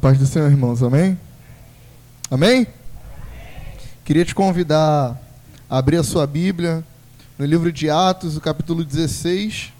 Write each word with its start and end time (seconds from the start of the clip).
paz 0.00 0.18
do 0.18 0.24
Senhor, 0.24 0.50
irmãos. 0.50 0.82
Amém? 0.82 1.20
Amém? 2.30 2.66
Queria 4.02 4.24
te 4.24 4.34
convidar 4.34 5.20
a 5.68 5.76
abrir 5.76 5.98
a 5.98 6.02
sua 6.02 6.26
Bíblia 6.26 6.82
no 7.38 7.44
livro 7.44 7.70
de 7.70 7.90
Atos, 7.90 8.34
o 8.34 8.40
capítulo 8.40 8.82
16. 8.82 9.74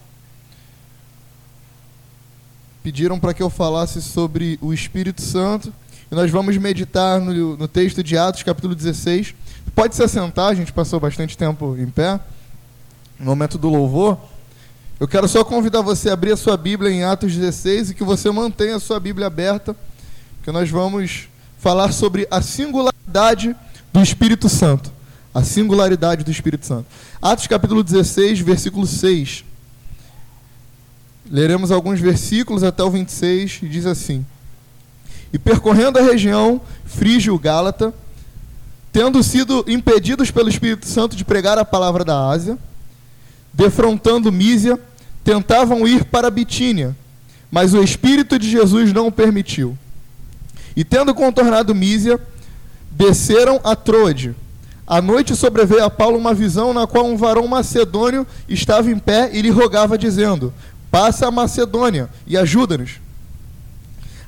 Pediram 2.83 3.19
para 3.19 3.33
que 3.33 3.43
eu 3.43 3.49
falasse 3.49 4.03
sobre 4.03 4.59
o 4.61 4.75
Espírito 4.75 5.23
Santo. 5.23 5.73
E 6.13 6.15
nós 6.15 6.31
vamos 6.31 6.55
meditar 6.59 7.19
no, 7.19 7.57
no 7.57 7.67
texto 7.67 8.03
de 8.03 8.19
Atos, 8.19 8.43
capítulo 8.43 8.75
16. 8.75 9.35
Pode 9.75 9.95
se 9.95 10.03
assentar, 10.03 10.49
a 10.49 10.55
gente 10.55 10.71
passou 10.71 11.01
bastante 11.01 11.37
tempo 11.37 11.75
em 11.79 11.89
pé. 11.89 12.21
No 13.19 13.25
momento 13.25 13.57
do 13.57 13.71
louvor. 13.71 14.19
Eu 14.99 15.09
quero 15.09 15.27
só 15.27 15.43
convidar 15.43 15.81
você 15.81 16.11
a 16.11 16.13
abrir 16.13 16.33
a 16.33 16.37
sua 16.37 16.59
Bíblia 16.59 16.91
em 16.91 17.05
Atos 17.05 17.35
16 17.35 17.91
e 17.91 17.95
que 17.95 18.05
você 18.05 18.31
mantenha 18.31 18.77
a 18.77 18.81
sua 18.81 19.01
Bíblia 19.01 19.29
aberta, 19.29 19.75
porque 20.41 20.51
nós 20.53 20.71
vamos 20.71 21.29
falar 21.59 21.93
sobre 21.93 22.27
a 22.31 22.41
singularidade 22.41 23.55
do 23.93 24.01
Espírito 24.01 24.49
Santo. 24.49 24.91
A 25.35 25.45
singularidade 25.45 26.25
do 26.25 26.31
Espírito 26.31 26.65
Santo. 26.65 26.87
Atos 27.21 27.47
capítulo 27.47 27.85
16, 27.85 28.41
versículo 28.41 28.87
6. 28.87 29.45
Leremos 31.31 31.71
alguns 31.71 32.01
versículos 32.01 32.63
até 32.63 32.83
o 32.83 32.91
26 32.91 33.61
e 33.65 33.69
diz 33.69 33.85
assim: 33.85 34.25
E 35.31 35.39
percorrendo 35.39 35.99
a 35.99 36.03
região 36.03 36.59
frígio-gálata, 36.87 37.93
tendo 38.91 39.23
sido 39.23 39.63
impedidos 39.69 40.31
pelo 40.31 40.49
Espírito 40.49 40.87
Santo 40.87 41.15
de 41.15 41.25
pregar 41.25 41.59
a 41.59 41.67
palavra 41.67 42.03
da 42.03 42.31
Ásia, 42.31 42.59
defrontando 43.53 44.33
Mísia, 44.33 44.81
tentavam 45.23 45.87
ir 45.87 46.07
para 46.07 46.31
Bitínia, 46.31 46.97
mas 47.51 47.75
o 47.75 47.83
Espírito 47.83 48.39
de 48.39 48.51
Jesus 48.51 48.91
não 48.91 49.09
o 49.09 49.13
permitiu. 49.13 49.77
E 50.77 50.85
tendo 50.85 51.15
contornado 51.15 51.75
Mísia, 51.75 52.21
desceram 52.91 53.61
a 53.65 53.75
Troade. 53.75 54.35
À 54.87 55.01
noite 55.01 55.37
sobreveio 55.37 55.85
a 55.85 55.91
Paulo 55.91 56.19
uma 56.19 56.35
visão 56.35 56.75
na 56.75 56.87
qual 56.87 57.07
um 57.07 57.17
varão 57.17 57.47
macedônio 57.47 58.27
estava 58.49 58.91
em 58.91 58.99
pé 58.99 59.31
e 59.33 59.41
lhe 59.41 59.51
rogava, 59.51 59.97
dizendo: 59.97 60.53
Passa 60.91 61.29
a 61.29 61.31
Macedônia 61.31 62.09
e 62.27 62.37
ajuda-nos. 62.37 63.01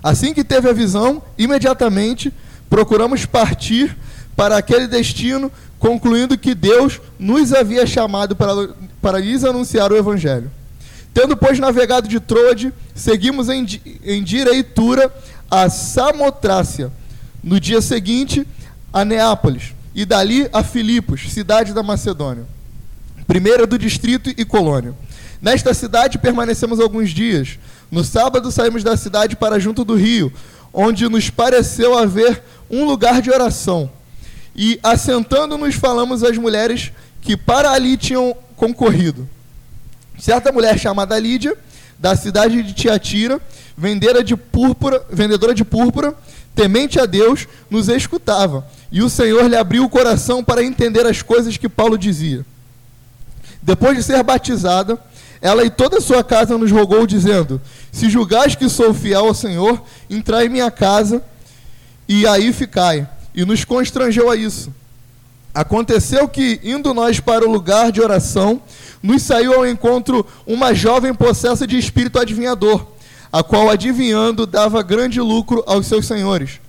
Assim 0.02 0.32
que 0.32 0.44
teve 0.44 0.68
a 0.68 0.72
visão, 0.72 1.22
imediatamente 1.36 2.32
procuramos 2.70 3.26
partir 3.26 3.96
para 4.36 4.56
aquele 4.56 4.86
destino, 4.86 5.50
concluindo 5.78 6.38
que 6.38 6.54
Deus 6.54 7.00
nos 7.18 7.52
havia 7.52 7.86
chamado 7.86 8.34
para, 8.34 8.70
para 9.00 9.18
lhes 9.18 9.44
anunciar 9.44 9.92
o 9.92 9.96
Evangelho. 9.96 10.50
Tendo, 11.12 11.36
pois, 11.36 11.58
navegado 11.58 12.08
de 12.08 12.18
Troade, 12.18 12.72
seguimos 12.94 13.48
em, 13.48 13.66
em 14.04 14.22
direitura 14.22 15.12
a 15.52 15.68
Samotrácia. 15.68 16.90
No 17.44 17.60
dia 17.60 17.82
seguinte, 17.82 18.46
a 18.90 19.04
Neápolis, 19.04 19.74
e 19.94 20.06
dali 20.06 20.48
a 20.50 20.64
Filipos, 20.64 21.30
cidade 21.30 21.74
da 21.74 21.82
Macedônia, 21.82 22.46
primeira 23.26 23.66
do 23.66 23.78
distrito 23.78 24.30
e 24.30 24.44
colônia. 24.46 24.94
Nesta 25.42 25.74
cidade 25.74 26.18
permanecemos 26.18 26.80
alguns 26.80 27.10
dias. 27.10 27.58
No 27.90 28.02
sábado 28.02 28.50
saímos 28.50 28.82
da 28.82 28.96
cidade 28.96 29.36
para 29.36 29.58
junto 29.58 29.84
do 29.84 29.94
rio, 29.94 30.32
onde 30.72 31.06
nos 31.08 31.28
pareceu 31.28 31.98
haver 31.98 32.42
um 32.70 32.86
lugar 32.86 33.20
de 33.20 33.30
oração. 33.30 33.90
E 34.56 34.80
assentando-nos 34.82 35.74
falamos 35.74 36.24
às 36.24 36.38
mulheres 36.38 36.92
que 37.20 37.36
para 37.36 37.72
ali 37.72 37.98
tinham 37.98 38.34
concorrido. 38.56 39.28
Certa 40.18 40.50
mulher 40.50 40.78
chamada 40.78 41.18
Lídia, 41.18 41.54
da 41.98 42.16
cidade 42.16 42.62
de 42.62 42.72
Tiatira, 42.72 43.40
vendedora 43.82 44.22
de 44.22 44.36
púrpura, 44.36 45.04
vendedora 45.10 45.52
de 45.52 45.64
púrpura, 45.64 46.14
temente 46.54 47.00
a 47.00 47.04
Deus, 47.04 47.48
nos 47.68 47.88
escutava. 47.88 48.64
E 48.92 49.02
o 49.02 49.10
Senhor 49.10 49.44
lhe 49.48 49.56
abriu 49.56 49.82
o 49.82 49.88
coração 49.88 50.44
para 50.44 50.62
entender 50.62 51.04
as 51.04 51.20
coisas 51.20 51.56
que 51.56 51.68
Paulo 51.68 51.98
dizia. 51.98 52.46
Depois 53.60 53.96
de 53.96 54.04
ser 54.04 54.22
batizada, 54.22 54.96
ela 55.40 55.64
e 55.64 55.70
toda 55.70 55.98
a 55.98 56.00
sua 56.00 56.22
casa 56.22 56.56
nos 56.56 56.70
rogou, 56.70 57.08
dizendo: 57.08 57.60
Se 57.90 58.08
julgais 58.08 58.54
que 58.54 58.68
sou 58.68 58.94
fiel 58.94 59.26
ao 59.26 59.34
Senhor, 59.34 59.82
entrai 60.08 60.46
em 60.46 60.50
minha 60.50 60.70
casa 60.70 61.20
e 62.08 62.24
aí 62.24 62.52
ficai. 62.52 63.08
E 63.34 63.44
nos 63.44 63.64
constrangeu 63.64 64.30
a 64.30 64.36
isso. 64.36 64.72
Aconteceu 65.52 66.28
que, 66.28 66.60
indo 66.62 66.94
nós 66.94 67.18
para 67.18 67.44
o 67.44 67.50
lugar 67.50 67.90
de 67.90 68.00
oração, 68.00 68.62
nos 69.02 69.22
saiu 69.22 69.54
ao 69.54 69.66
encontro 69.66 70.24
uma 70.46 70.72
jovem 70.72 71.12
possessa 71.12 71.66
de 71.66 71.76
espírito 71.76 72.20
adivinhador, 72.20 72.91
a 73.32 73.42
qual, 73.42 73.70
adivinhando, 73.70 74.44
dava 74.44 74.82
grande 74.82 75.18
lucro 75.18 75.64
aos 75.66 75.86
seus 75.86 76.06
senhores. 76.06 76.60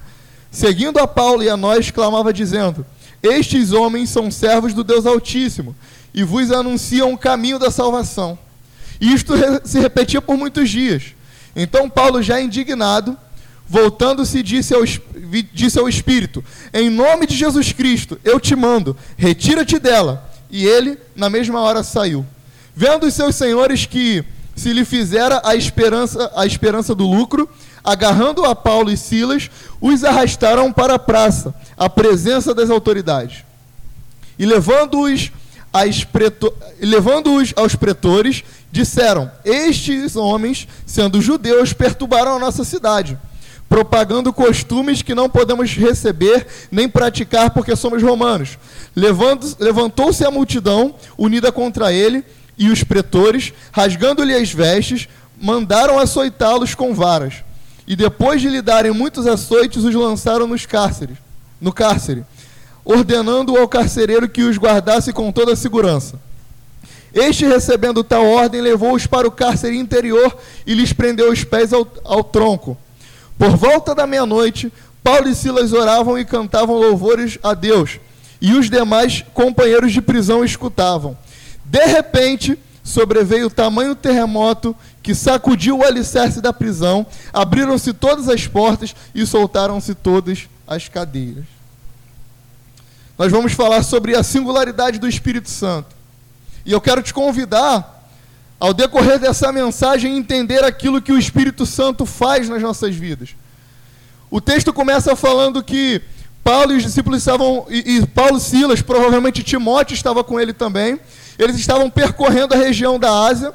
Seguindo 0.50 0.98
a 1.00 1.08
Paulo 1.08 1.44
e 1.44 1.50
a 1.50 1.58
nós, 1.58 1.92
clamava, 1.92 2.32
dizendo: 2.32 2.86
Estes 3.22 3.74
homens 3.74 4.10
são 4.10 4.32
servos 4.32 4.74
do 4.74 4.84
Deus 4.84 5.06
Altíssimo, 5.06 5.76
e 6.14 6.24
vos 6.24 6.52
anunciam 6.52 7.12
o 7.12 7.18
caminho 7.18 7.60
da 7.60 7.70
salvação. 7.70 8.40
Isto 9.02 9.34
se 9.66 9.80
repetia 9.80 10.22
por 10.22 10.38
muitos 10.38 10.70
dias. 10.70 11.14
Então 11.56 11.90
Paulo, 11.90 12.24
já 12.24 12.40
indignado, 12.40 13.18
voltando-se, 13.68 14.42
disse 14.42 14.74
ao, 14.74 14.84
disse 15.52 15.78
ao 15.78 15.90
Espírito: 15.90 16.44
Em 16.74 16.90
nome 16.90 17.28
de 17.28 17.36
Jesus 17.36 17.74
Cristo, 17.74 18.18
eu 18.24 18.40
te 18.40 18.56
mando, 18.56 18.96
retira-te 19.18 19.78
dela. 19.78 20.30
E 20.50 20.66
ele, 20.66 21.00
na 21.16 21.30
mesma 21.30 21.60
hora, 21.60 21.84
saiu. 21.84 22.26
Vendo 22.76 23.08
os 23.08 23.14
seus 23.16 23.36
senhores 23.36 23.86
que 23.86 24.24
se 24.56 24.72
lhe 24.72 24.86
fizera 24.86 25.42
a 25.44 25.56
esperança, 25.56 26.32
a 26.36 26.46
esperança 26.46 26.94
do 26.94 27.06
lucro, 27.06 27.50
agarrando 27.84 28.46
a 28.46 28.56
Paulo 28.56 28.92
e 28.92 28.98
Silas, 28.98 29.50
os 29.82 30.04
arrastaram 30.04 30.72
para 30.72 30.96
a 30.96 31.00
praça, 31.00 31.54
à 31.78 31.90
presença 31.90 32.54
das 32.54 32.70
autoridades. 32.70 33.44
E 34.38 34.46
levando-os 34.46 35.32
levando 36.80 37.32
aos 37.56 37.76
pretores, 37.76 38.44
disseram: 38.72 39.32
Estes 39.44 40.16
homens, 40.16 40.68
sendo 40.86 41.20
judeus, 41.20 41.74
perturbaram 41.74 42.36
a 42.36 42.40
nossa 42.40 42.64
cidade 42.64 43.18
propagando 43.74 44.32
costumes 44.32 45.02
que 45.02 45.16
não 45.16 45.28
podemos 45.28 45.74
receber 45.74 46.46
nem 46.72 46.88
praticar 46.88 47.50
porque 47.50 47.76
somos 47.76 48.04
romanos. 48.04 48.60
Levantou-se 49.60 50.24
a 50.24 50.30
multidão 50.30 50.94
unida 51.18 51.52
contra 51.52 51.92
ele 51.92 52.24
e 52.58 52.70
os 52.70 52.84
pretores, 52.84 53.54
rasgando-lhe 53.72 54.34
as 54.34 54.52
vestes, 54.52 55.08
mandaram 55.40 56.00
açoitá-los 56.00 56.76
com 56.76 56.94
varas. 56.94 57.36
E 57.88 57.96
depois 57.96 58.42
de 58.42 58.50
lhe 58.50 58.62
darem 58.62 58.92
muitos 58.92 59.28
açoites, 59.28 59.84
os 59.84 59.94
lançaram 59.94 60.48
nos 60.48 60.66
cárceres, 60.66 61.18
no 61.60 61.74
cárcere, 61.74 62.24
ordenando 62.86 63.58
ao 63.58 63.68
carcereiro 63.68 64.30
que 64.30 64.44
os 64.44 64.58
guardasse 64.58 65.12
com 65.12 65.32
toda 65.32 65.54
a 65.54 65.58
segurança. 65.58 66.20
Este, 67.14 67.46
recebendo 67.46 68.04
tal 68.04 68.26
ordem, 68.26 68.62
levou-os 68.62 69.06
para 69.06 69.28
o 69.28 69.32
cárcere 69.32 69.78
interior 69.78 70.36
e 70.66 70.74
lhes 70.74 70.94
prendeu 70.94 71.32
os 71.32 71.44
pés 71.44 71.74
ao, 71.74 71.88
ao 72.04 72.24
tronco 72.24 72.78
por 73.38 73.58
volta 73.58 73.94
da 73.96 74.08
meia-noite, 74.08 74.72
Paulo 75.04 75.28
e 75.28 75.36
Silas 75.36 75.74
oravam 75.74 76.18
e 76.18 76.26
cantavam 76.26 76.78
louvores 76.78 77.38
a 77.44 77.54
Deus, 77.54 78.00
e 78.40 78.54
os 78.54 78.70
demais 78.70 79.26
companheiros 79.34 79.92
de 79.92 80.02
prisão 80.02 80.46
escutavam. 80.46 81.18
De 81.66 81.86
repente, 81.86 82.58
sobreveio 82.84 83.50
tamanho 83.50 83.96
terremoto 83.96 84.76
que 85.02 85.16
sacudiu 85.16 85.80
o 85.80 85.84
alicerce 85.84 86.42
da 86.42 86.54
prisão, 86.54 87.06
abriram-se 87.32 87.94
todas 87.94 88.30
as 88.30 88.48
portas 88.48 88.96
e 89.14 89.26
soltaram-se 89.26 89.96
todas 89.96 90.48
as 90.68 90.88
cadeiras. 90.88 91.46
Nós 93.18 93.32
vamos 93.32 93.54
falar 93.54 93.84
sobre 93.84 94.16
a 94.16 94.24
singularidade 94.24 95.00
do 95.00 95.08
Espírito 95.08 95.50
Santo. 95.50 95.96
E 96.66 96.72
eu 96.72 96.82
quero 96.82 97.02
te 97.02 97.14
convidar 97.14 98.08
ao 98.60 98.74
decorrer 98.74 99.20
dessa 99.20 99.52
mensagem, 99.52 100.18
entender 100.18 100.64
aquilo 100.64 101.02
que 101.02 101.12
o 101.12 101.20
Espírito 101.20 101.66
Santo 101.66 102.06
faz 102.06 102.48
nas 102.48 102.62
nossas 102.62 102.96
vidas. 102.96 103.36
O 104.32 104.40
texto 104.40 104.74
começa 104.74 105.16
falando 105.16 105.62
que 105.62 106.02
Paulo 106.44 106.74
e 106.74 106.78
os 106.78 106.84
discípulos 106.84 107.20
estavam, 107.20 107.66
e, 107.70 107.98
e 107.98 108.08
Paulo 108.08 108.40
Silas, 108.40 108.82
provavelmente 108.82 109.44
Timóteo 109.44 109.94
estava 109.94 110.24
com 110.24 110.40
ele 110.40 110.54
também, 110.54 111.00
eles 111.38 111.58
estavam 111.58 111.90
percorrendo 111.90 112.54
a 112.54 112.58
região 112.58 113.00
da 113.00 113.12
Ásia 113.28 113.54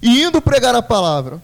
e 0.00 0.22
indo 0.22 0.40
pregar 0.40 0.74
a 0.74 0.82
palavra. 0.82 1.40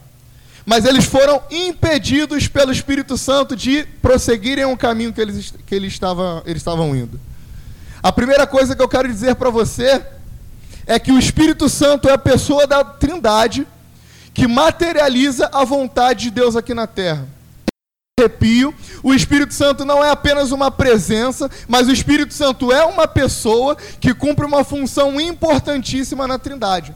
Mas 0.65 0.85
eles 0.85 1.05
foram 1.05 1.41
impedidos 1.51 2.47
pelo 2.47 2.71
Espírito 2.71 3.17
Santo 3.17 3.55
de 3.55 3.83
prosseguirem 4.01 4.65
o 4.65 4.75
caminho 4.75 5.13
que 5.13 5.21
eles, 5.21 5.53
que 5.65 5.75
eles, 5.75 5.93
estavam, 5.93 6.41
eles 6.45 6.61
estavam 6.61 6.95
indo. 6.95 7.19
A 8.01 8.11
primeira 8.11 8.47
coisa 8.47 8.75
que 8.75 8.81
eu 8.81 8.87
quero 8.87 9.07
dizer 9.07 9.35
para 9.35 9.49
você 9.49 10.03
é 10.87 10.97
que 10.99 11.11
o 11.11 11.19
Espírito 11.19 11.69
Santo 11.69 12.09
é 12.09 12.13
a 12.13 12.17
pessoa 12.17 12.65
da 12.65 12.83
Trindade 12.83 13.67
que 14.33 14.47
materializa 14.47 15.49
a 15.53 15.63
vontade 15.63 16.23
de 16.23 16.31
Deus 16.31 16.55
aqui 16.55 16.73
na 16.73 16.87
terra. 16.87 17.27
Arrepio, 18.17 18.73
o 19.03 19.13
Espírito 19.13 19.53
Santo 19.53 19.83
não 19.83 20.01
é 20.01 20.09
apenas 20.09 20.53
uma 20.53 20.71
presença, 20.71 21.51
mas 21.67 21.89
o 21.89 21.91
Espírito 21.91 22.33
Santo 22.33 22.71
é 22.71 22.81
uma 22.85 23.05
pessoa 23.09 23.75
que 23.99 24.13
cumpre 24.13 24.45
uma 24.45 24.63
função 24.63 25.19
importantíssima 25.19 26.25
na 26.25 26.39
Trindade. 26.39 26.95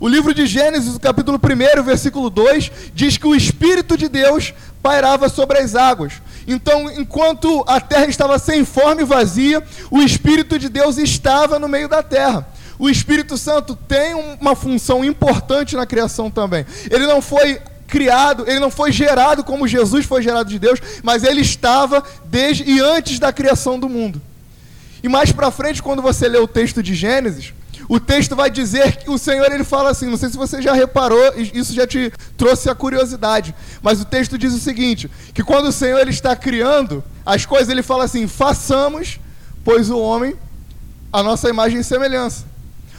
O 0.00 0.08
livro 0.08 0.32
de 0.32 0.46
Gênesis, 0.46 0.96
capítulo 0.96 1.38
1, 1.38 1.82
versículo 1.82 2.30
2, 2.30 2.72
diz 2.94 3.18
que 3.18 3.26
o 3.26 3.34
Espírito 3.34 3.94
de 3.94 4.08
Deus 4.08 4.54
pairava 4.82 5.28
sobre 5.28 5.58
as 5.58 5.74
águas. 5.74 6.14
Então, 6.48 6.90
enquanto 6.92 7.62
a 7.66 7.78
terra 7.78 8.06
estava 8.06 8.38
sem 8.38 8.64
forma 8.64 9.02
e 9.02 9.04
vazia, 9.04 9.62
o 9.90 10.00
Espírito 10.00 10.58
de 10.58 10.70
Deus 10.70 10.96
estava 10.96 11.58
no 11.58 11.68
meio 11.68 11.90
da 11.90 12.02
terra. 12.02 12.48
O 12.78 12.88
Espírito 12.88 13.36
Santo 13.36 13.76
tem 13.76 14.14
uma 14.40 14.56
função 14.56 15.04
importante 15.04 15.76
na 15.76 15.84
criação 15.84 16.30
também. 16.30 16.64
Ele 16.90 17.06
não 17.06 17.20
foi 17.20 17.60
criado, 17.94 18.42
ele 18.48 18.58
não 18.58 18.72
foi 18.72 18.90
gerado 18.90 19.44
como 19.44 19.68
Jesus 19.68 20.04
foi 20.04 20.20
gerado 20.20 20.50
de 20.50 20.58
Deus, 20.58 20.80
mas 21.00 21.22
ele 21.22 21.42
estava 21.42 22.02
desde 22.24 22.64
e 22.68 22.80
antes 22.80 23.20
da 23.20 23.32
criação 23.32 23.78
do 23.78 23.88
mundo. 23.88 24.20
E 25.00 25.08
mais 25.08 25.30
para 25.30 25.48
frente, 25.52 25.80
quando 25.80 26.02
você 26.02 26.26
lê 26.26 26.38
o 26.38 26.48
texto 26.48 26.82
de 26.82 26.92
Gênesis, 26.92 27.54
o 27.88 28.00
texto 28.00 28.34
vai 28.34 28.50
dizer 28.50 28.96
que 28.96 29.08
o 29.08 29.16
Senhor 29.16 29.46
ele 29.52 29.62
fala 29.62 29.90
assim, 29.90 30.06
não 30.06 30.16
sei 30.16 30.28
se 30.28 30.36
você 30.36 30.60
já 30.60 30.72
reparou, 30.72 31.34
isso 31.36 31.72
já 31.72 31.86
te 31.86 32.12
trouxe 32.36 32.68
a 32.68 32.74
curiosidade, 32.74 33.54
mas 33.80 34.00
o 34.00 34.04
texto 34.04 34.36
diz 34.36 34.52
o 34.52 34.58
seguinte, 34.58 35.08
que 35.32 35.44
quando 35.44 35.66
o 35.66 35.72
Senhor 35.72 36.00
ele 36.00 36.10
está 36.10 36.34
criando 36.34 37.04
as 37.24 37.46
coisas, 37.46 37.68
ele 37.68 37.82
fala 37.82 38.04
assim: 38.04 38.26
"Façamos, 38.26 39.20
pois 39.64 39.88
o 39.88 40.00
homem 40.00 40.34
a 41.12 41.22
nossa 41.22 41.48
imagem 41.48 41.78
e 41.78 41.84
semelhança". 41.84 42.44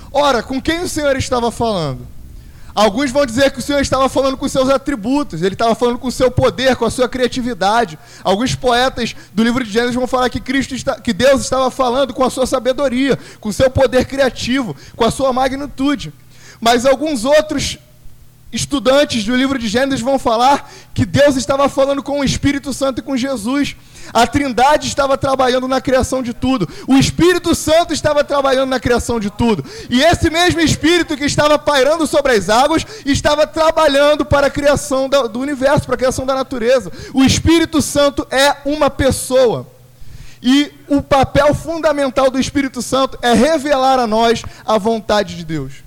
Ora, 0.09 0.41
com 0.41 0.61
quem 0.61 0.79
o 0.83 0.87
Senhor 0.87 1.17
estava 1.17 1.51
falando? 1.51 2.14
Alguns 2.75 3.09
vão 3.09 3.25
dizer 3.25 3.51
que 3.51 3.59
o 3.59 3.61
Senhor 3.61 3.79
estava 3.79 4.09
falando 4.09 4.35
com 4.35 4.49
seus 4.49 4.69
atributos, 4.69 5.41
ele 5.41 5.55
estava 5.55 5.73
falando 5.73 5.97
com 5.97 6.09
o 6.09 6.11
seu 6.11 6.29
poder, 6.29 6.75
com 6.75 6.83
a 6.83 6.91
sua 6.91 7.07
criatividade. 7.07 7.97
Alguns 8.21 8.53
poetas 8.53 9.15
do 9.33 9.41
livro 9.41 9.63
de 9.63 9.71
Gênesis 9.71 9.95
vão 9.95 10.05
falar 10.05 10.29
que 10.29 10.41
Cristo 10.41 10.75
está, 10.75 10.99
que 10.99 11.13
Deus 11.13 11.39
estava 11.39 11.71
falando 11.71 12.13
com 12.13 12.21
a 12.21 12.29
sua 12.29 12.45
sabedoria, 12.45 13.17
com 13.39 13.47
o 13.47 13.53
seu 13.53 13.69
poder 13.69 14.03
criativo, 14.03 14.75
com 14.93 15.05
a 15.05 15.09
sua 15.09 15.31
magnitude. 15.31 16.11
Mas 16.59 16.85
alguns 16.85 17.23
outros 17.23 17.77
estudantes 18.51 19.23
do 19.23 19.35
livro 19.35 19.57
de 19.57 19.69
Gênesis 19.69 20.01
vão 20.01 20.19
falar 20.19 20.69
que 20.93 21.05
Deus 21.05 21.37
estava 21.37 21.69
falando 21.69 22.03
com 22.03 22.19
o 22.19 22.23
Espírito 22.25 22.73
Santo 22.73 22.99
e 22.99 23.03
com 23.03 23.15
Jesus. 23.15 23.73
A 24.13 24.25
Trindade 24.27 24.87
estava 24.87 25.17
trabalhando 25.17 25.67
na 25.67 25.81
criação 25.81 26.21
de 26.21 26.33
tudo. 26.33 26.67
O 26.87 26.95
Espírito 26.95 27.53
Santo 27.55 27.93
estava 27.93 28.23
trabalhando 28.23 28.69
na 28.69 28.79
criação 28.79 29.19
de 29.19 29.29
tudo. 29.29 29.65
E 29.89 30.01
esse 30.01 30.29
mesmo 30.29 30.61
Espírito 30.61 31.17
que 31.17 31.25
estava 31.25 31.57
pairando 31.57 32.07
sobre 32.07 32.33
as 32.33 32.49
águas 32.49 32.85
estava 33.05 33.45
trabalhando 33.45 34.25
para 34.25 34.47
a 34.47 34.51
criação 34.51 35.09
do 35.09 35.39
universo, 35.39 35.85
para 35.85 35.95
a 35.95 35.97
criação 35.97 36.25
da 36.25 36.35
natureza. 36.35 36.91
O 37.13 37.23
Espírito 37.23 37.81
Santo 37.81 38.25
é 38.29 38.57
uma 38.65 38.89
pessoa. 38.89 39.67
E 40.41 40.71
o 40.87 41.01
papel 41.01 41.55
fundamental 41.55 42.29
do 42.29 42.39
Espírito 42.39 42.81
Santo 42.81 43.17
é 43.21 43.33
revelar 43.33 43.97
a 43.97 44.05
nós 44.05 44.43
a 44.65 44.77
vontade 44.77 45.35
de 45.35 45.43
Deus. 45.43 45.84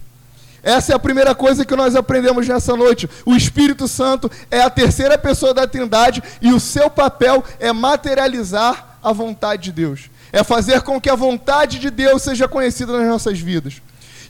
Essa 0.63 0.93
é 0.93 0.97
a 0.97 0.99
primeira 0.99 1.35
coisa 1.35 1.65
que 1.65 1.77
nós 1.77 1.95
aprendemos 1.95 2.47
nessa 2.49 2.77
noite. 2.77 3.09
O 3.25 3.35
Espírito 3.35 3.87
Santo 3.87 4.31
é 4.51 4.61
a 4.61 4.71
terceira 4.71 5.17
pessoa 5.17 5.55
da 5.55 5.67
Trindade 5.67 6.23
e 6.41 6.53
o 6.53 6.61
seu 6.61 6.91
papel 6.91 7.45
é 7.61 7.73
materializar 7.73 8.99
a 9.03 9.13
vontade 9.13 9.65
de 9.65 9.73
Deus. 9.73 10.11
É 10.33 10.43
fazer 10.43 10.83
com 10.83 11.01
que 11.01 11.09
a 11.09 11.15
vontade 11.15 11.79
de 11.79 11.91
Deus 11.91 12.23
seja 12.23 12.49
conhecida 12.49 12.99
nas 12.99 13.07
nossas 13.07 13.39
vidas. 13.39 13.81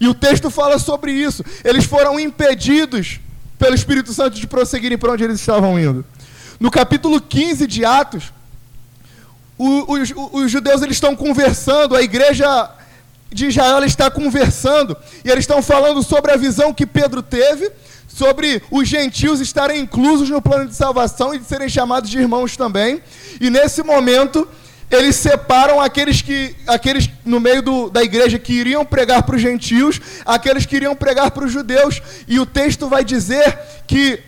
E 0.01 0.07
o 0.07 0.15
texto 0.15 0.51
fala 0.51 0.79
sobre 0.79 1.13
isso. 1.13 1.45
Eles 1.65 1.85
foram 1.85 2.21
impedidos 2.21 3.21
pelo 3.59 3.75
Espírito 3.75 4.13
Santo 4.13 4.39
de 4.39 4.47
prosseguirem 4.47 4.97
para 4.97 5.13
onde 5.13 5.25
eles 5.25 5.41
estavam 5.41 5.79
indo. 5.79 6.05
No 6.61 6.71
capítulo 6.71 7.21
15 7.21 7.67
de 7.67 7.85
Atos, 7.85 8.33
os, 9.57 9.85
os, 9.89 10.33
os 10.33 10.51
judeus 10.51 10.83
eles 10.83 10.97
estão 10.97 11.17
conversando, 11.17 11.97
a 11.97 12.03
igreja 12.03 12.71
de 13.31 13.47
Israel 13.47 13.85
está 13.85 14.11
conversando 14.11 14.97
e 15.25 15.31
eles 15.31 15.43
estão 15.43 15.63
falando 15.63 16.03
sobre 16.03 16.33
a 16.33 16.37
visão 16.37 16.73
que 16.73 16.87
Pedro 16.87 17.23
teve, 17.23 17.71
sobre 18.09 18.63
os 18.71 18.89
gentios 18.89 19.41
estarem 19.41 19.81
inclusos 19.81 20.31
no 20.31 20.41
plano 20.41 20.67
de 20.67 20.75
salvação 20.75 21.35
e 21.35 21.39
de 21.39 21.45
serem 21.45 21.69
chamados 21.69 22.11
de 22.11 22.19
irmãos 22.19 22.57
também. 22.57 23.03
E 23.41 23.51
nesse 23.51 23.83
momento, 23.83 24.49
eles 24.91 25.17
separam 25.17 25.81
aqueles 25.81 26.23
que 26.23 26.57
aqueles 26.67 27.11
no 27.25 27.39
meio 27.39 27.61
do, 27.61 27.91
da 27.91 28.03
igreja 28.03 28.39
que 28.39 28.55
iriam 28.55 28.85
pregar 28.85 29.23
para 29.23 29.37
os 29.37 29.43
gentios, 29.43 30.01
aqueles 30.25 30.65
que 30.65 30.77
iriam 30.77 30.97
pregar 30.97 31.31
para 31.31 31.45
os 31.45 31.53
judeus. 31.53 32.01
E 32.27 32.41
o 32.41 32.47
texto 32.47 32.89
vai 32.89 33.05
dizer 33.05 33.59
que 33.87 34.21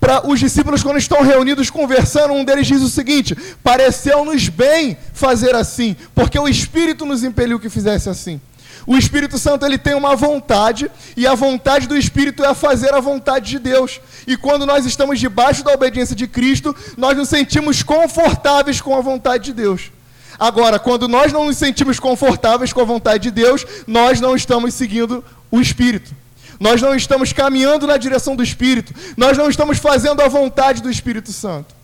para 0.00 0.26
os 0.28 0.38
discípulos, 0.38 0.82
quando 0.82 0.98
estão 0.98 1.22
reunidos 1.22 1.70
conversando, 1.70 2.32
um 2.32 2.44
deles 2.44 2.66
diz 2.66 2.82
o 2.82 2.88
seguinte: 2.88 3.36
Pareceu-nos 3.62 4.48
bem 4.48 4.96
fazer 5.12 5.54
assim, 5.54 5.96
porque 6.14 6.38
o 6.38 6.48
Espírito 6.48 7.04
nos 7.04 7.24
impeliu 7.24 7.58
que 7.58 7.68
fizesse 7.68 8.08
assim. 8.08 8.40
O 8.86 8.96
Espírito 8.96 9.38
Santo 9.38 9.66
ele 9.66 9.76
tem 9.76 9.94
uma 9.94 10.16
vontade, 10.16 10.90
e 11.16 11.26
a 11.26 11.34
vontade 11.34 11.86
do 11.86 11.96
Espírito 11.96 12.42
é 12.44 12.54
fazer 12.54 12.94
a 12.94 13.00
vontade 13.00 13.50
de 13.50 13.58
Deus. 13.58 14.00
E 14.26 14.36
quando 14.36 14.64
nós 14.64 14.86
estamos 14.86 15.20
debaixo 15.20 15.62
da 15.62 15.74
obediência 15.74 16.16
de 16.16 16.26
Cristo, 16.26 16.74
nós 16.96 17.16
nos 17.16 17.28
sentimos 17.28 17.82
confortáveis 17.82 18.80
com 18.80 18.96
a 18.96 19.00
vontade 19.00 19.44
de 19.44 19.52
Deus. 19.52 19.90
Agora, 20.38 20.78
quando 20.78 21.08
nós 21.08 21.32
não 21.32 21.44
nos 21.44 21.58
sentimos 21.58 21.98
confortáveis 21.98 22.72
com 22.72 22.80
a 22.80 22.84
vontade 22.84 23.24
de 23.24 23.30
Deus, 23.30 23.66
nós 23.86 24.20
não 24.20 24.36
estamos 24.36 24.72
seguindo 24.72 25.22
o 25.50 25.60
Espírito. 25.60 26.14
Nós 26.58 26.82
não 26.82 26.94
estamos 26.94 27.32
caminhando 27.32 27.86
na 27.86 27.96
direção 27.96 28.34
do 28.34 28.42
Espírito. 28.42 28.92
Nós 29.16 29.36
não 29.36 29.48
estamos 29.48 29.78
fazendo 29.78 30.20
a 30.22 30.28
vontade 30.28 30.82
do 30.82 30.90
Espírito 30.90 31.32
Santo. 31.32 31.78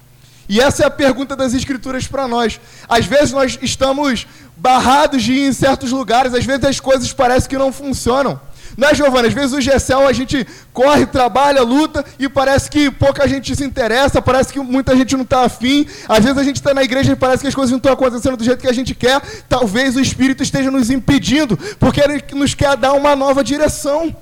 E 0.48 0.60
essa 0.60 0.82
é 0.82 0.86
a 0.86 0.90
pergunta 0.90 1.34
das 1.34 1.54
Escrituras 1.54 2.06
para 2.06 2.28
nós. 2.28 2.60
Às 2.88 3.06
vezes 3.06 3.32
nós 3.32 3.58
estamos 3.62 4.26
barrados 4.56 5.22
de 5.22 5.32
ir 5.32 5.48
em 5.48 5.52
certos 5.52 5.90
lugares, 5.90 6.34
às 6.34 6.44
vezes 6.44 6.64
as 6.64 6.80
coisas 6.80 7.12
parecem 7.12 7.48
que 7.48 7.58
não 7.58 7.72
funcionam. 7.72 8.38
Não 8.76 8.88
é, 8.88 8.94
Giovana? 8.94 9.28
Às 9.28 9.34
vezes 9.34 9.52
o 9.52 9.60
GECEL 9.60 10.06
a 10.06 10.12
gente 10.12 10.46
corre, 10.72 11.06
trabalha, 11.06 11.62
luta 11.62 12.04
e 12.18 12.28
parece 12.28 12.68
que 12.68 12.90
pouca 12.90 13.26
gente 13.28 13.54
se 13.54 13.64
interessa, 13.64 14.20
parece 14.20 14.52
que 14.52 14.58
muita 14.58 14.96
gente 14.96 15.14
não 15.14 15.22
está 15.22 15.44
afim. 15.44 15.86
Às 16.08 16.24
vezes 16.24 16.38
a 16.38 16.42
gente 16.42 16.56
está 16.56 16.74
na 16.74 16.82
igreja 16.82 17.12
e 17.12 17.16
parece 17.16 17.42
que 17.42 17.48
as 17.48 17.54
coisas 17.54 17.70
não 17.70 17.78
estão 17.78 17.92
acontecendo 17.92 18.36
do 18.36 18.44
jeito 18.44 18.60
que 18.60 18.68
a 18.68 18.72
gente 18.72 18.94
quer. 18.94 19.20
Talvez 19.48 19.94
o 19.96 20.00
Espírito 20.00 20.42
esteja 20.42 20.70
nos 20.70 20.90
impedindo, 20.90 21.56
porque 21.78 22.00
ele 22.00 22.22
nos 22.32 22.54
quer 22.54 22.76
dar 22.76 22.94
uma 22.94 23.14
nova 23.14 23.44
direção. 23.44 24.14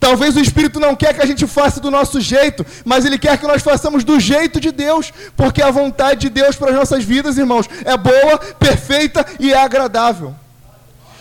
Talvez 0.00 0.36
o 0.36 0.40
Espírito 0.40 0.78
não 0.78 0.94
quer 0.94 1.12
que 1.12 1.22
a 1.22 1.26
gente 1.26 1.46
faça 1.46 1.80
do 1.80 1.90
nosso 1.90 2.20
jeito, 2.20 2.64
mas 2.84 3.04
ele 3.04 3.18
quer 3.18 3.36
que 3.36 3.46
nós 3.46 3.62
façamos 3.62 4.04
do 4.04 4.20
jeito 4.20 4.60
de 4.60 4.70
Deus, 4.70 5.12
porque 5.36 5.60
a 5.60 5.70
vontade 5.70 6.20
de 6.20 6.30
Deus 6.30 6.56
para 6.56 6.70
as 6.70 6.76
nossas 6.76 7.04
vidas, 7.04 7.36
irmãos, 7.36 7.68
é 7.84 7.96
boa, 7.96 8.38
perfeita 8.58 9.26
e 9.40 9.52
é 9.52 9.58
agradável. 9.58 10.34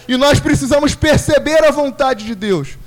E 0.08 0.16
nós 0.16 0.40
precisamos 0.40 0.96
perceber 0.96 1.66
a 1.66 1.72
vontade 1.72 2.26
de 2.26 2.36
Deus. 2.36 2.78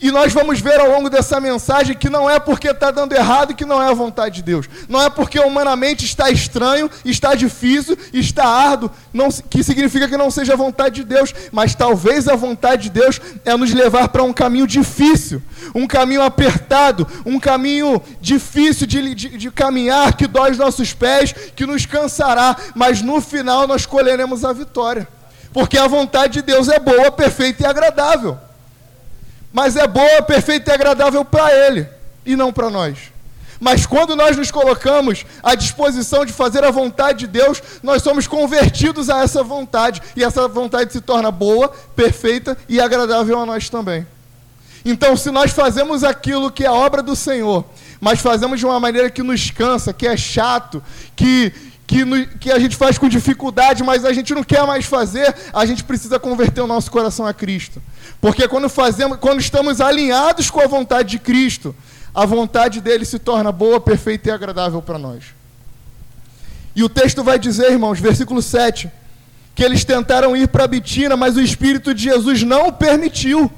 E 0.00 0.10
nós 0.10 0.32
vamos 0.32 0.60
ver 0.60 0.80
ao 0.80 0.88
longo 0.88 1.10
dessa 1.10 1.38
mensagem 1.38 1.94
que 1.94 2.08
não 2.08 2.28
é 2.28 2.40
porque 2.40 2.68
está 2.68 2.90
dando 2.90 3.12
errado 3.12 3.54
que 3.54 3.66
não 3.66 3.82
é 3.82 3.88
a 3.88 3.92
vontade 3.92 4.36
de 4.36 4.42
Deus. 4.42 4.66
Não 4.88 5.02
é 5.02 5.10
porque 5.10 5.38
humanamente 5.38 6.06
está 6.06 6.30
estranho, 6.30 6.90
está 7.04 7.34
difícil, 7.34 7.98
está 8.12 8.46
árduo, 8.46 8.90
não, 9.12 9.28
que 9.28 9.62
significa 9.62 10.08
que 10.08 10.16
não 10.16 10.30
seja 10.30 10.54
a 10.54 10.56
vontade 10.56 10.96
de 10.96 11.04
Deus. 11.04 11.34
Mas 11.52 11.74
talvez 11.74 12.28
a 12.28 12.34
vontade 12.34 12.84
de 12.84 12.90
Deus 12.90 13.20
é 13.44 13.54
nos 13.54 13.74
levar 13.74 14.08
para 14.08 14.22
um 14.22 14.32
caminho 14.32 14.66
difícil, 14.66 15.42
um 15.74 15.86
caminho 15.86 16.22
apertado, 16.22 17.06
um 17.26 17.38
caminho 17.38 18.00
difícil 18.22 18.86
de, 18.86 19.14
de, 19.14 19.28
de 19.36 19.50
caminhar, 19.50 20.16
que 20.16 20.26
dói 20.26 20.52
os 20.52 20.58
nossos 20.58 20.94
pés, 20.94 21.34
que 21.54 21.66
nos 21.66 21.84
cansará. 21.84 22.56
Mas 22.74 23.02
no 23.02 23.20
final 23.20 23.66
nós 23.66 23.84
colheremos 23.84 24.46
a 24.46 24.52
vitória. 24.54 25.06
Porque 25.52 25.76
a 25.76 25.86
vontade 25.86 26.34
de 26.34 26.42
Deus 26.42 26.68
é 26.68 26.78
boa, 26.78 27.12
perfeita 27.12 27.64
e 27.64 27.66
agradável 27.66 28.38
mas 29.52 29.76
é 29.76 29.86
boa, 29.86 30.22
perfeita 30.22 30.70
e 30.70 30.74
agradável 30.74 31.24
para 31.24 31.52
Ele 31.52 31.86
e 32.24 32.36
não 32.36 32.52
para 32.52 32.70
nós. 32.70 32.98
Mas 33.60 33.84
quando 33.84 34.16
nós 34.16 34.38
nos 34.38 34.50
colocamos 34.50 35.26
à 35.42 35.54
disposição 35.54 36.24
de 36.24 36.32
fazer 36.32 36.64
a 36.64 36.70
vontade 36.70 37.20
de 37.20 37.26
Deus, 37.26 37.62
nós 37.82 38.02
somos 38.02 38.26
convertidos 38.26 39.10
a 39.10 39.22
essa 39.22 39.42
vontade. 39.42 40.00
E 40.16 40.24
essa 40.24 40.48
vontade 40.48 40.92
se 40.92 41.00
torna 41.00 41.30
boa, 41.30 41.68
perfeita 41.94 42.56
e 42.66 42.80
agradável 42.80 43.38
a 43.38 43.44
nós 43.44 43.68
também. 43.68 44.06
Então, 44.82 45.14
se 45.14 45.30
nós 45.30 45.50
fazemos 45.50 46.02
aquilo 46.02 46.50
que 46.50 46.64
é 46.64 46.70
obra 46.70 47.02
do 47.02 47.14
Senhor, 47.14 47.66
mas 48.00 48.20
fazemos 48.20 48.58
de 48.58 48.64
uma 48.64 48.80
maneira 48.80 49.10
que 49.10 49.22
nos 49.22 49.50
cansa, 49.50 49.92
que 49.92 50.06
é 50.06 50.16
chato, 50.16 50.82
que, 51.14 51.52
que, 51.90 52.04
no, 52.04 52.24
que 52.24 52.52
a 52.52 52.58
gente 52.60 52.76
faz 52.76 52.96
com 52.96 53.08
dificuldade, 53.08 53.82
mas 53.82 54.04
a 54.04 54.12
gente 54.12 54.32
não 54.32 54.44
quer 54.44 54.64
mais 54.64 54.84
fazer, 54.84 55.34
a 55.52 55.66
gente 55.66 55.82
precisa 55.82 56.20
converter 56.20 56.60
o 56.60 56.66
nosso 56.68 56.88
coração 56.88 57.26
a 57.26 57.34
Cristo. 57.34 57.82
Porque 58.20 58.46
quando 58.46 58.68
fazemos, 58.68 59.18
quando 59.18 59.40
estamos 59.40 59.80
alinhados 59.80 60.48
com 60.50 60.60
a 60.60 60.68
vontade 60.68 61.10
de 61.10 61.18
Cristo, 61.18 61.74
a 62.14 62.24
vontade 62.24 62.80
dele 62.80 63.04
se 63.04 63.18
torna 63.18 63.50
boa, 63.50 63.80
perfeita 63.80 64.28
e 64.28 64.30
agradável 64.30 64.80
para 64.80 64.98
nós. 64.98 65.34
E 66.76 66.84
o 66.84 66.88
texto 66.88 67.24
vai 67.24 67.40
dizer, 67.40 67.72
irmãos, 67.72 67.98
versículo 67.98 68.40
7, 68.40 68.88
que 69.52 69.64
eles 69.64 69.84
tentaram 69.84 70.36
ir 70.36 70.46
para 70.46 70.68
Bitina, 70.68 71.16
mas 71.16 71.36
o 71.36 71.40
Espírito 71.40 71.92
de 71.92 72.04
Jesus 72.04 72.44
não 72.44 72.72
permitiu. 72.72 73.50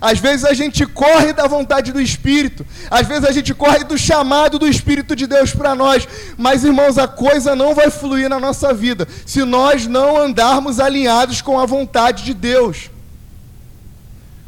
Às 0.00 0.18
vezes 0.18 0.46
a 0.46 0.54
gente 0.54 0.86
corre 0.86 1.32
da 1.32 1.46
vontade 1.46 1.92
do 1.92 2.00
Espírito, 2.00 2.66
às 2.90 3.06
vezes 3.06 3.24
a 3.24 3.32
gente 3.32 3.52
corre 3.52 3.84
do 3.84 3.98
chamado 3.98 4.58
do 4.58 4.66
Espírito 4.66 5.14
de 5.14 5.26
Deus 5.26 5.52
para 5.52 5.74
nós, 5.74 6.08
mas 6.38 6.64
irmãos, 6.64 6.96
a 6.96 7.06
coisa 7.06 7.54
não 7.54 7.74
vai 7.74 7.90
fluir 7.90 8.28
na 8.28 8.40
nossa 8.40 8.72
vida 8.72 9.06
se 9.26 9.44
nós 9.44 9.86
não 9.86 10.16
andarmos 10.16 10.80
alinhados 10.80 11.42
com 11.42 11.60
a 11.60 11.66
vontade 11.66 12.24
de 12.24 12.32
Deus. 12.32 12.90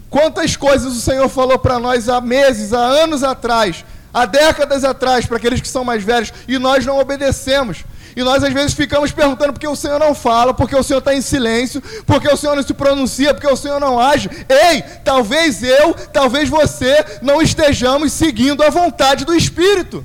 Quantas 0.09 0.57
coisas 0.57 0.95
o 0.97 1.01
Senhor 1.01 1.29
falou 1.29 1.59
para 1.59 1.79
nós 1.79 2.09
há 2.09 2.21
meses, 2.21 2.73
há 2.73 2.79
anos 2.79 3.23
atrás, 3.23 3.85
há 4.13 4.25
décadas 4.25 4.85
atrás, 4.85 5.27
para 5.27 5.37
aqueles 5.37 5.61
que 5.61 5.69
são 5.69 5.85
mais 5.85 6.03
velhos, 6.03 6.33
e 6.49 6.59
nós 6.59 6.85
não 6.87 6.99
obedecemos. 6.99 7.85
E 8.15 8.23
nós 8.23 8.45
às 8.45 8.53
vezes 8.53 8.75
ficamos 8.75 9.11
perguntando 9.11 9.55
por 9.55 9.59
que 9.59 9.67
o 9.67 9.77
Senhor 9.77 9.99
não 9.99 10.15
fala, 10.15 10.53
porque 10.53 10.77
o 10.77 10.83
Senhor 10.83 10.99
está 10.99 11.15
em 11.15 11.23
silêncio, 11.23 11.83
porque 12.07 12.29
o 12.29 12.37
Senhor 12.37 12.55
não 12.55 12.63
se 12.63 12.75
pronuncia, 12.75 13.33
porque 13.33 13.47
o 13.47 13.57
Senhor 13.57 13.81
não 13.81 13.99
age. 13.99 14.29
Ei, 14.49 14.83
talvez 15.05 15.63
eu, 15.63 15.95
talvez 16.13 16.49
você 16.49 17.05
não 17.23 17.41
estejamos 17.41 18.13
seguindo 18.13 18.63
a 18.63 18.71
vontade 18.71 19.25
do 19.25 19.35
Espírito. 19.35 20.05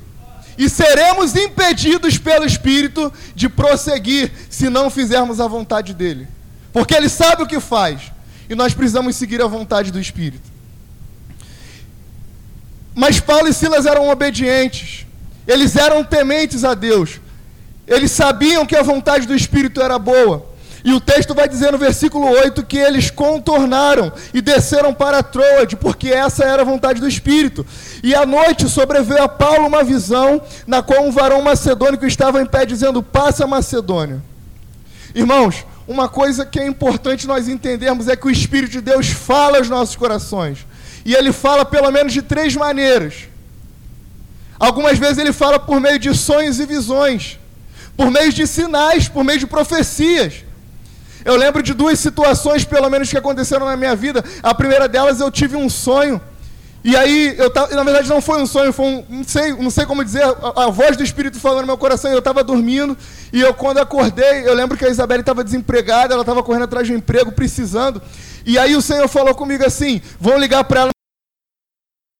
E 0.56 0.68
seremos 0.68 1.36
impedidos 1.36 2.18
pelo 2.18 2.44
Espírito 2.44 3.12
de 3.34 3.48
prosseguir 3.48 4.32
se 4.50 4.68
não 4.68 4.90
fizermos 4.90 5.40
a 5.40 5.46
vontade 5.46 5.94
dele. 5.94 6.26
Porque 6.72 6.94
ele 6.94 7.08
sabe 7.08 7.42
o 7.42 7.46
que 7.46 7.60
faz. 7.60 8.00
E 8.48 8.54
nós 8.54 8.74
precisamos 8.74 9.14
seguir 9.16 9.40
a 9.42 9.46
vontade 9.46 9.92
do 9.92 10.00
Espírito. 10.00 10.48
Mas 12.94 13.20
Paulo 13.20 13.46
e 13.46 13.52
Silas 13.52 13.86
eram 13.86 14.08
obedientes. 14.08 15.06
Eles 15.46 15.76
eram 15.76 16.02
tementes 16.02 16.64
a 16.64 16.74
Deus. 16.74 17.20
Eles 17.88 18.12
sabiam 18.12 18.66
que 18.66 18.76
a 18.76 18.82
vontade 18.82 19.26
do 19.26 19.34
Espírito 19.34 19.80
era 19.80 19.98
boa. 19.98 20.46
E 20.84 20.92
o 20.92 21.00
texto 21.00 21.34
vai 21.34 21.48
dizer 21.48 21.72
no 21.72 21.78
versículo 21.78 22.28
8 22.28 22.64
que 22.64 22.78
eles 22.78 23.10
contornaram 23.10 24.12
e 24.32 24.40
desceram 24.40 24.94
para 24.94 25.22
Troade, 25.22 25.74
porque 25.74 26.08
essa 26.08 26.44
era 26.44 26.62
a 26.62 26.64
vontade 26.64 27.00
do 27.00 27.08
Espírito. 27.08 27.66
E 28.02 28.14
à 28.14 28.24
noite 28.24 28.68
sobreveio 28.68 29.22
a 29.22 29.28
Paulo 29.28 29.66
uma 29.66 29.82
visão, 29.82 30.40
na 30.66 30.82
qual 30.82 31.02
um 31.02 31.10
varão 31.10 31.42
macedônico 31.42 32.06
estava 32.06 32.40
em 32.40 32.46
pé, 32.46 32.64
dizendo: 32.64 33.02
Passa 33.02 33.46
Macedônia. 33.46 34.22
Irmãos, 35.14 35.66
uma 35.86 36.08
coisa 36.08 36.46
que 36.46 36.60
é 36.60 36.66
importante 36.66 37.26
nós 37.26 37.48
entendermos 37.48 38.08
é 38.08 38.14
que 38.14 38.26
o 38.26 38.30
Espírito 38.30 38.72
de 38.72 38.80
Deus 38.80 39.08
fala 39.08 39.58
aos 39.58 39.68
nossos 39.68 39.96
corações. 39.96 40.66
E 41.04 41.14
ele 41.14 41.32
fala 41.32 41.64
pelo 41.64 41.90
menos 41.90 42.12
de 42.12 42.22
três 42.22 42.54
maneiras. 42.54 43.28
Algumas 44.58 44.98
vezes 44.98 45.18
ele 45.18 45.32
fala 45.32 45.58
por 45.58 45.80
meio 45.80 45.98
de 45.98 46.14
sonhos 46.14 46.60
e 46.60 46.66
visões, 46.66 47.37
por 47.98 48.12
meio 48.12 48.32
de 48.32 48.46
sinais, 48.46 49.08
por 49.08 49.24
meio 49.24 49.40
de 49.40 49.46
profecias. 49.48 50.44
Eu 51.24 51.34
lembro 51.34 51.60
de 51.64 51.74
duas 51.74 51.98
situações, 51.98 52.64
pelo 52.64 52.88
menos, 52.88 53.10
que 53.10 53.18
aconteceram 53.18 53.66
na 53.66 53.76
minha 53.76 53.96
vida. 53.96 54.24
A 54.40 54.54
primeira 54.54 54.86
delas, 54.86 55.18
eu 55.18 55.28
tive 55.32 55.56
um 55.56 55.68
sonho. 55.68 56.20
E 56.84 56.96
aí, 56.96 57.34
eu 57.36 57.50
tava, 57.50 57.74
na 57.74 57.82
verdade, 57.82 58.08
não 58.08 58.22
foi 58.22 58.40
um 58.40 58.46
sonho, 58.46 58.72
foi 58.72 58.86
um, 58.86 59.04
não 59.08 59.24
sei, 59.24 59.52
não 59.52 59.68
sei 59.68 59.84
como 59.84 60.04
dizer, 60.04 60.22
a, 60.22 60.66
a 60.66 60.70
voz 60.70 60.96
do 60.96 61.02
Espírito 61.02 61.40
falando 61.40 61.62
no 61.62 61.66
meu 61.66 61.76
coração. 61.76 62.12
Eu 62.12 62.20
estava 62.20 62.44
dormindo 62.44 62.96
e 63.32 63.40
eu, 63.40 63.52
quando 63.52 63.78
acordei, 63.78 64.46
eu 64.46 64.54
lembro 64.54 64.78
que 64.78 64.84
a 64.84 64.88
Isabelle 64.88 65.22
estava 65.22 65.42
desempregada, 65.42 66.14
ela 66.14 66.22
estava 66.22 66.40
correndo 66.40 66.66
atrás 66.66 66.86
de 66.86 66.92
um 66.92 66.96
emprego, 66.96 67.32
precisando. 67.32 68.00
E 68.46 68.56
aí 68.60 68.76
o 68.76 68.80
Senhor 68.80 69.08
falou 69.08 69.34
comigo 69.34 69.66
assim: 69.66 70.00
vão 70.20 70.38
ligar 70.38 70.62
para 70.62 70.82
ela 70.82 70.90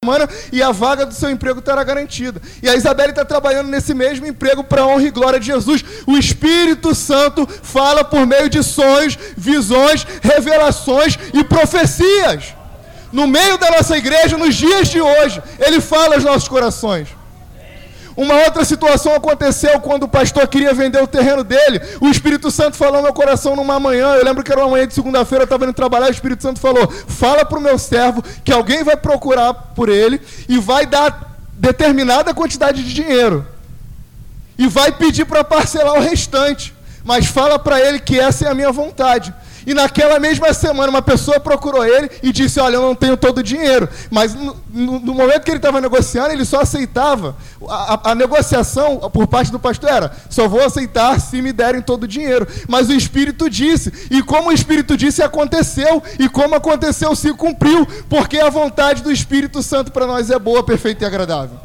semana 0.05 0.29
e 0.53 0.63
a 0.63 0.71
vaga 0.71 1.05
do 1.05 1.13
seu 1.13 1.29
emprego 1.29 1.59
estará 1.59 1.83
garantida. 1.83 2.41
E 2.63 2.69
a 2.69 2.77
Isabelle 2.77 3.11
está 3.11 3.25
trabalhando 3.25 3.67
nesse 3.69 3.93
mesmo 3.93 4.29
emprego 4.29 4.63
para 4.63 4.83
a 4.83 4.87
honra 4.87 5.03
e 5.03 5.11
glória 5.11 5.41
de 5.41 5.47
Jesus. 5.47 5.85
O 6.07 6.17
Espírito 6.17 6.95
Santo 6.95 7.45
fala 7.65 8.05
por 8.05 8.25
meio 8.25 8.49
de 8.49 8.63
sonhos, 8.63 9.19
visões, 9.37 10.07
revelações 10.23 11.19
e 11.35 11.43
profecias. 11.43 12.55
No 13.11 13.27
meio 13.27 13.59
da 13.59 13.73
nossa 13.73 13.99
igreja, 13.99 14.39
nos 14.39 14.55
dias 14.55 14.87
de 14.87 15.01
hoje, 15.01 15.43
ele 15.59 15.81
fala 15.81 16.15
aos 16.15 16.23
nossos 16.23 16.47
corações. 16.47 17.18
Uma 18.19 18.35
outra 18.35 18.65
situação 18.65 19.15
aconteceu 19.15 19.79
quando 19.79 20.03
o 20.03 20.09
pastor 20.09 20.49
queria 20.49 20.75
vender 20.75 21.01
o 21.01 21.07
terreno 21.07 21.45
dele. 21.45 21.81
O 22.01 22.09
Espírito 22.09 22.51
Santo 22.51 22.77
falou 22.77 22.97
no 22.97 23.05
meu 23.05 23.13
coração 23.13 23.55
numa 23.55 23.79
manhã. 23.79 24.09
Eu 24.15 24.25
lembro 24.25 24.43
que 24.43 24.51
era 24.51 24.61
uma 24.61 24.71
manhã 24.71 24.89
de 24.89 24.93
segunda-feira, 24.93 25.43
eu 25.43 25.45
estava 25.45 25.63
indo 25.63 25.73
trabalhar. 25.73 26.09
O 26.09 26.11
Espírito 26.11 26.43
Santo 26.43 26.59
falou: 26.59 26.91
Fala 26.91 27.45
para 27.45 27.57
o 27.57 27.61
meu 27.63 27.79
servo 27.79 28.21
que 28.43 28.53
alguém 28.53 28.83
vai 28.83 28.97
procurar 28.97 29.55
por 29.55 29.89
ele 29.89 30.21
e 30.49 30.59
vai 30.59 30.85
dar 30.85 31.39
determinada 31.53 32.35
quantidade 32.35 32.83
de 32.83 32.93
dinheiro. 32.93 33.47
E 34.59 34.67
vai 34.67 34.91
pedir 34.91 35.25
para 35.25 35.45
parcelar 35.45 35.95
o 35.95 36.01
restante. 36.01 36.75
Mas 37.05 37.27
fala 37.27 37.57
para 37.57 37.81
ele 37.81 38.01
que 38.01 38.19
essa 38.19 38.47
é 38.47 38.51
a 38.51 38.55
minha 38.55 38.73
vontade. 38.73 39.33
E 39.69 39.75
naquela 39.75 40.19
mesma 40.19 40.55
semana, 40.55 40.89
uma 40.89 41.03
pessoa 41.03 41.39
procurou 41.39 41.85
ele 41.85 42.11
e 42.23 42.33
disse: 42.33 42.59
Olha, 42.59 42.77
eu 42.77 42.81
não 42.81 42.95
tenho 42.95 43.19
todo 43.19 43.39
o 43.39 43.43
dinheiro. 43.43 43.87
Mas 44.11 44.33
no, 44.33 44.57
no, 44.73 45.13
momento 45.13 45.45
que 45.45 45.51
ele 45.51 45.59
estava 45.59 45.79
negociando, 45.79 46.33
ele 46.33 46.47
só 46.47 46.63
aceitava. 46.63 47.37
A, 47.69 47.75
a, 47.75 48.11
a, 48.13 48.15
negociação 48.15 48.99
por 49.13 49.27
parte 49.27 49.53
do 49.53 49.59
pastor 49.59 49.91
era: 49.91 50.17
Só 50.31 50.49
vou 50.49 50.65
aceitar 50.65 51.21
se 51.21 51.43
me 51.43 51.53
derem 51.53 51.83
todo 51.83 52.05
o 52.05 52.09
dinheiro. 52.09 52.49
Mas 52.67 52.89
o 52.89 52.95
Espírito 52.95 53.51
disse. 53.51 53.93
E 54.11 54.23
como 54.23 54.49
o 54.49 54.53
Espírito 54.53 54.97
disse, 54.97 55.23
aconteceu. 55.23 56.03
E 56.19 56.31
como 56.31 56.55
aconteceu, 56.55 57.15
se 57.15 57.35
cumpriu. 57.35 57.87
Porque 58.09 58.39
a 58.39 58.49
vontade 58.49 59.03
do 59.03 59.13
Espírito 59.13 59.63
Santo 59.63 59.93
para 59.93 60.07
nós 60.07 60.31
é 60.31 60.39
boa, 60.39 60.65
perfeita 60.65 61.05
e 61.05 61.07
agradável. 61.07 61.61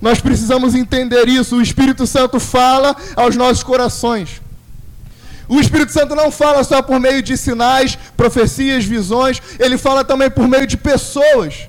Nós 0.00 0.18
precisamos 0.18 0.74
entender 0.74 1.28
isso. 1.28 1.56
O 1.56 1.62
Espírito 1.62 2.06
Santo 2.06 2.40
fala 2.40 2.96
aos 3.14 3.36
nossos 3.36 3.62
corações. 3.62 4.41
O 5.48 5.60
Espírito 5.60 5.92
Santo 5.92 6.14
não 6.14 6.30
fala 6.30 6.62
só 6.64 6.80
por 6.80 6.98
meio 7.00 7.22
de 7.22 7.36
sinais, 7.36 7.98
profecias, 8.16 8.84
visões, 8.84 9.40
ele 9.58 9.76
fala 9.76 10.04
também 10.04 10.30
por 10.30 10.46
meio 10.48 10.66
de 10.66 10.76
pessoas. 10.76 11.68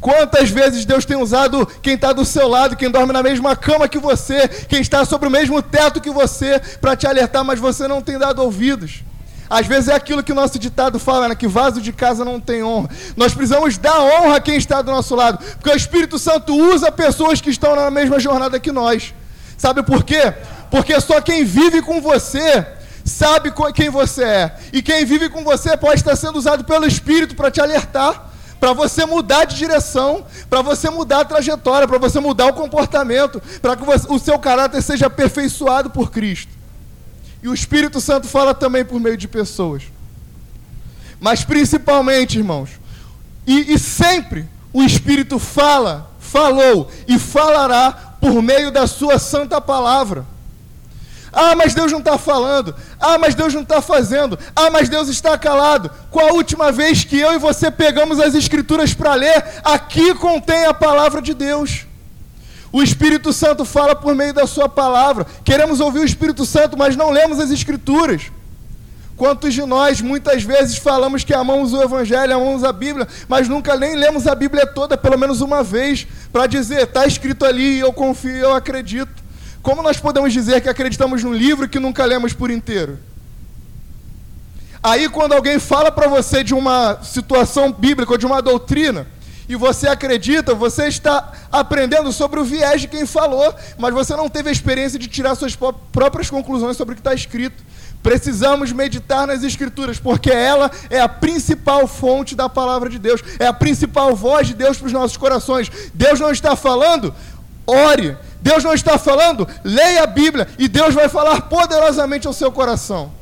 Quantas 0.00 0.48
vezes 0.48 0.86
Deus 0.86 1.04
tem 1.04 1.16
usado 1.16 1.66
quem 1.82 1.94
está 1.94 2.12
do 2.12 2.24
seu 2.24 2.48
lado, 2.48 2.74
quem 2.74 2.90
dorme 2.90 3.12
na 3.12 3.22
mesma 3.22 3.54
cama 3.54 3.86
que 3.86 3.98
você, 3.98 4.48
quem 4.48 4.80
está 4.80 5.04
sobre 5.04 5.28
o 5.28 5.30
mesmo 5.30 5.60
teto 5.60 6.00
que 6.00 6.10
você, 6.10 6.58
para 6.80 6.96
te 6.96 7.06
alertar, 7.06 7.44
mas 7.44 7.60
você 7.60 7.86
não 7.86 8.00
tem 8.00 8.18
dado 8.18 8.42
ouvidos. 8.42 9.04
Às 9.48 9.66
vezes 9.66 9.88
é 9.88 9.94
aquilo 9.94 10.22
que 10.22 10.32
o 10.32 10.34
nosso 10.34 10.58
ditado 10.58 10.98
fala, 10.98 11.28
né? 11.28 11.34
que 11.34 11.46
vaso 11.46 11.82
de 11.82 11.92
casa 11.92 12.24
não 12.24 12.40
tem 12.40 12.62
honra. 12.62 12.88
Nós 13.16 13.34
precisamos 13.34 13.76
dar 13.76 14.00
honra 14.00 14.36
a 14.36 14.40
quem 14.40 14.56
está 14.56 14.80
do 14.80 14.90
nosso 14.90 15.14
lado, 15.14 15.38
porque 15.56 15.70
o 15.70 15.76
Espírito 15.76 16.18
Santo 16.18 16.54
usa 16.54 16.90
pessoas 16.90 17.40
que 17.40 17.50
estão 17.50 17.76
na 17.76 17.90
mesma 17.90 18.18
jornada 18.18 18.58
que 18.58 18.72
nós. 18.72 19.12
Sabe 19.58 19.82
por 19.82 20.04
quê? 20.04 20.32
Porque 20.70 20.98
só 21.00 21.20
quem 21.20 21.44
vive 21.44 21.82
com 21.82 22.00
você 22.00 22.64
sabe 23.10 23.52
quem 23.74 23.90
você 23.90 24.24
é. 24.24 24.58
E 24.72 24.80
quem 24.80 25.04
vive 25.04 25.28
com 25.28 25.44
você 25.44 25.76
pode 25.76 26.00
estar 26.00 26.16
sendo 26.16 26.38
usado 26.38 26.64
pelo 26.64 26.86
Espírito 26.86 27.34
para 27.34 27.50
te 27.50 27.60
alertar, 27.60 28.30
para 28.58 28.72
você 28.72 29.04
mudar 29.04 29.44
de 29.44 29.56
direção, 29.56 30.24
para 30.48 30.62
você 30.62 30.88
mudar 30.88 31.20
a 31.20 31.24
trajetória, 31.24 31.88
para 31.88 31.98
você 31.98 32.20
mudar 32.20 32.46
o 32.46 32.52
comportamento, 32.52 33.42
para 33.60 33.76
que 33.76 33.82
o 34.08 34.18
seu 34.18 34.38
caráter 34.38 34.82
seja 34.82 35.06
aperfeiçoado 35.06 35.90
por 35.90 36.10
Cristo. 36.10 36.52
E 37.42 37.48
o 37.48 37.54
Espírito 37.54 38.00
Santo 38.00 38.28
fala 38.28 38.54
também 38.54 38.84
por 38.84 39.00
meio 39.00 39.16
de 39.16 39.26
pessoas. 39.26 39.84
Mas 41.18 41.44
principalmente, 41.44 42.38
irmãos, 42.38 42.70
e, 43.46 43.74
e 43.74 43.78
sempre 43.78 44.46
o 44.72 44.82
Espírito 44.82 45.38
fala, 45.38 46.10
falou 46.18 46.90
e 47.08 47.18
falará 47.18 47.92
por 48.20 48.42
meio 48.42 48.70
da 48.70 48.86
sua 48.86 49.18
santa 49.18 49.60
palavra. 49.60 50.24
Ah, 51.32 51.54
mas 51.54 51.74
Deus 51.74 51.92
não 51.92 52.00
está 52.00 52.18
falando. 52.18 52.74
Ah, 52.98 53.18
mas 53.18 53.34
Deus 53.34 53.54
não 53.54 53.62
está 53.62 53.80
fazendo. 53.80 54.38
Ah, 54.54 54.70
mas 54.70 54.88
Deus 54.88 55.08
está 55.08 55.38
calado. 55.38 55.90
Qual 56.10 56.28
a 56.28 56.32
última 56.32 56.72
vez 56.72 57.04
que 57.04 57.18
eu 57.18 57.32
e 57.32 57.38
você 57.38 57.70
pegamos 57.70 58.18
as 58.20 58.34
Escrituras 58.34 58.94
para 58.94 59.14
ler? 59.14 59.44
Aqui 59.64 60.14
contém 60.14 60.64
a 60.64 60.74
palavra 60.74 61.22
de 61.22 61.34
Deus. 61.34 61.86
O 62.72 62.82
Espírito 62.82 63.32
Santo 63.32 63.64
fala 63.64 63.96
por 63.96 64.14
meio 64.14 64.32
da 64.32 64.46
Sua 64.46 64.68
palavra. 64.68 65.26
Queremos 65.44 65.80
ouvir 65.80 66.00
o 66.00 66.04
Espírito 66.04 66.44
Santo, 66.44 66.76
mas 66.76 66.96
não 66.96 67.10
lemos 67.10 67.38
as 67.40 67.50
Escrituras. 67.50 68.30
Quantos 69.20 69.52
de 69.52 69.60
nós 69.66 70.00
muitas 70.00 70.42
vezes 70.42 70.78
falamos 70.78 71.24
que 71.24 71.34
amamos 71.34 71.74
o 71.74 71.82
Evangelho, 71.82 72.34
amamos 72.34 72.64
a 72.64 72.72
Bíblia, 72.72 73.06
mas 73.28 73.48
nunca 73.48 73.76
nem 73.76 73.94
lemos 73.94 74.26
a 74.26 74.34
Bíblia 74.34 74.66
toda, 74.66 74.96
pelo 74.96 75.18
menos 75.18 75.42
uma 75.42 75.62
vez, 75.62 76.06
para 76.32 76.46
dizer, 76.46 76.84
está 76.84 77.06
escrito 77.06 77.44
ali, 77.44 77.80
eu 77.80 77.92
confio, 77.92 78.36
eu 78.36 78.54
acredito. 78.54 79.12
Como 79.62 79.82
nós 79.82 79.98
podemos 79.98 80.32
dizer 80.32 80.60
que 80.60 80.68
acreditamos 80.68 81.22
num 81.22 81.34
livro 81.34 81.68
que 81.68 81.78
nunca 81.78 82.04
lemos 82.04 82.32
por 82.32 82.50
inteiro? 82.50 82.98
Aí, 84.82 85.08
quando 85.08 85.34
alguém 85.34 85.58
fala 85.58 85.92
para 85.92 86.08
você 86.08 86.42
de 86.42 86.54
uma 86.54 87.02
situação 87.02 87.70
bíblica 87.70 88.12
ou 88.12 88.18
de 88.18 88.24
uma 88.24 88.40
doutrina, 88.40 89.06
e 89.46 89.56
você 89.56 89.88
acredita, 89.88 90.54
você 90.54 90.86
está 90.86 91.32
aprendendo 91.50 92.12
sobre 92.12 92.38
o 92.38 92.44
viés 92.44 92.82
de 92.82 92.88
quem 92.88 93.04
falou, 93.04 93.52
mas 93.76 93.92
você 93.92 94.14
não 94.14 94.28
teve 94.28 94.48
a 94.48 94.52
experiência 94.52 94.98
de 94.98 95.08
tirar 95.08 95.34
suas 95.34 95.58
próprias 95.92 96.30
conclusões 96.30 96.76
sobre 96.76 96.92
o 96.92 96.94
que 96.94 97.00
está 97.00 97.12
escrito. 97.12 97.62
Precisamos 98.00 98.72
meditar 98.72 99.26
nas 99.26 99.42
Escrituras, 99.42 99.98
porque 99.98 100.30
ela 100.30 100.70
é 100.88 101.00
a 101.00 101.08
principal 101.08 101.86
fonte 101.86 102.34
da 102.34 102.48
palavra 102.48 102.88
de 102.88 102.98
Deus, 102.98 103.22
é 103.38 103.46
a 103.46 103.52
principal 103.52 104.14
voz 104.14 104.46
de 104.46 104.54
Deus 104.54 104.78
para 104.78 104.86
os 104.86 104.92
nossos 104.92 105.16
corações. 105.16 105.70
Deus 105.92 106.18
não 106.18 106.30
está 106.30 106.54
falando? 106.56 107.12
Ore. 107.66 108.16
Deus 108.42 108.64
não 108.64 108.72
está 108.72 108.98
falando? 108.98 109.46
Leia 109.62 110.04
a 110.04 110.06
Bíblia 110.06 110.48
e 110.58 110.68
Deus 110.68 110.94
vai 110.94 111.08
falar 111.08 111.42
poderosamente 111.42 112.26
ao 112.26 112.32
seu 112.32 112.50
coração. 112.50 113.12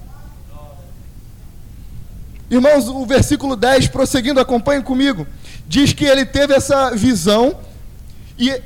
Irmãos, 2.51 2.89
o 2.89 3.05
versículo 3.05 3.55
10, 3.55 3.89
prosseguindo, 3.89 4.41
acompanhem 4.41 4.81
comigo, 4.81 5.27
diz 5.67 5.93
que 5.93 6.05
ele 6.05 6.25
teve 6.25 6.55
essa 6.55 6.91
visão 6.93 7.59
e 8.39 8.63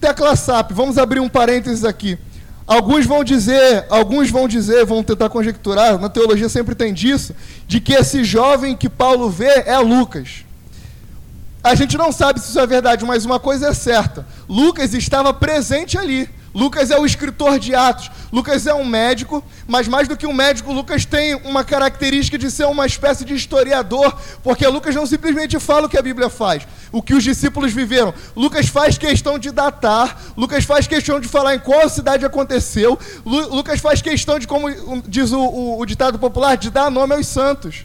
tecla 0.00 0.34
SAP, 0.34 0.72
vamos 0.72 0.98
abrir 0.98 1.20
um 1.20 1.28
parênteses 1.28 1.84
aqui. 1.84 2.18
Alguns 2.66 3.06
vão 3.06 3.22
dizer, 3.22 3.86
alguns 3.88 4.30
vão 4.30 4.48
dizer, 4.48 4.84
vão 4.84 5.04
tentar 5.04 5.28
conjecturar, 5.28 6.00
na 6.00 6.08
teologia 6.08 6.48
sempre 6.48 6.74
tem 6.74 6.92
disso, 6.92 7.32
de 7.68 7.80
que 7.80 7.92
esse 7.92 8.24
jovem 8.24 8.76
que 8.76 8.88
Paulo 8.88 9.30
vê 9.30 9.62
é 9.66 9.78
Lucas. 9.78 10.45
A 11.66 11.74
gente 11.74 11.98
não 11.98 12.12
sabe 12.12 12.40
se 12.40 12.50
isso 12.50 12.60
é 12.60 12.66
verdade, 12.66 13.04
mas 13.04 13.24
uma 13.24 13.40
coisa 13.40 13.68
é 13.68 13.74
certa: 13.74 14.26
Lucas 14.48 14.94
estava 14.94 15.34
presente 15.34 15.98
ali. 15.98 16.28
Lucas 16.54 16.90
é 16.90 16.98
o 16.98 17.04
escritor 17.04 17.58
de 17.58 17.74
Atos. 17.74 18.10
Lucas 18.32 18.66
é 18.66 18.72
um 18.72 18.82
médico, 18.84 19.44
mas 19.68 19.86
mais 19.86 20.08
do 20.08 20.16
que 20.16 20.26
um 20.26 20.32
médico, 20.32 20.72
Lucas 20.72 21.04
tem 21.04 21.34
uma 21.44 21.62
característica 21.62 22.38
de 22.38 22.50
ser 22.50 22.64
uma 22.64 22.86
espécie 22.86 23.26
de 23.26 23.34
historiador, 23.34 24.16
porque 24.42 24.66
Lucas 24.66 24.94
não 24.94 25.04
simplesmente 25.04 25.60
fala 25.60 25.86
o 25.86 25.88
que 25.88 25.98
a 25.98 26.02
Bíblia 26.02 26.30
faz, 26.30 26.66
o 26.90 27.02
que 27.02 27.12
os 27.12 27.22
discípulos 27.22 27.74
viveram. 27.74 28.14
Lucas 28.34 28.68
faz 28.68 28.96
questão 28.96 29.38
de 29.38 29.50
datar, 29.50 30.18
Lucas 30.34 30.64
faz 30.64 30.86
questão 30.86 31.20
de 31.20 31.28
falar 31.28 31.56
em 31.56 31.58
qual 31.58 31.90
cidade 31.90 32.24
aconteceu, 32.24 32.98
Lu 33.26 33.54
Lucas 33.54 33.78
faz 33.78 34.00
questão 34.00 34.38
de, 34.38 34.46
como 34.46 34.70
diz 35.06 35.32
o, 35.32 35.40
o, 35.40 35.80
o 35.80 35.84
ditado 35.84 36.18
popular, 36.18 36.56
de 36.56 36.70
dar 36.70 36.90
nome 36.90 37.12
aos 37.12 37.26
santos. 37.26 37.84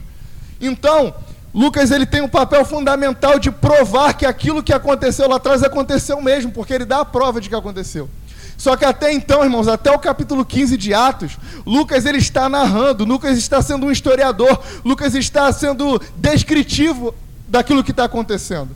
Então, 0.58 1.14
Lucas 1.54 1.90
ele 1.90 2.06
tem 2.06 2.22
um 2.22 2.28
papel 2.28 2.64
fundamental 2.64 3.38
de 3.38 3.50
provar 3.50 4.14
que 4.14 4.24
aquilo 4.24 4.62
que 4.62 4.72
aconteceu 4.72 5.28
lá 5.28 5.36
atrás 5.36 5.62
aconteceu 5.62 6.20
mesmo, 6.22 6.50
porque 6.50 6.72
ele 6.72 6.84
dá 6.84 7.00
a 7.00 7.04
prova 7.04 7.40
de 7.40 7.48
que 7.48 7.54
aconteceu. 7.54 8.08
Só 8.56 8.76
que 8.76 8.84
até 8.84 9.12
então, 9.12 9.42
irmãos, 9.42 9.68
até 9.68 9.90
o 9.90 9.98
capítulo 9.98 10.44
15 10.44 10.76
de 10.76 10.94
Atos, 10.94 11.36
Lucas 11.66 12.06
ele 12.06 12.18
está 12.18 12.48
narrando, 12.48 13.04
Lucas 13.04 13.36
está 13.36 13.60
sendo 13.60 13.86
um 13.86 13.90
historiador, 13.90 14.62
Lucas 14.84 15.14
está 15.14 15.52
sendo 15.52 16.00
descritivo 16.16 17.14
daquilo 17.48 17.84
que 17.84 17.90
está 17.90 18.04
acontecendo. 18.04 18.70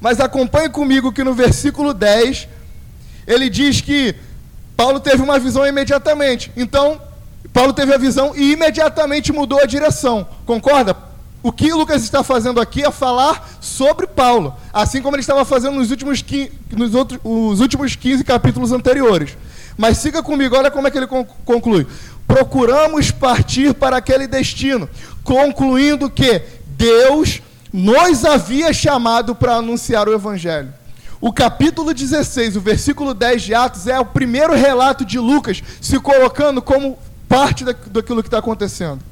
Mas 0.00 0.20
acompanhe 0.20 0.68
comigo 0.68 1.12
que 1.12 1.24
no 1.24 1.32
versículo 1.32 1.94
10, 1.94 2.48
ele 3.26 3.48
diz 3.48 3.80
que 3.80 4.14
Paulo 4.76 5.00
teve 5.00 5.22
uma 5.22 5.38
visão 5.38 5.66
imediatamente. 5.66 6.50
Então, 6.56 7.00
Paulo 7.52 7.72
teve 7.72 7.94
a 7.94 7.98
visão 7.98 8.34
e 8.34 8.52
imediatamente 8.52 9.32
mudou 9.32 9.60
a 9.60 9.66
direção. 9.66 10.26
Concorda? 10.44 11.09
O 11.42 11.50
que 11.50 11.72
Lucas 11.72 12.02
está 12.02 12.22
fazendo 12.22 12.60
aqui 12.60 12.82
é 12.82 12.90
falar 12.90 13.48
sobre 13.60 14.06
Paulo, 14.06 14.54
assim 14.72 15.00
como 15.00 15.16
ele 15.16 15.22
estava 15.22 15.44
fazendo 15.44 15.76
nos 15.76 15.90
últimos, 15.90 16.20
15, 16.20 16.52
nos 16.72 16.94
outros, 16.94 17.18
os 17.24 17.60
últimos 17.60 17.96
15 17.96 18.22
capítulos 18.24 18.72
anteriores. 18.72 19.36
Mas 19.76 19.96
siga 19.98 20.22
comigo, 20.22 20.54
olha 20.54 20.70
como 20.70 20.86
é 20.86 20.90
que 20.90 20.98
ele 20.98 21.06
conclui. 21.06 21.86
Procuramos 22.26 23.10
partir 23.10 23.72
para 23.72 23.96
aquele 23.96 24.26
destino, 24.26 24.88
concluindo 25.24 26.10
que 26.10 26.42
Deus 26.76 27.40
nos 27.72 28.24
havia 28.24 28.72
chamado 28.72 29.34
para 29.34 29.54
anunciar 29.54 30.08
o 30.08 30.12
Evangelho. 30.12 30.74
O 31.22 31.32
capítulo 31.32 31.94
16, 31.94 32.56
o 32.56 32.60
versículo 32.60 33.14
10 33.14 33.42
de 33.42 33.54
Atos, 33.54 33.86
é 33.86 33.98
o 33.98 34.04
primeiro 34.04 34.54
relato 34.54 35.04
de 35.06 35.18
Lucas 35.18 35.62
se 35.80 35.98
colocando 35.98 36.60
como 36.60 36.98
parte 37.26 37.64
daquilo 37.64 38.22
que 38.22 38.28
está 38.28 38.38
acontecendo. 38.38 39.09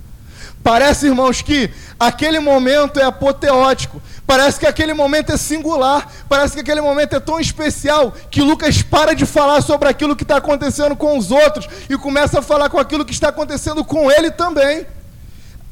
Parece, 0.62 1.06
irmãos, 1.06 1.40
que 1.40 1.70
aquele 1.98 2.40
momento 2.40 3.00
é 3.00 3.04
apoteótico. 3.04 4.02
Parece 4.26 4.60
que 4.60 4.66
aquele 4.66 4.92
momento 4.92 5.32
é 5.32 5.36
singular. 5.36 6.06
Parece 6.28 6.54
que 6.54 6.60
aquele 6.60 6.80
momento 6.80 7.16
é 7.16 7.20
tão 7.20 7.40
especial 7.40 8.12
que 8.30 8.42
Lucas 8.42 8.82
para 8.82 9.14
de 9.14 9.24
falar 9.24 9.62
sobre 9.62 9.88
aquilo 9.88 10.14
que 10.14 10.24
está 10.24 10.36
acontecendo 10.36 10.94
com 10.94 11.16
os 11.16 11.30
outros 11.30 11.68
e 11.88 11.96
começa 11.96 12.40
a 12.40 12.42
falar 12.42 12.68
com 12.68 12.78
aquilo 12.78 13.04
que 13.04 13.12
está 13.12 13.28
acontecendo 13.28 13.84
com 13.84 14.10
ele 14.10 14.30
também. 14.30 14.86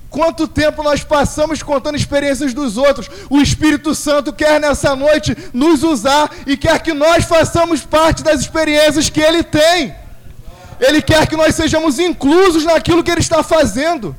Quanto 0.09 0.49
tempo 0.49 0.83
nós 0.83 1.05
passamos 1.05 1.63
contando 1.63 1.97
experiências 1.97 2.55
dos 2.55 2.79
outros? 2.79 3.11
O 3.29 3.41
Espírito 3.41 3.95
Santo 3.95 4.33
quer 4.33 4.59
nessa 4.59 4.97
noite 4.97 5.37
nos 5.53 5.83
usar 5.83 6.31
e 6.47 6.57
quer 6.57 6.81
que 6.81 6.95
nós 6.95 7.25
façamos 7.25 7.83
parte 7.83 8.23
das 8.23 8.41
experiências 8.41 9.11
que 9.11 9.21
ele 9.21 9.43
tem. 9.43 9.95
Ele 10.81 11.03
quer 11.03 11.27
que 11.27 11.37
nós 11.37 11.55
sejamos 11.55 11.99
inclusos 11.99 12.65
naquilo 12.65 13.05
que 13.05 13.11
ele 13.11 13.21
está 13.21 13.43
fazendo. 13.43 14.17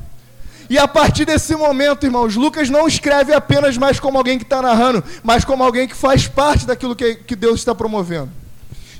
E 0.70 0.78
a 0.78 0.88
partir 0.88 1.26
desse 1.26 1.56
momento, 1.56 2.06
irmãos, 2.06 2.36
Lucas 2.36 2.70
não 2.70 2.88
escreve 2.88 3.34
apenas 3.34 3.78
mais 3.78 4.00
como 4.00 4.18
alguém 4.18 4.38
que 4.38 4.44
está 4.44 4.62
narrando, 4.62 5.04
mas 5.24 5.46
como 5.46 5.64
alguém 5.64 5.88
que 5.88 5.96
faz 5.96 6.28
parte 6.28 6.66
daquilo 6.66 6.96
que, 6.96 7.16
que 7.16 7.36
Deus 7.36 7.60
está 7.60 7.74
promovendo. 7.74 8.30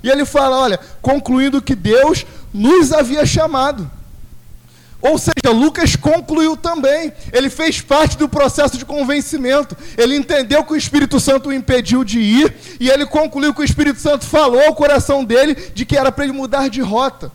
E 0.04 0.10
ele 0.10 0.26
fala: 0.26 0.58
olha, 0.58 0.80
concluindo 1.02 1.62
que 1.62 1.76
Deus 1.76 2.26
nos 2.54 2.94
havia 2.94 3.26
chamado. 3.26 3.90
Ou 5.00 5.18
seja, 5.18 5.54
Lucas 5.54 5.96
concluiu 5.96 6.58
também. 6.58 7.14
Ele 7.32 7.50
fez 7.50 7.82
parte 7.82 8.18
do 8.18 8.28
processo 8.28 8.78
de 8.78 8.86
convencimento. 8.86 9.78
Ele 9.96 10.16
entendeu 10.16 10.64
que 10.64 10.74
o 10.74 10.76
Espírito 10.76 11.20
Santo 11.20 11.50
o 11.50 11.54
impediu 11.54 12.04
de 12.04 12.20
ir. 12.20 12.56
E 12.80 12.90
ele 12.90 13.06
concluiu 13.06 13.54
que 13.54 13.62
o 13.62 13.64
Espírito 13.64 14.00
Santo 14.00 14.26
falou 14.26 14.60
ao 14.62 14.74
coração 14.74 15.24
dele 15.24 15.56
de 15.74 15.86
que 15.86 15.96
era 15.96 16.12
para 16.12 16.24
ele 16.24 16.34
mudar 16.34 16.68
de 16.68 16.82
rota. 16.82 17.32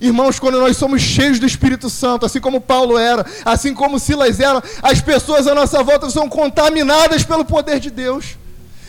Irmãos, 0.00 0.38
quando 0.38 0.58
nós 0.58 0.76
somos 0.76 1.00
cheios 1.00 1.38
do 1.38 1.46
Espírito 1.46 1.88
Santo, 1.88 2.26
assim 2.26 2.40
como 2.40 2.60
Paulo 2.60 2.98
era, 2.98 3.24
assim 3.44 3.72
como 3.72 3.98
Silas 3.98 4.40
era, 4.40 4.62
as 4.82 5.00
pessoas 5.00 5.46
à 5.46 5.54
nossa 5.54 5.82
volta 5.82 6.10
são 6.10 6.28
contaminadas 6.28 7.22
pelo 7.24 7.44
poder 7.44 7.80
de 7.80 7.90
Deus. 7.90 8.36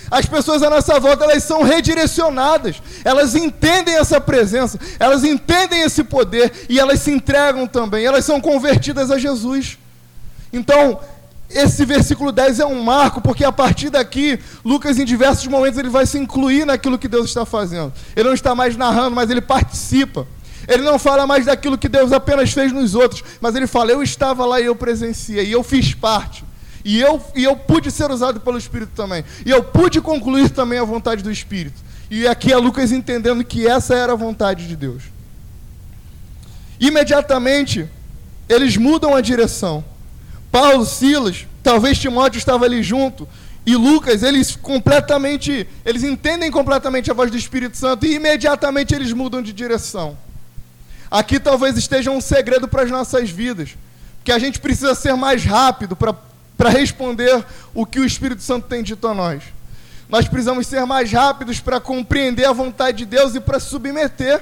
As 0.10 0.26
pessoas 0.26 0.63
à 0.63 0.70
nossa 0.70 1.00
volta, 1.00 1.26
elas 1.26 1.43
são 1.43 1.63
redirecionadas. 1.63 2.82
Elas 3.04 3.36
entendem 3.36 3.96
essa 3.96 4.22
presença, 4.22 4.80
elas 5.00 5.24
entendem 5.24 5.82
esse 5.82 6.04
poder 6.04 6.65
e 6.70 6.80
elas 6.80 7.02
se 7.02 7.12
entregam 7.12 7.67
também. 7.67 8.06
Elas 8.06 8.24
são 8.24 8.39
convertidas 8.39 9.12
a 9.12 9.17
Jesus. 9.17 9.78
Então, 10.52 11.00
esse 11.50 11.86
versículo 11.86 12.32
10 12.32 12.60
é 12.60 12.65
um 12.65 12.82
marco, 12.84 13.22
porque 13.22 13.43
a 13.43 13.52
partir 13.52 13.89
daqui, 13.89 14.39
Lucas, 14.63 14.98
em 14.98 15.06
diversos 15.06 15.48
momentos, 15.48 15.78
ele 15.78 15.89
vai 15.89 16.06
se 16.06 16.17
incluir 16.17 16.65
naquilo 16.65 16.98
que 16.98 17.08
Deus 17.08 17.26
está 17.28 17.46
fazendo. 17.46 17.91
Ele 18.15 18.28
não 18.28 18.34
está 18.34 18.56
mais 18.56 18.76
narrando, 18.76 19.15
mas 19.15 19.30
ele 19.30 19.41
participa. 19.41 20.28
Ele 20.67 20.84
não 20.84 20.99
fala 20.99 21.25
mais 21.25 21.45
daquilo 21.45 21.77
que 21.77 21.88
Deus 21.88 22.12
apenas 22.12 22.51
fez 22.51 22.71
nos 22.71 22.93
outros, 22.93 23.23
mas 23.39 23.56
ele 23.56 23.67
fala: 23.67 23.91
Eu 23.91 24.03
estava 24.03 24.45
lá 24.45 24.60
e 24.60 24.65
eu 24.65 24.75
presenciei, 24.75 25.45
e 25.45 25.51
eu 25.51 25.63
fiz 25.63 25.93
parte. 25.93 26.43
E 26.84 26.99
eu, 26.99 27.21
e 27.36 27.43
eu 27.43 27.56
pude 27.56 27.91
ser 27.91 28.10
usado 28.12 28.39
pelo 28.39 28.58
Espírito 28.58 28.91
também. 28.95 29.23
E 29.45 29.49
eu 29.49 29.63
pude 29.63 29.99
concluir 29.99 30.49
também 30.49 30.80
a 30.80 30.84
vontade 30.86 31.21
do 31.21 31.32
Espírito. 31.32 31.82
E 32.10 32.27
aqui 32.27 32.51
é 32.51 32.58
Lucas 32.58 32.91
entendendo 32.91 33.43
que 33.43 33.67
essa 33.67 33.93
era 33.93 34.13
a 34.13 34.15
vontade 34.15 34.67
de 34.67 34.75
Deus. 34.75 35.03
Imediatamente, 36.80 37.89
eles 38.47 38.77
mudam 38.77 39.15
a 39.15 39.21
direção. 39.21 39.84
Paulo, 40.51 40.86
Silas, 40.86 41.45
talvez 41.62 41.97
Timóteo 41.97 42.38
estava 42.38 42.65
ali 42.65 42.82
junto, 42.82 43.27
e 43.65 43.75
Lucas, 43.75 44.23
eles 44.23 44.56
completamente, 44.56 45.67
eles 45.86 46.03
entendem 46.03 46.49
completamente 46.49 47.12
a 47.12 47.13
voz 47.13 47.30
do 47.30 47.36
Espírito 47.36 47.75
Santo 47.75 48.06
e 48.06 48.15
imediatamente 48.15 48.95
eles 48.95 49.12
mudam 49.12 49.41
de 49.41 49.51
direção. 49.51 50.17
Aqui 51.10 51.39
talvez 51.39 51.78
esteja 51.78 52.12
um 52.12 52.22
segredo 52.22 52.67
para 52.67 52.84
as 52.84 52.91
nossas 52.91 53.30
vidas, 53.30 53.76
que 54.24 54.32
a 54.32 54.39
gente 54.39 54.60
precisa 54.60 54.93
ser 54.93 55.15
mais 55.15 55.43
rápido 55.46 55.96
para 55.96 56.70
responder 56.70 57.46
o 57.74 57.86
que 57.86 58.00
o 58.00 58.06
Espírito 58.06 58.41
Santo 58.41 58.67
tem 58.67 58.84
dito 58.84 59.08
a 59.08 59.13
nós. 59.13 59.43
Nós 60.10 60.28
precisamos 60.28 60.67
ser 60.67 60.86
mais 60.86 61.12
rápidos 61.12 61.60
para 61.60 61.80
compreender 61.80 62.46
a 62.46 62.54
vontade 62.54 63.00
de 63.00 63.06
Deus 63.06 63.36
e 63.36 63.39
para 63.39 63.60
submeter. 63.60 64.41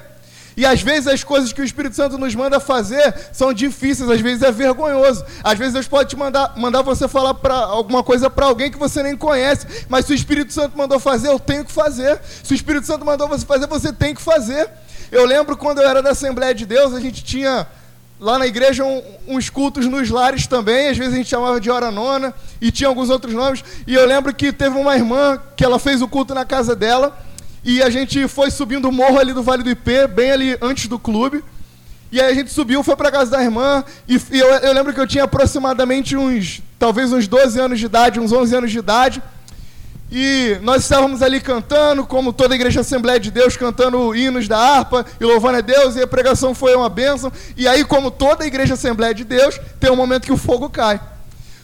E 0.58 0.66
às 0.66 0.82
vezes 0.82 1.08
as 1.08 1.24
coisas 1.24 1.52
que 1.52 1.62
o 1.62 1.66
Espírito 1.66 1.96
Santo 1.96 2.18
nos 2.18 2.34
manda 2.34 2.60
fazer 2.60 3.14
são 3.34 3.52
difíceis, 3.54 4.10
às 4.10 4.22
vezes 4.22 4.42
é 4.42 4.52
vergonhoso. 4.52 5.26
Às 5.44 5.58
vezes 5.58 5.74
Deus 5.74 5.88
pode 5.88 6.10
te 6.10 6.16
mandar, 6.16 6.54
mandar 6.56 6.82
você 6.82 7.08
falar 7.08 7.34
para 7.34 7.56
alguma 7.56 8.04
coisa 8.04 8.30
para 8.30 8.46
alguém 8.46 8.72
que 8.72 8.78
você 8.78 9.04
nem 9.04 9.18
conhece, 9.18 9.68
mas 9.90 10.06
se 10.06 10.14
o 10.14 10.16
Espírito 10.16 10.54
Santo 10.54 10.78
mandou 10.78 10.98
fazer, 10.98 11.28
eu 11.28 11.40
tenho 11.40 11.66
que 11.66 11.72
fazer. 11.72 12.22
Se 12.44 12.54
o 12.54 12.56
Espírito 12.56 12.88
Santo 12.88 13.04
mandou 13.04 13.28
você 13.28 13.46
fazer, 13.46 13.68
você 13.68 13.92
tem 13.92 14.16
que 14.16 14.22
fazer. 14.22 14.70
Eu 15.16 15.24
lembro 15.24 15.56
quando 15.56 15.82
eu 15.82 15.88
era 15.88 16.04
da 16.04 16.10
Assembleia 16.10 16.54
de 16.54 16.66
Deus, 16.66 16.94
a 16.94 17.00
gente 17.00 17.24
tinha 17.24 17.66
lá 18.20 18.38
na 18.38 18.46
igreja 18.46 18.84
um, 18.84 19.02
uns 19.30 19.50
cultos 19.50 19.86
nos 19.86 20.10
lares 20.10 20.46
também, 20.46 20.90
às 20.90 20.98
vezes 20.98 21.14
a 21.14 21.16
gente 21.16 21.30
chamava 21.30 21.58
de 21.58 21.72
hora 21.72 21.90
nona, 21.90 22.34
e 22.60 22.70
tinha 22.70 22.90
alguns 22.90 23.10
outros 23.10 23.34
nomes. 23.34 23.64
E 23.88 23.94
eu 23.94 24.06
lembro 24.06 24.36
que 24.36 24.52
teve 24.52 24.78
uma 24.78 24.94
irmã 24.94 25.42
que 25.56 25.64
ela 25.64 25.80
fez 25.80 26.02
o 26.02 26.08
culto 26.10 26.36
na 26.36 26.44
casa 26.44 26.76
dela, 26.76 27.18
e 27.64 27.82
a 27.82 27.90
gente 27.90 28.28
foi 28.28 28.52
subindo 28.52 28.90
o 28.90 28.92
morro 28.92 29.18
ali 29.18 29.32
do 29.32 29.42
Vale 29.42 29.64
do 29.64 29.70
IP, 29.70 30.06
bem 30.08 30.32
ali 30.32 30.58
antes 30.62 30.88
do 30.88 31.00
clube. 31.00 31.42
E 32.12 32.20
aí 32.20 32.34
a 32.34 32.36
gente 32.36 32.52
subiu, 32.52 32.84
foi 32.84 32.98
para 32.98 33.10
casa 33.10 33.32
da 33.32 33.42
irmã, 33.42 33.86
e, 34.10 34.20
e 34.34 34.38
eu, 34.38 34.50
eu 34.50 34.74
lembro 34.74 34.94
que 34.94 35.00
eu 35.00 35.08
tinha 35.08 35.24
aproximadamente 35.24 36.18
uns, 36.18 36.62
talvez 36.78 37.14
uns 37.14 37.26
12 37.26 37.58
anos 37.58 37.80
de 37.80 37.86
idade, 37.86 38.20
uns 38.20 38.34
11 38.34 38.54
anos 38.54 38.70
de 38.70 38.80
idade. 38.80 39.24
E 40.12 40.58
nós 40.62 40.84
estávamos 40.84 41.22
ali 41.22 41.42
cantando, 41.42 42.06
como 42.06 42.32
toda 42.32 42.54
a 42.54 42.56
igreja 42.56 42.82
Assembleia 42.82 43.20
de 43.20 43.32
Deus, 43.32 43.58
cantando 43.58 44.16
hinos 44.16 44.48
da 44.48 44.58
harpa 44.58 45.06
e 45.20 45.26
louvando 45.26 45.58
a 45.58 45.62
Deus, 45.62 45.96
e 45.96 46.02
a 46.02 46.08
pregação 46.08 46.54
foi 46.54 46.76
uma 46.76 46.90
bênção. 46.90 47.32
E 47.58 47.68
aí, 47.68 47.84
como 47.84 48.12
toda 48.12 48.44
a 48.44 48.48
igreja 48.48 48.76
Assembleia 48.76 49.14
de 49.14 49.24
Deus, 49.24 49.60
tem 49.80 49.92
um 49.92 49.96
momento 49.96 50.26
que 50.26 50.34
o 50.34 50.38
fogo 50.38 50.70
cai. 50.70 51.02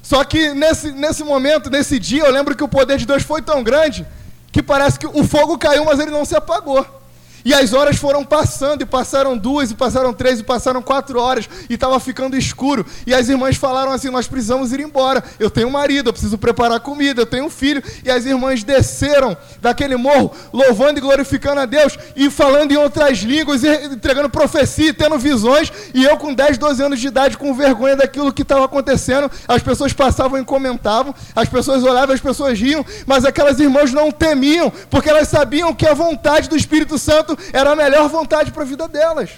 Só 0.02 0.24
que 0.24 0.54
nesse, 0.54 0.92
nesse 0.92 1.24
momento, 1.24 1.70
nesse 1.70 2.00
dia, 2.00 2.24
eu 2.24 2.32
lembro 2.32 2.56
que 2.56 2.64
o 2.64 2.68
poder 2.68 2.98
de 2.98 3.06
Deus 3.06 3.24
foi 3.24 3.42
tão 3.42 3.64
grande 3.64 4.06
que 4.52 4.62
parece 4.62 5.00
que 5.00 5.08
o 5.08 5.24
fogo 5.24 5.58
caiu, 5.58 5.86
mas 5.86 6.00
ele 6.00 6.12
não 6.12 6.26
se 6.26 6.36
apagou. 6.36 7.01
E 7.44 7.54
as 7.54 7.74
horas 7.74 7.98
foram 7.98 8.24
passando, 8.24 8.82
e 8.82 8.86
passaram 8.86 9.38
duas, 9.38 9.72
e 9.72 9.76
passaram 9.76 10.14
três, 10.14 10.40
e 10.40 10.44
passaram 10.44 10.82
quatro 10.82 11.20
horas, 11.20 11.50
e 11.70 11.74
estava 11.74 12.00
ficando 12.00 12.38
escuro. 12.38 12.86
E 13.06 13.14
as 13.14 13.30
irmãs 13.30 13.58
falaram 13.58 13.92
assim: 13.92 14.10
Nós 14.10 14.28
precisamos 14.28 14.72
ir 14.72 14.80
embora. 14.80 15.24
Eu 15.40 15.50
tenho 15.50 15.68
um 15.68 15.72
marido, 15.72 16.10
eu 16.10 16.14
preciso 16.14 16.38
preparar 16.38 16.80
comida, 16.80 17.22
eu 17.22 17.26
tenho 17.26 17.46
um 17.46 17.50
filho. 17.50 17.84
E 18.04 18.10
as 18.10 18.26
irmãs 18.26 18.64
desceram 18.64 19.36
daquele 19.62 19.96
morro, 19.96 20.32
louvando 20.54 21.00
e 21.00 21.02
glorificando 21.02 21.62
a 21.62 21.66
Deus, 21.66 21.98
e 22.16 22.30
falando 22.30 22.72
em 22.72 22.78
outras 22.78 23.20
línguas, 23.20 23.64
e 23.64 23.70
entregando 23.86 24.30
profecia, 24.30 24.90
e 24.90 24.94
tendo 24.94 25.18
visões. 25.18 25.72
E 25.94 26.04
eu, 26.04 26.18
com 26.18 26.34
10, 26.34 26.58
12 26.58 26.84
anos 26.84 27.00
de 27.00 27.08
idade, 27.08 27.38
com 27.38 27.54
vergonha 27.54 27.96
daquilo 27.96 28.32
que 28.32 28.42
estava 28.44 28.66
acontecendo, 28.66 29.32
as 29.48 29.62
pessoas 29.62 29.94
passavam 29.94 30.40
e 30.40 30.46
comentavam, 30.46 31.14
as 31.36 31.50
pessoas 31.50 31.84
olhavam, 31.84 32.14
as 32.14 32.22
pessoas 32.22 32.60
riam, 32.60 32.86
mas 33.06 33.26
aquelas 33.26 33.60
irmãs 33.60 33.92
não 33.92 34.12
temiam, 34.12 34.72
porque 34.90 35.10
elas 35.10 35.28
sabiam 35.28 35.74
que 35.74 35.88
a 35.88 35.94
vontade 35.94 36.50
do 36.50 36.56
Espírito 36.56 36.98
Santo 36.98 37.31
era 37.54 37.72
a 37.72 37.76
melhor 37.76 38.08
vontade 38.10 38.52
para 38.52 38.64
a 38.64 38.66
vida 38.66 38.88
delas. 38.88 39.30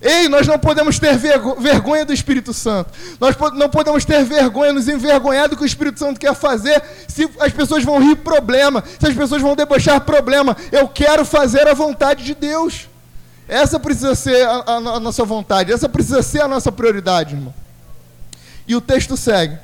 Ei, 0.00 0.28
nós 0.28 0.46
não 0.46 0.58
podemos 0.58 0.98
ter 0.98 1.16
vergonha 1.16 2.04
do 2.04 2.12
Espírito 2.12 2.52
Santo. 2.52 2.92
Nós 3.18 3.34
não 3.54 3.68
podemos 3.68 4.04
ter 4.04 4.22
vergonha, 4.24 4.72
nos 4.72 4.88
envergonhar 4.88 5.48
do 5.48 5.56
que 5.56 5.62
o 5.62 5.66
Espírito 5.66 5.98
Santo 5.98 6.20
quer 6.20 6.34
fazer. 6.34 6.82
Se 7.08 7.28
as 7.40 7.52
pessoas 7.52 7.82
vão 7.82 7.98
rir, 7.98 8.16
problema. 8.16 8.84
Se 9.00 9.06
as 9.06 9.14
pessoas 9.14 9.40
vão 9.40 9.56
debochar, 9.56 10.00
problema. 10.02 10.56
Eu 10.70 10.86
quero 10.86 11.24
fazer 11.24 11.66
a 11.66 11.74
vontade 11.74 12.24
de 12.24 12.34
Deus. 12.34 12.88
Essa 13.48 13.80
precisa 13.80 14.14
ser 14.14 14.46
a, 14.46 14.64
a, 14.66 14.74
a 14.74 15.00
nossa 15.00 15.24
vontade. 15.24 15.72
Essa 15.72 15.88
precisa 15.88 16.22
ser 16.22 16.42
a 16.42 16.48
nossa 16.48 16.70
prioridade, 16.70 17.34
irmão. 17.34 17.54
E 18.68 18.76
o 18.76 18.80
texto 18.80 19.16
segue. 19.16 19.58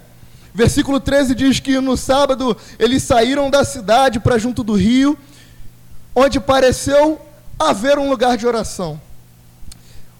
Versículo 0.54 1.00
13 1.00 1.34
diz 1.34 1.60
que 1.60 1.78
no 1.80 1.96
sábado 1.96 2.56
eles 2.78 3.02
saíram 3.02 3.50
da 3.50 3.64
cidade 3.64 4.20
para 4.20 4.38
junto 4.38 4.62
do 4.62 4.74
rio 4.74 5.18
onde 6.14 6.40
pareceu 6.40 7.20
haver 7.58 7.98
um 7.98 8.08
lugar 8.08 8.36
de 8.36 8.46
oração. 8.46 9.00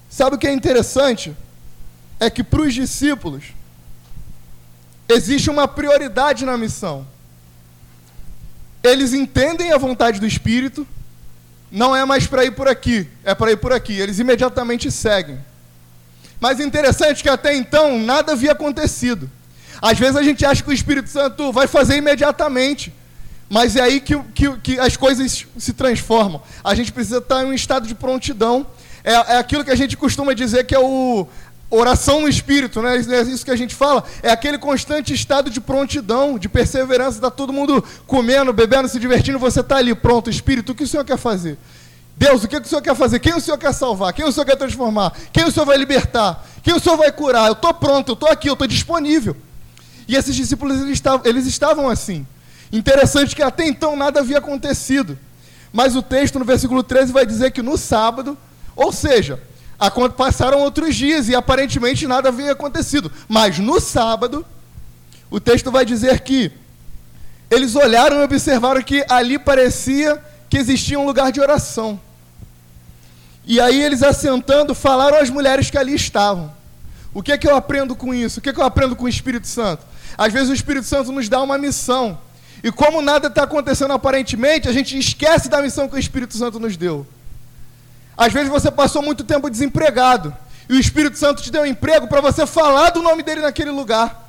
Sabe 0.09 0.35
o 0.35 0.39
que 0.39 0.47
é 0.47 0.53
interessante? 0.53 1.35
É 2.19 2.29
que 2.29 2.43
para 2.43 2.61
os 2.61 2.73
discípulos 2.73 3.45
existe 5.07 5.49
uma 5.49 5.67
prioridade 5.67 6.45
na 6.45 6.57
missão. 6.57 7.05
Eles 8.83 9.13
entendem 9.13 9.71
a 9.71 9.77
vontade 9.77 10.19
do 10.19 10.27
Espírito, 10.27 10.85
não 11.71 11.95
é 11.95 12.05
mais 12.05 12.27
para 12.27 12.45
ir 12.45 12.51
por 12.51 12.67
aqui, 12.67 13.07
é 13.23 13.33
para 13.33 13.51
ir 13.51 13.57
por 13.57 13.73
aqui. 13.73 13.93
Eles 13.93 14.19
imediatamente 14.19 14.91
seguem. 14.91 15.39
Mas 16.39 16.59
interessante 16.59 17.23
que 17.23 17.29
até 17.29 17.55
então 17.55 17.97
nada 17.97 18.33
havia 18.33 18.51
acontecido. 18.51 19.29
Às 19.81 19.97
vezes 19.97 20.15
a 20.15 20.23
gente 20.23 20.45
acha 20.45 20.61
que 20.61 20.69
o 20.69 20.73
Espírito 20.73 21.09
Santo 21.09 21.51
vai 21.51 21.67
fazer 21.67 21.97
imediatamente. 21.97 22.93
Mas 23.53 23.75
é 23.75 23.81
aí 23.81 24.01
que, 24.01 24.17
que, 24.33 24.57
que 24.57 24.79
as 24.79 24.97
coisas 24.97 25.45
se 25.59 25.73
transformam. 25.73 26.41
A 26.63 26.73
gente 26.73 26.91
precisa 26.91 27.19
estar 27.19 27.43
em 27.43 27.45
um 27.45 27.53
estado 27.53 27.87
de 27.87 27.93
prontidão. 27.93 28.65
É, 29.03 29.13
é 29.13 29.37
aquilo 29.37 29.63
que 29.63 29.69
a 29.69 29.75
gente 29.75 29.95
costuma 29.95 30.33
dizer 30.33 30.65
que 30.65 30.73
é 30.73 30.79
o 30.79 31.27
oração 31.69 32.21
no 32.21 32.27
espírito, 32.27 32.81
né? 32.81 32.95
É 32.97 33.21
isso 33.21 33.45
que 33.45 33.51
a 33.51 33.55
gente 33.55 33.75
fala. 33.75 34.03
É 34.23 34.31
aquele 34.31 34.57
constante 34.57 35.13
estado 35.13 35.51
de 35.51 35.61
prontidão, 35.61 36.39
de 36.39 36.49
perseverança. 36.49 37.19
Está 37.19 37.29
todo 37.29 37.53
mundo 37.53 37.83
comendo, 38.07 38.51
bebendo, 38.51 38.87
se 38.87 38.99
divertindo. 38.99 39.37
Você 39.37 39.59
está 39.59 39.77
ali, 39.77 39.93
pronto. 39.93 40.31
Espírito, 40.31 40.71
o 40.71 40.75
que 40.75 40.85
o 40.85 40.87
Senhor 40.87 41.05
quer 41.05 41.19
fazer? 41.19 41.55
Deus, 42.17 42.43
o 42.43 42.47
que 42.47 42.57
o 42.57 42.65
Senhor 42.65 42.81
quer 42.81 42.95
fazer? 42.95 43.19
Quem 43.19 43.35
o 43.35 43.39
Senhor 43.39 43.59
quer 43.59 43.71
salvar? 43.71 44.13
Quem 44.13 44.25
o 44.25 44.31
Senhor 44.31 44.47
quer 44.47 44.55
transformar? 44.55 45.13
Quem 45.31 45.45
o 45.45 45.51
Senhor 45.51 45.67
vai 45.67 45.77
libertar? 45.77 46.43
Quem 46.63 46.73
o 46.73 46.79
Senhor 46.79 46.97
vai 46.97 47.11
curar? 47.11 47.49
Eu 47.49 47.53
estou 47.53 47.71
pronto, 47.71 48.13
eu 48.13 48.13
estou 48.13 48.29
aqui, 48.29 48.49
eu 48.49 48.53
estou 48.53 48.67
disponível. 48.67 49.37
E 50.07 50.15
esses 50.15 50.35
discípulos, 50.35 50.81
eles 50.81 50.93
estavam, 50.93 51.21
eles 51.23 51.45
estavam 51.45 51.87
assim. 51.87 52.25
Interessante 52.73 53.35
que 53.35 53.43
até 53.43 53.67
então 53.67 53.95
nada 53.95 54.21
havia 54.21 54.39
acontecido. 54.39 55.15
Mas 55.71 55.95
o 55.95 56.01
texto 56.01 56.39
no 56.39 56.43
versículo 56.43 56.81
13 56.81 57.13
vai 57.13 57.23
dizer 57.23 57.51
que 57.51 57.61
no 57.61 57.77
sábado, 57.77 58.35
ou 58.75 58.91
seja, 58.91 59.39
passaram 60.17 60.59
outros 60.59 60.95
dias 60.95 61.29
e 61.29 61.35
aparentemente 61.35 62.07
nada 62.07 62.29
havia 62.29 62.51
acontecido. 62.51 63.11
Mas 63.29 63.59
no 63.59 63.79
sábado, 63.79 64.43
o 65.29 65.39
texto 65.39 65.69
vai 65.71 65.85
dizer 65.85 66.21
que 66.21 66.51
eles 67.49 67.75
olharam 67.75 68.19
e 68.21 68.23
observaram 68.23 68.81
que 68.81 69.05
ali 69.07 69.37
parecia 69.37 70.19
que 70.49 70.57
existia 70.57 70.99
um 70.99 71.05
lugar 71.05 71.31
de 71.31 71.39
oração. 71.39 71.99
E 73.45 73.61
aí 73.61 73.83
eles 73.83 74.01
assentando 74.01 74.73
falaram 74.73 75.19
às 75.19 75.29
mulheres 75.29 75.69
que 75.69 75.77
ali 75.77 75.93
estavam. 75.93 76.51
O 77.13 77.21
que 77.21 77.31
é 77.31 77.37
que 77.37 77.47
eu 77.47 77.55
aprendo 77.55 77.95
com 77.95 78.15
isso? 78.15 78.39
O 78.39 78.41
que 78.41 78.49
é 78.49 78.53
que 78.53 78.59
eu 78.59 78.65
aprendo 78.65 78.95
com 78.95 79.05
o 79.05 79.09
Espírito 79.09 79.45
Santo? 79.45 79.85
Às 80.17 80.33
vezes 80.33 80.49
o 80.49 80.53
Espírito 80.53 80.87
Santo 80.87 81.11
nos 81.11 81.29
dá 81.29 81.39
uma 81.39 81.59
missão. 81.59 82.17
E 82.63 82.71
como 82.71 83.01
nada 83.01 83.27
está 83.27 83.43
acontecendo 83.43 83.93
aparentemente, 83.93 84.69
a 84.69 84.71
gente 84.71 84.97
esquece 84.97 85.49
da 85.49 85.61
missão 85.61 85.89
que 85.89 85.95
o 85.95 85.99
Espírito 85.99 86.37
Santo 86.37 86.59
nos 86.59 86.77
deu. 86.77 87.05
Às 88.15 88.31
vezes 88.31 88.49
você 88.49 88.71
passou 88.71 89.01
muito 89.01 89.23
tempo 89.23 89.49
desempregado. 89.49 90.33
E 90.69 90.73
o 90.73 90.79
Espírito 90.79 91.17
Santo 91.17 91.43
te 91.43 91.51
deu 91.51 91.63
um 91.63 91.65
emprego 91.65 92.07
para 92.07 92.21
você 92.21 92.47
falar 92.47 92.91
do 92.91 93.01
nome 93.01 93.21
dele 93.21 93.41
naquele 93.41 93.69
lugar. 93.69 94.23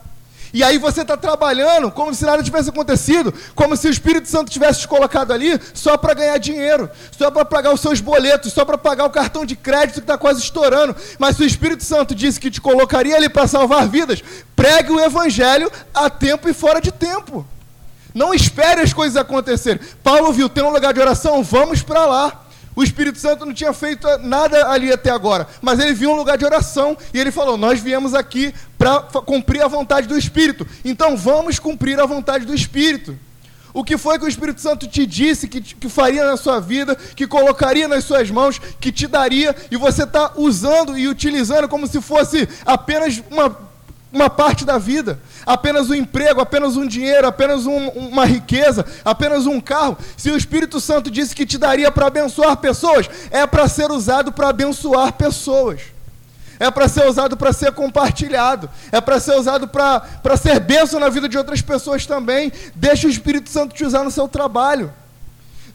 E 0.52 0.62
aí 0.62 0.78
você 0.78 1.02
está 1.02 1.16
trabalhando 1.16 1.90
como 1.90 2.14
se 2.14 2.24
nada 2.24 2.42
tivesse 2.42 2.70
acontecido, 2.70 3.34
como 3.56 3.76
se 3.76 3.88
o 3.88 3.90
Espírito 3.90 4.28
Santo 4.28 4.52
tivesse 4.52 4.80
te 4.80 4.88
colocado 4.88 5.32
ali 5.32 5.60
só 5.72 5.96
para 5.96 6.14
ganhar 6.14 6.38
dinheiro, 6.38 6.88
só 7.16 7.28
para 7.28 7.44
pagar 7.44 7.72
os 7.72 7.80
seus 7.80 8.00
boletos, 8.00 8.52
só 8.52 8.64
para 8.64 8.78
pagar 8.78 9.04
o 9.04 9.10
cartão 9.10 9.44
de 9.44 9.56
crédito 9.56 9.94
que 9.94 10.00
está 10.00 10.16
quase 10.16 10.40
estourando. 10.40 10.94
Mas 11.18 11.36
se 11.36 11.42
o 11.42 11.46
Espírito 11.46 11.82
Santo 11.82 12.14
disse 12.14 12.38
que 12.38 12.52
te 12.52 12.60
colocaria 12.60 13.16
ali 13.16 13.28
para 13.28 13.48
salvar 13.48 13.88
vidas, 13.88 14.22
pregue 14.54 14.92
o 14.92 15.00
Evangelho 15.00 15.70
a 15.92 16.08
tempo 16.08 16.48
e 16.48 16.54
fora 16.54 16.80
de 16.80 16.92
tempo. 16.92 17.44
Não 18.14 18.32
espere 18.32 18.80
as 18.80 18.92
coisas 18.92 19.16
acontecerem. 19.16 19.82
Paulo 20.02 20.32
viu, 20.32 20.48
tem 20.48 20.62
um 20.62 20.70
lugar 20.70 20.94
de 20.94 21.00
oração, 21.00 21.42
vamos 21.42 21.82
para 21.82 22.06
lá. 22.06 22.44
O 22.76 22.82
Espírito 22.82 23.18
Santo 23.18 23.44
não 23.44 23.52
tinha 23.52 23.72
feito 23.72 24.06
nada 24.18 24.68
ali 24.68 24.92
até 24.92 25.10
agora, 25.10 25.46
mas 25.60 25.78
ele 25.78 25.92
viu 25.92 26.10
um 26.10 26.16
lugar 26.16 26.36
de 26.36 26.44
oração 26.44 26.96
e 27.12 27.20
ele 27.20 27.30
falou: 27.30 27.56
Nós 27.56 27.80
viemos 27.80 28.14
aqui 28.14 28.52
para 28.76 29.00
cumprir 29.24 29.62
a 29.62 29.68
vontade 29.68 30.08
do 30.08 30.18
Espírito, 30.18 30.66
então 30.84 31.16
vamos 31.16 31.58
cumprir 31.58 32.00
a 32.00 32.06
vontade 32.06 32.44
do 32.44 32.54
Espírito. 32.54 33.16
O 33.72 33.82
que 33.82 33.98
foi 33.98 34.18
que 34.20 34.24
o 34.24 34.28
Espírito 34.28 34.60
Santo 34.60 34.86
te 34.86 35.04
disse 35.04 35.48
que, 35.48 35.60
que 35.60 35.88
faria 35.88 36.24
na 36.24 36.36
sua 36.36 36.60
vida, 36.60 36.94
que 36.94 37.26
colocaria 37.26 37.88
nas 37.88 38.04
suas 38.04 38.30
mãos, 38.30 38.60
que 38.80 38.92
te 38.92 39.08
daria, 39.08 39.54
e 39.68 39.76
você 39.76 40.04
está 40.04 40.32
usando 40.36 40.96
e 40.96 41.08
utilizando 41.08 41.68
como 41.68 41.88
se 41.88 42.00
fosse 42.00 42.48
apenas 42.64 43.20
uma, 43.28 43.58
uma 44.14 44.30
parte 44.30 44.64
da 44.64 44.78
vida 44.78 45.18
apenas 45.44 45.90
um 45.90 45.94
emprego, 45.94 46.40
apenas 46.40 46.76
um 46.76 46.86
dinheiro, 46.86 47.26
apenas 47.26 47.66
um, 47.66 47.88
uma 47.88 48.24
riqueza, 48.24 48.86
apenas 49.04 49.44
um 49.46 49.60
carro. 49.60 49.98
Se 50.16 50.30
o 50.30 50.36
Espírito 50.36 50.80
Santo 50.80 51.10
disse 51.10 51.34
que 51.34 51.44
te 51.44 51.58
daria 51.58 51.90
para 51.90 52.06
abençoar 52.06 52.56
pessoas, 52.56 53.10
é 53.30 53.46
para 53.46 53.68
ser 53.68 53.90
usado 53.90 54.32
para 54.32 54.48
abençoar 54.48 55.12
pessoas. 55.12 55.80
É 56.60 56.70
para 56.70 56.86
ser 56.86 57.04
usado 57.06 57.36
para 57.36 57.52
ser 57.52 57.72
compartilhado. 57.72 58.70
É 58.92 59.00
para 59.00 59.18
ser 59.18 59.36
usado 59.36 59.66
para 59.66 60.36
ser 60.36 60.60
bênção 60.60 61.00
na 61.00 61.08
vida 61.08 61.28
de 61.28 61.36
outras 61.36 61.60
pessoas 61.60 62.06
também. 62.06 62.52
Deixa 62.76 63.08
o 63.08 63.10
Espírito 63.10 63.50
Santo 63.50 63.74
te 63.74 63.84
usar 63.84 64.04
no 64.04 64.10
seu 64.10 64.28
trabalho. 64.28 64.92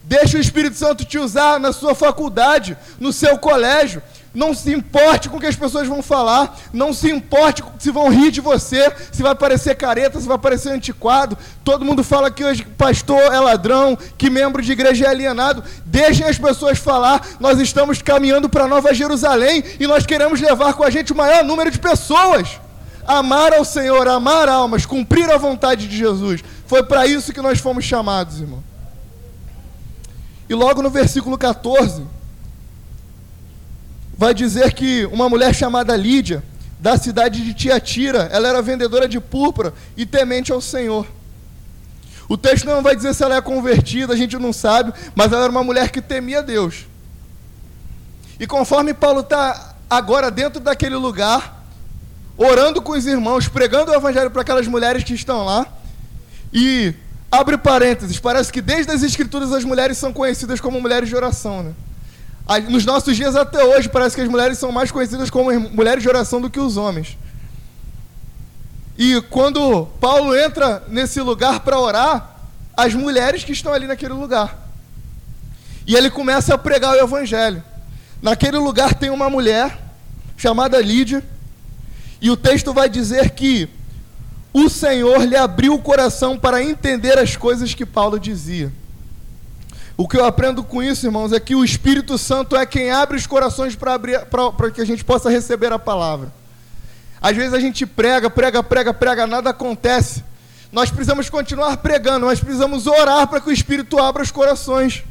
Deixa 0.02 0.38
o 0.38 0.40
Espírito 0.40 0.76
Santo 0.76 1.04
te 1.04 1.18
usar 1.18 1.60
na 1.60 1.72
sua 1.72 1.94
faculdade, 1.94 2.76
no 2.98 3.12
seu 3.12 3.36
colégio. 3.38 4.02
Não 4.32 4.54
se 4.54 4.72
importe 4.72 5.28
com 5.28 5.38
o 5.38 5.40
que 5.40 5.46
as 5.46 5.56
pessoas 5.56 5.88
vão 5.88 6.02
falar. 6.02 6.56
Não 6.72 6.92
se 6.92 7.10
importe 7.10 7.64
se 7.80 7.90
vão 7.90 8.08
rir 8.08 8.30
de 8.30 8.40
você, 8.40 8.92
se 9.10 9.22
vai 9.22 9.34
parecer 9.34 9.74
careta, 9.74 10.20
se 10.20 10.28
vai 10.28 10.38
parecer 10.38 10.70
antiquado. 10.70 11.36
Todo 11.64 11.84
mundo 11.84 12.04
fala 12.04 12.30
que 12.30 12.44
hoje 12.44 12.64
pastor 12.64 13.20
é 13.20 13.40
ladrão, 13.40 13.98
que 14.16 14.30
membro 14.30 14.62
de 14.62 14.70
igreja 14.70 15.06
é 15.06 15.08
alienado. 15.08 15.64
Deixem 15.84 16.26
as 16.26 16.38
pessoas 16.38 16.78
falar. 16.78 17.26
Nós 17.40 17.58
estamos 17.58 18.00
caminhando 18.02 18.48
para 18.48 18.68
Nova 18.68 18.94
Jerusalém 18.94 19.64
e 19.80 19.86
nós 19.86 20.06
queremos 20.06 20.40
levar 20.40 20.74
com 20.74 20.84
a 20.84 20.90
gente 20.90 21.12
o 21.12 21.16
maior 21.16 21.42
número 21.42 21.70
de 21.70 21.78
pessoas. 21.80 22.60
Amar 23.04 23.52
ao 23.52 23.64
Senhor, 23.64 24.06
amar 24.06 24.48
almas, 24.48 24.86
cumprir 24.86 25.28
a 25.28 25.38
vontade 25.38 25.88
de 25.88 25.96
Jesus. 25.96 26.44
Foi 26.66 26.84
para 26.84 27.04
isso 27.04 27.32
que 27.32 27.42
nós 27.42 27.58
fomos 27.58 27.84
chamados, 27.84 28.40
irmão. 28.40 28.62
E 30.48 30.54
logo 30.54 30.82
no 30.82 30.90
versículo 30.90 31.36
14 31.36 32.19
vai 34.20 34.34
dizer 34.34 34.74
que 34.74 35.06
uma 35.06 35.30
mulher 35.30 35.54
chamada 35.54 35.96
Lídia, 35.96 36.44
da 36.78 36.98
cidade 36.98 37.42
de 37.42 37.54
Tiatira, 37.54 38.28
ela 38.30 38.48
era 38.48 38.60
vendedora 38.60 39.08
de 39.08 39.18
púrpura 39.18 39.72
e 39.96 40.04
temente 40.04 40.52
ao 40.52 40.60
Senhor. 40.60 41.06
O 42.28 42.36
texto 42.36 42.66
não 42.66 42.82
vai 42.82 42.94
dizer 42.94 43.14
se 43.14 43.24
ela 43.24 43.36
é 43.36 43.40
convertida, 43.40 44.12
a 44.12 44.16
gente 44.16 44.36
não 44.36 44.52
sabe, 44.52 44.92
mas 45.14 45.32
ela 45.32 45.44
era 45.44 45.50
uma 45.50 45.64
mulher 45.64 45.90
que 45.90 46.02
temia 46.02 46.42
Deus. 46.42 46.84
E 48.38 48.46
conforme 48.46 48.92
Paulo 48.92 49.20
está 49.20 49.74
agora 49.88 50.30
dentro 50.30 50.60
daquele 50.60 50.96
lugar, 50.96 51.64
orando 52.36 52.82
com 52.82 52.92
os 52.92 53.06
irmãos, 53.06 53.48
pregando 53.48 53.90
o 53.90 53.94
evangelho 53.94 54.30
para 54.30 54.42
aquelas 54.42 54.66
mulheres 54.66 55.02
que 55.02 55.14
estão 55.14 55.46
lá, 55.46 55.66
e 56.52 56.92
abre 57.32 57.56
parênteses, 57.56 58.18
parece 58.18 58.52
que 58.52 58.60
desde 58.60 58.92
as 58.92 59.02
escrituras 59.02 59.50
as 59.50 59.64
mulheres 59.64 59.96
são 59.96 60.12
conhecidas 60.12 60.60
como 60.60 60.78
mulheres 60.78 61.08
de 61.08 61.16
oração, 61.16 61.62
né? 61.62 61.72
Nos 62.68 62.84
nossos 62.84 63.16
dias 63.16 63.36
até 63.36 63.62
hoje, 63.62 63.88
parece 63.88 64.16
que 64.16 64.22
as 64.22 64.28
mulheres 64.28 64.58
são 64.58 64.72
mais 64.72 64.90
conhecidas 64.90 65.30
como 65.30 65.52
mulheres 65.70 66.02
de 66.02 66.08
oração 66.08 66.40
do 66.40 66.50
que 66.50 66.58
os 66.58 66.76
homens. 66.76 67.16
E 68.98 69.20
quando 69.30 69.86
Paulo 70.00 70.36
entra 70.36 70.82
nesse 70.88 71.20
lugar 71.20 71.60
para 71.60 71.78
orar, 71.78 72.40
as 72.76 72.92
mulheres 72.92 73.44
que 73.44 73.52
estão 73.52 73.72
ali 73.72 73.86
naquele 73.86 74.14
lugar. 74.14 74.68
E 75.86 75.94
ele 75.94 76.10
começa 76.10 76.54
a 76.54 76.58
pregar 76.58 76.94
o 76.94 77.00
evangelho. 77.00 77.62
Naquele 78.20 78.58
lugar 78.58 78.94
tem 78.94 79.10
uma 79.10 79.30
mulher 79.30 79.78
chamada 80.36 80.80
Lídia, 80.80 81.22
e 82.20 82.30
o 82.30 82.36
texto 82.36 82.72
vai 82.74 82.88
dizer 82.88 83.30
que 83.30 83.68
o 84.52 84.68
Senhor 84.68 85.22
lhe 85.22 85.36
abriu 85.36 85.74
o 85.74 85.82
coração 85.82 86.36
para 86.36 86.62
entender 86.62 87.16
as 87.18 87.36
coisas 87.36 87.74
que 87.74 87.86
Paulo 87.86 88.18
dizia. 88.18 88.72
O 90.00 90.08
que 90.08 90.16
eu 90.16 90.24
aprendo 90.24 90.64
com 90.64 90.82
isso, 90.82 91.06
irmãos, 91.06 91.30
é 91.30 91.38
que 91.38 91.54
o 91.54 91.62
Espírito 91.62 92.16
Santo 92.16 92.56
é 92.56 92.64
quem 92.64 92.90
abre 92.90 93.18
os 93.18 93.26
corações 93.26 93.76
para 93.76 94.70
que 94.74 94.80
a 94.80 94.84
gente 94.86 95.04
possa 95.04 95.28
receber 95.28 95.70
a 95.74 95.78
palavra. 95.78 96.32
Às 97.20 97.36
vezes 97.36 97.52
a 97.52 97.60
gente 97.60 97.84
prega, 97.84 98.30
prega, 98.30 98.62
prega, 98.62 98.94
prega, 98.94 99.26
nada 99.26 99.50
acontece. 99.50 100.24
Nós 100.72 100.88
precisamos 100.90 101.28
continuar 101.28 101.76
pregando, 101.76 102.24
nós 102.24 102.40
precisamos 102.40 102.86
orar 102.86 103.28
para 103.28 103.42
que 103.42 103.50
o 103.50 103.52
Espírito 103.52 103.98
abra 103.98 104.22
os 104.22 104.30
corações. 104.30 105.04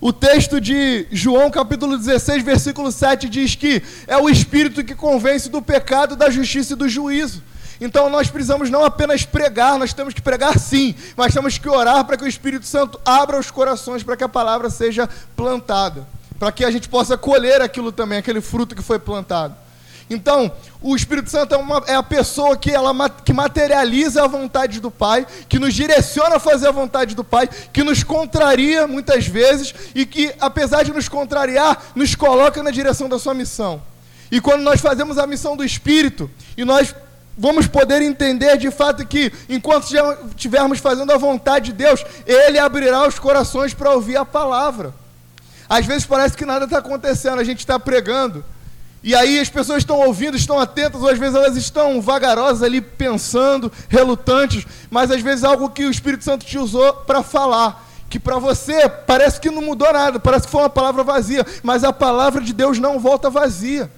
O 0.00 0.12
texto 0.12 0.60
de 0.60 1.08
João 1.10 1.50
capítulo 1.50 1.98
16, 1.98 2.44
versículo 2.44 2.92
7 2.92 3.28
diz 3.28 3.56
que 3.56 3.82
é 4.06 4.16
o 4.16 4.30
Espírito 4.30 4.84
que 4.84 4.94
convence 4.94 5.48
do 5.48 5.60
pecado, 5.60 6.14
da 6.14 6.30
justiça 6.30 6.74
e 6.74 6.76
do 6.76 6.88
juízo. 6.88 7.42
Então 7.80 8.10
nós 8.10 8.28
precisamos 8.28 8.70
não 8.70 8.84
apenas 8.84 9.24
pregar, 9.24 9.78
nós 9.78 9.92
temos 9.92 10.12
que 10.12 10.20
pregar 10.20 10.58
sim, 10.58 10.94
mas 11.16 11.32
temos 11.32 11.58
que 11.58 11.68
orar 11.68 12.04
para 12.04 12.16
que 12.16 12.24
o 12.24 12.28
Espírito 12.28 12.66
Santo 12.66 13.00
abra 13.04 13.38
os 13.38 13.50
corações 13.50 14.02
para 14.02 14.16
que 14.16 14.24
a 14.24 14.28
palavra 14.28 14.68
seja 14.68 15.08
plantada, 15.36 16.06
para 16.38 16.50
que 16.50 16.64
a 16.64 16.70
gente 16.70 16.88
possa 16.88 17.16
colher 17.16 17.62
aquilo 17.62 17.92
também, 17.92 18.18
aquele 18.18 18.40
fruto 18.40 18.74
que 18.74 18.82
foi 18.82 18.98
plantado. 18.98 19.54
Então, 20.10 20.50
o 20.80 20.96
Espírito 20.96 21.28
Santo 21.28 21.54
é, 21.54 21.58
uma, 21.58 21.82
é, 21.86 21.94
a 21.94 22.02
pessoa 22.02 22.56
que, 22.56 22.70
ela, 22.70 23.10
que 23.10 23.32
materializa 23.32 24.24
a 24.24 24.26
vontade 24.26 24.80
do 24.80 24.90
Pai, 24.90 25.26
que 25.48 25.58
nos 25.58 25.74
direciona 25.74 26.36
a 26.36 26.40
fazer 26.40 26.68
a 26.68 26.72
vontade 26.72 27.14
do 27.14 27.22
Pai, 27.22 27.48
que 27.72 27.84
nos 27.84 28.02
contraria 28.02 28.86
muitas 28.86 29.26
vezes 29.26 29.74
e 29.94 30.06
que, 30.06 30.34
apesar 30.40 30.82
de 30.82 30.92
nos 30.92 31.08
contrariar, 31.08 31.90
nos 31.94 32.14
coloca 32.14 32.62
na 32.62 32.70
direção 32.70 33.08
da 33.08 33.18
sua 33.18 33.34
missão. 33.34 33.82
E 34.30 34.40
quando 34.40 34.62
nós 34.62 34.80
fazemos 34.80 35.18
a 35.18 35.26
missão 35.26 35.56
do 35.56 35.64
Espírito 35.64 36.30
e 36.56 36.64
nós 36.64 36.94
vamos 37.38 37.66
poder 37.66 38.02
entender 38.02 38.58
de 38.58 38.70
fato 38.70 39.06
que, 39.06 39.32
enquanto 39.48 39.86
estivermos 40.30 40.80
fazendo 40.80 41.12
a 41.12 41.16
vontade 41.16 41.66
de 41.66 41.72
Deus, 41.72 42.04
Ele 42.26 42.58
abrirá 42.58 43.06
os 43.06 43.18
corações 43.18 43.72
para 43.72 43.92
ouvir 43.92 44.16
a 44.16 44.24
palavra. 44.24 44.92
Às 45.68 45.86
vezes 45.86 46.04
parece 46.04 46.36
que 46.36 46.44
nada 46.44 46.64
está 46.64 46.78
acontecendo, 46.78 47.38
a 47.38 47.44
gente 47.44 47.60
está 47.60 47.78
pregando, 47.78 48.44
e 49.02 49.14
aí 49.14 49.38
as 49.38 49.48
pessoas 49.48 49.78
estão 49.78 50.00
ouvindo, 50.00 50.36
estão 50.36 50.58
atentas, 50.58 51.00
ou 51.00 51.08
às 51.08 51.18
vezes 51.18 51.36
elas 51.36 51.56
estão 51.56 52.00
vagarosas 52.00 52.62
ali 52.62 52.80
pensando, 52.80 53.70
relutantes, 53.88 54.66
mas 54.90 55.10
às 55.10 55.22
vezes 55.22 55.44
algo 55.44 55.70
que 55.70 55.84
o 55.84 55.90
Espírito 55.90 56.24
Santo 56.24 56.44
te 56.44 56.58
usou 56.58 56.92
para 56.92 57.22
falar. 57.22 57.86
Que 58.10 58.18
para 58.18 58.38
você 58.38 58.88
parece 58.88 59.38
que 59.38 59.50
não 59.50 59.62
mudou 59.62 59.92
nada, 59.92 60.18
parece 60.18 60.46
que 60.46 60.50
foi 60.50 60.62
uma 60.62 60.70
palavra 60.70 61.04
vazia, 61.04 61.46
mas 61.62 61.84
a 61.84 61.92
palavra 61.92 62.40
de 62.42 62.52
Deus 62.52 62.78
não 62.78 62.98
volta 62.98 63.30
vazia. 63.30 63.90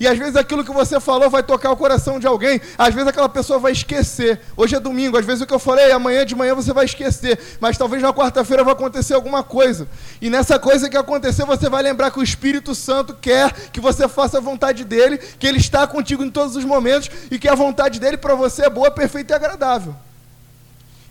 E 0.00 0.06
às 0.06 0.16
vezes 0.16 0.36
aquilo 0.36 0.64
que 0.64 0.72
você 0.72 1.00
falou 1.00 1.28
vai 1.28 1.42
tocar 1.42 1.72
o 1.72 1.76
coração 1.76 2.20
de 2.20 2.26
alguém, 2.26 2.60
às 2.76 2.94
vezes 2.94 3.08
aquela 3.08 3.28
pessoa 3.28 3.58
vai 3.58 3.72
esquecer. 3.72 4.40
Hoje 4.56 4.76
é 4.76 4.80
domingo, 4.80 5.18
às 5.18 5.26
vezes 5.26 5.42
o 5.42 5.46
que 5.46 5.52
eu 5.52 5.58
falei, 5.58 5.90
amanhã 5.90 6.24
de 6.24 6.36
manhã 6.36 6.54
você 6.54 6.72
vai 6.72 6.84
esquecer, 6.84 7.38
mas 7.60 7.76
talvez 7.76 8.00
na 8.00 8.12
quarta-feira 8.12 8.62
vai 8.62 8.74
acontecer 8.74 9.14
alguma 9.14 9.42
coisa. 9.42 9.88
E 10.20 10.30
nessa 10.30 10.56
coisa 10.58 10.88
que 10.88 10.96
acontecer, 10.96 11.44
você 11.44 11.68
vai 11.68 11.82
lembrar 11.82 12.12
que 12.12 12.20
o 12.20 12.22
Espírito 12.22 12.76
Santo 12.76 13.12
quer 13.14 13.52
que 13.72 13.80
você 13.80 14.06
faça 14.06 14.38
a 14.38 14.40
vontade 14.40 14.84
dele, 14.84 15.18
que 15.18 15.46
ele 15.46 15.58
está 15.58 15.84
contigo 15.86 16.22
em 16.22 16.30
todos 16.30 16.54
os 16.54 16.64
momentos 16.64 17.10
e 17.30 17.38
que 17.38 17.48
a 17.48 17.56
vontade 17.56 17.98
dele 17.98 18.16
para 18.16 18.36
você 18.36 18.66
é 18.66 18.70
boa, 18.70 18.90
perfeita 18.92 19.34
e 19.34 19.36
agradável. 19.36 19.96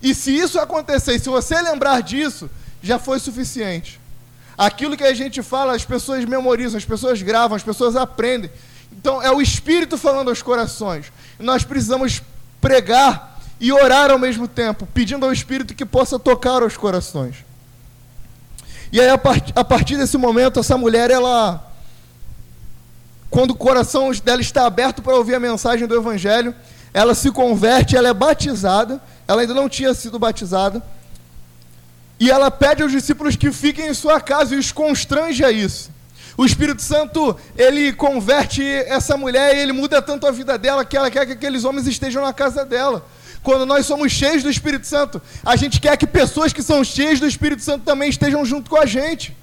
E 0.02 0.16
se 0.16 0.32
isso 0.32 0.60
acontecer, 0.60 1.16
e 1.16 1.20
se 1.20 1.28
você 1.28 1.60
lembrar 1.62 2.02
disso, 2.02 2.50
já 2.82 2.98
foi 2.98 3.20
suficiente. 3.20 4.00
Aquilo 4.58 4.98
que 4.98 5.04
a 5.04 5.14
gente 5.14 5.44
fala, 5.44 5.76
as 5.76 5.86
pessoas 5.86 6.24
memorizam, 6.26 6.78
as 6.78 6.86
pessoas 6.86 7.22
gravam, 7.22 7.56
as 7.56 7.64
pessoas 7.64 7.96
aprendem. 7.96 8.50
Então, 8.98 9.22
é 9.22 9.32
o 9.32 9.42
Espírito 9.42 9.98
falando 9.98 10.30
aos 10.30 10.42
corações. 10.42 11.12
Nós 11.40 11.64
precisamos 11.64 12.22
pregar 12.60 13.40
e 13.60 13.72
orar 13.72 14.10
ao 14.10 14.18
mesmo 14.18 14.48
tempo, 14.48 14.88
pedindo 14.92 15.26
ao 15.26 15.32
Espírito 15.32 15.76
que 15.76 15.86
possa 15.86 16.18
tocar 16.18 16.64
aos 16.64 16.76
corações. 16.76 17.46
E 18.92 19.00
aí, 19.00 19.10
a, 19.10 19.18
part 19.18 19.54
a 19.56 19.64
partir 19.64 19.98
desse 19.98 20.18
momento, 20.18 20.60
essa 20.60 20.78
mulher, 20.78 21.12
ela. 21.12 21.64
Quando 23.30 23.52
o 23.52 23.56
coração 23.56 24.10
dela 24.24 24.42
está 24.42 24.66
aberto 24.66 25.02
para 25.02 25.16
ouvir 25.16 25.36
a 25.36 25.40
mensagem 25.40 25.86
do 25.86 25.96
Evangelho, 25.96 26.56
ela 26.94 27.14
se 27.14 27.30
converte, 27.30 27.96
ela 27.96 28.08
é 28.08 28.14
batizada, 28.14 29.02
ela 29.28 29.42
ainda 29.42 29.54
não 29.54 29.68
tinha 29.68 29.94
sido 29.94 30.18
batizada, 30.18 30.82
e 32.20 32.32
ela 32.32 32.50
pede 32.50 32.82
aos 32.82 32.92
discípulos 32.92 33.36
que 33.36 33.52
fiquem 33.52 33.90
em 33.90 33.94
sua 33.94 34.20
casa 34.22 34.56
e 34.56 34.58
os 34.58 34.72
constrange 34.72 35.44
a 35.44 35.52
isso. 35.52 35.92
O 36.38 36.46
Espírito 36.46 36.84
Santo, 36.84 37.36
ele 37.58 37.92
converte 37.92 38.64
essa 38.64 39.18
mulher 39.18 39.56
e 39.56 39.60
ele 39.60 39.74
muda 39.74 40.04
tanto 40.04 40.28
a 40.28 40.32
vida 40.32 40.56
dela 40.56 40.86
que 40.86 40.96
ela 40.96 41.10
quer 41.10 41.26
que 41.26 41.32
aqueles 41.32 41.66
homens 41.66 41.88
estejam 41.88 42.22
na 42.22 42.32
casa 42.32 42.64
dela. 42.64 43.04
Quando 43.42 43.66
nós 43.66 43.88
somos 43.88 44.12
cheios 44.12 44.44
do 44.44 44.50
Espírito 44.50 44.86
Santo, 44.86 45.20
a 45.44 45.56
gente 45.56 45.82
quer 45.82 45.98
que 45.98 46.06
pessoas 46.06 46.54
que 46.54 46.62
são 46.62 46.84
cheias 46.84 47.20
do 47.20 47.26
Espírito 47.26 47.64
Santo 47.64 47.84
também 47.84 48.10
estejam 48.10 48.46
junto 48.46 48.70
com 48.70 48.78
a 48.78 48.86
gente. 48.86 49.36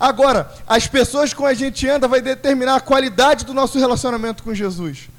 Agora, 0.00 0.50
as 0.66 0.86
pessoas 0.86 1.34
com 1.34 1.44
a 1.44 1.52
gente 1.52 1.86
anda 1.86 2.08
vai 2.08 2.22
determinar 2.22 2.76
a 2.76 2.80
qualidade 2.80 3.44
do 3.44 3.52
nosso 3.52 3.78
relacionamento 3.78 4.42
com 4.42 4.54
Jesus. 4.54 5.10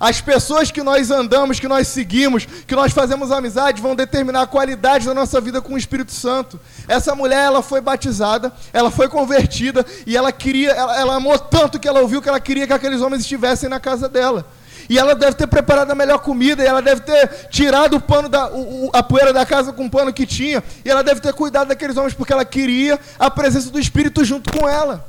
As 0.00 0.20
pessoas 0.20 0.70
que 0.70 0.82
nós 0.82 1.10
andamos, 1.10 1.58
que 1.58 1.66
nós 1.66 1.88
seguimos, 1.88 2.46
que 2.46 2.74
nós 2.74 2.92
fazemos 2.92 3.32
amizade, 3.32 3.82
vão 3.82 3.96
determinar 3.96 4.42
a 4.42 4.46
qualidade 4.46 5.06
da 5.06 5.14
nossa 5.14 5.40
vida 5.40 5.60
com 5.60 5.74
o 5.74 5.78
Espírito 5.78 6.12
Santo. 6.12 6.60
Essa 6.86 7.14
mulher, 7.14 7.44
ela 7.44 7.62
foi 7.62 7.80
batizada, 7.80 8.52
ela 8.72 8.90
foi 8.90 9.08
convertida 9.08 9.84
e 10.06 10.16
ela 10.16 10.30
queria, 10.30 10.70
ela, 10.70 11.00
ela 11.00 11.14
amou 11.16 11.38
tanto 11.38 11.80
que 11.80 11.88
ela 11.88 12.00
ouviu 12.00 12.22
que 12.22 12.28
ela 12.28 12.40
queria 12.40 12.66
que 12.66 12.72
aqueles 12.72 13.00
homens 13.00 13.22
estivessem 13.22 13.68
na 13.68 13.80
casa 13.80 14.08
dela. 14.08 14.46
E 14.88 14.98
ela 14.98 15.14
deve 15.14 15.36
ter 15.36 15.46
preparado 15.46 15.90
a 15.90 15.94
melhor 15.94 16.18
comida, 16.20 16.62
e 16.62 16.66
ela 16.66 16.80
deve 16.80 17.02
ter 17.02 17.48
tirado 17.50 17.96
o 17.96 18.00
pano 18.00 18.28
da, 18.28 18.50
o, 18.50 18.90
a 18.94 19.02
poeira 19.02 19.34
da 19.34 19.44
casa 19.44 19.70
com 19.70 19.84
o 19.84 19.90
pano 19.90 20.12
que 20.12 20.24
tinha, 20.24 20.64
e 20.82 20.88
ela 20.88 21.04
deve 21.04 21.20
ter 21.20 21.34
cuidado 21.34 21.68
daqueles 21.68 21.96
homens 21.96 22.14
porque 22.14 22.32
ela 22.32 22.44
queria 22.44 22.98
a 23.18 23.30
presença 23.30 23.70
do 23.70 23.78
Espírito 23.78 24.24
junto 24.24 24.50
com 24.50 24.66
ela. 24.66 25.06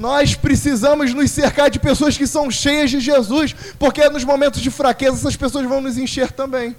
Nós 0.00 0.34
precisamos 0.34 1.12
nos 1.12 1.30
cercar 1.30 1.68
de 1.68 1.78
pessoas 1.78 2.16
que 2.16 2.26
são 2.26 2.50
cheias 2.50 2.90
de 2.90 3.00
Jesus, 3.00 3.54
porque 3.78 4.08
nos 4.08 4.24
momentos 4.24 4.62
de 4.62 4.70
fraqueza 4.70 5.18
essas 5.18 5.36
pessoas 5.36 5.66
vão 5.68 5.82
nos 5.82 5.98
encher 5.98 6.32
também. 6.32 6.74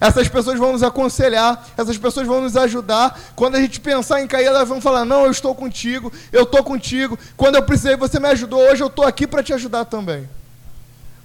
Essas 0.00 0.26
pessoas 0.26 0.58
vão 0.58 0.72
nos 0.72 0.82
aconselhar, 0.82 1.68
essas 1.76 1.98
pessoas 1.98 2.26
vão 2.26 2.40
nos 2.40 2.56
ajudar. 2.56 3.20
Quando 3.36 3.56
a 3.56 3.60
gente 3.60 3.78
pensar 3.78 4.22
em 4.22 4.26
cair, 4.26 4.46
elas 4.46 4.66
vão 4.66 4.80
falar: 4.80 5.04
Não, 5.04 5.26
eu 5.26 5.30
estou 5.30 5.54
contigo, 5.54 6.10
eu 6.32 6.44
estou 6.44 6.64
contigo. 6.64 7.18
Quando 7.36 7.56
eu 7.56 7.62
precisei, 7.62 7.94
você 7.94 8.18
me 8.18 8.28
ajudou. 8.28 8.58
Hoje 8.58 8.82
eu 8.82 8.86
estou 8.86 9.04
aqui 9.04 9.26
para 9.26 9.42
te 9.42 9.52
ajudar 9.52 9.84
também. 9.84 10.26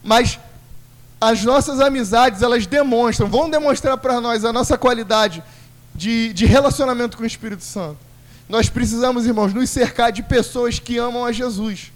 Mas 0.04 0.38
as 1.22 1.46
nossas 1.46 1.80
amizades, 1.80 2.41
elas 2.41 2.65
demonstram, 2.65 3.30
vão 3.30 3.50
demonstrar 3.50 3.98
para 3.98 4.20
nós 4.20 4.44
a 4.44 4.52
nossa 4.52 4.78
qualidade 4.78 5.41
de, 5.96 6.34
de 6.34 6.46
relacionamento 6.46 7.15
com 7.15 7.24
o 7.24 7.28
Espírito 7.28 7.63
Santo. 7.63 8.11
Nós 8.52 8.68
precisamos, 8.68 9.26
irmãos, 9.26 9.54
nos 9.54 9.70
cercar 9.70 10.12
de 10.12 10.22
pessoas 10.22 10.78
que 10.78 10.98
amam 10.98 11.24
a 11.24 11.32
Jesus. 11.32 11.90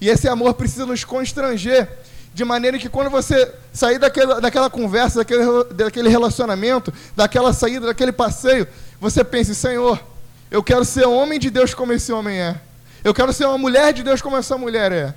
E 0.00 0.08
esse 0.08 0.26
amor 0.26 0.54
precisa 0.54 0.84
nos 0.84 1.04
constranger, 1.04 1.88
de 2.34 2.44
maneira 2.44 2.80
que 2.80 2.88
quando 2.88 3.08
você 3.08 3.54
sair 3.72 3.96
daquela, 3.96 4.40
daquela 4.40 4.68
conversa, 4.68 5.20
daquele, 5.20 5.44
daquele 5.72 6.08
relacionamento, 6.08 6.92
daquela 7.14 7.52
saída, 7.52 7.86
daquele 7.86 8.10
passeio, 8.10 8.66
você 9.00 9.22
pense: 9.22 9.54
Senhor, 9.54 10.02
eu 10.50 10.64
quero 10.64 10.84
ser 10.84 11.06
homem 11.06 11.38
de 11.38 11.48
Deus 11.48 11.74
como 11.74 11.92
esse 11.92 12.12
homem 12.12 12.40
é. 12.40 12.60
Eu 13.04 13.14
quero 13.14 13.32
ser 13.32 13.46
uma 13.46 13.56
mulher 13.56 13.92
de 13.92 14.02
Deus 14.02 14.20
como 14.20 14.36
essa 14.36 14.58
mulher 14.58 14.90
é. 14.90 15.14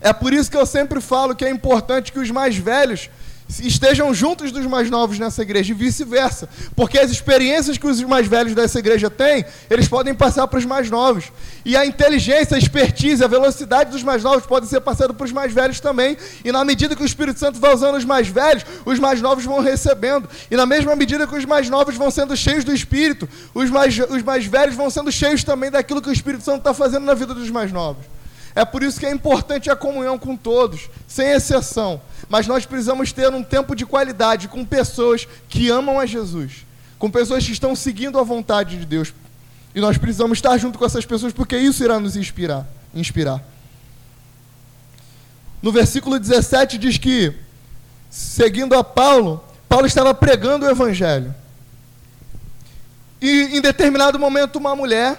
É 0.00 0.10
por 0.14 0.32
isso 0.32 0.50
que 0.50 0.56
eu 0.56 0.64
sempre 0.64 1.02
falo 1.02 1.36
que 1.36 1.44
é 1.44 1.50
importante 1.50 2.12
que 2.12 2.18
os 2.18 2.30
mais 2.30 2.56
velhos 2.56 3.10
estejam 3.60 4.12
juntos 4.14 4.52
dos 4.52 4.66
mais 4.66 4.88
novos 4.90 5.18
nessa 5.18 5.42
igreja 5.42 5.72
e 5.72 5.74
vice-versa. 5.74 6.48
Porque 6.74 6.98
as 6.98 7.10
experiências 7.10 7.76
que 7.78 7.86
os 7.86 8.00
mais 8.02 8.26
velhos 8.26 8.54
dessa 8.54 8.78
igreja 8.78 9.10
têm, 9.10 9.44
eles 9.68 9.88
podem 9.88 10.14
passar 10.14 10.46
para 10.46 10.58
os 10.58 10.64
mais 10.64 10.90
novos. 10.90 11.32
E 11.64 11.76
a 11.76 11.84
inteligência, 11.84 12.56
a 12.56 12.58
expertise, 12.58 13.22
a 13.22 13.26
velocidade 13.26 13.90
dos 13.90 14.02
mais 14.02 14.22
novos 14.22 14.46
podem 14.46 14.68
ser 14.68 14.80
passadas 14.80 15.16
para 15.16 15.24
os 15.24 15.32
mais 15.32 15.52
velhos 15.52 15.80
também. 15.80 16.16
E 16.44 16.52
na 16.52 16.64
medida 16.64 16.96
que 16.96 17.02
o 17.02 17.06
Espírito 17.06 17.38
Santo 17.38 17.58
vai 17.60 17.74
usando 17.74 17.96
os 17.96 18.04
mais 18.04 18.28
velhos, 18.28 18.64
os 18.84 18.98
mais 18.98 19.20
novos 19.20 19.44
vão 19.44 19.60
recebendo. 19.60 20.28
E 20.50 20.56
na 20.56 20.66
mesma 20.66 20.94
medida 20.96 21.26
que 21.26 21.36
os 21.36 21.44
mais 21.44 21.68
novos 21.68 21.96
vão 21.96 22.10
sendo 22.10 22.36
cheios 22.36 22.64
do 22.64 22.72
Espírito, 22.72 23.28
os 23.54 23.70
mais, 23.70 23.98
os 23.98 24.22
mais 24.22 24.46
velhos 24.46 24.74
vão 24.74 24.90
sendo 24.90 25.10
cheios 25.10 25.44
também 25.44 25.70
daquilo 25.70 26.00
que 26.00 26.08
o 26.08 26.12
Espírito 26.12 26.44
Santo 26.44 26.58
está 26.58 26.74
fazendo 26.74 27.04
na 27.04 27.14
vida 27.14 27.34
dos 27.34 27.50
mais 27.50 27.72
novos. 27.72 28.21
É 28.54 28.64
por 28.64 28.82
isso 28.82 29.00
que 29.00 29.06
é 29.06 29.10
importante 29.10 29.70
a 29.70 29.76
comunhão 29.76 30.18
com 30.18 30.36
todos, 30.36 30.90
sem 31.08 31.30
exceção. 31.30 32.00
Mas 32.28 32.46
nós 32.46 32.66
precisamos 32.66 33.12
ter 33.12 33.32
um 33.32 33.42
tempo 33.42 33.74
de 33.74 33.86
qualidade 33.86 34.48
com 34.48 34.64
pessoas 34.64 35.26
que 35.48 35.70
amam 35.70 35.98
a 35.98 36.06
Jesus, 36.06 36.66
com 36.98 37.10
pessoas 37.10 37.44
que 37.44 37.52
estão 37.52 37.74
seguindo 37.74 38.18
a 38.18 38.22
vontade 38.22 38.78
de 38.78 38.84
Deus. 38.84 39.12
E 39.74 39.80
nós 39.80 39.96
precisamos 39.96 40.38
estar 40.38 40.56
junto 40.58 40.78
com 40.78 40.84
essas 40.84 41.06
pessoas 41.06 41.32
porque 41.32 41.56
isso 41.56 41.82
irá 41.82 41.98
nos 41.98 42.16
inspirar. 42.16 42.66
inspirar. 42.94 43.42
No 45.62 45.72
versículo 45.72 46.18
17 46.18 46.76
diz 46.76 46.98
que, 46.98 47.32
seguindo 48.10 48.74
a 48.74 48.84
Paulo, 48.84 49.42
Paulo 49.68 49.86
estava 49.86 50.12
pregando 50.12 50.66
o 50.66 50.70
evangelho. 50.70 51.34
E 53.20 53.56
em 53.56 53.60
determinado 53.60 54.18
momento, 54.18 54.56
uma 54.56 54.74
mulher 54.74 55.16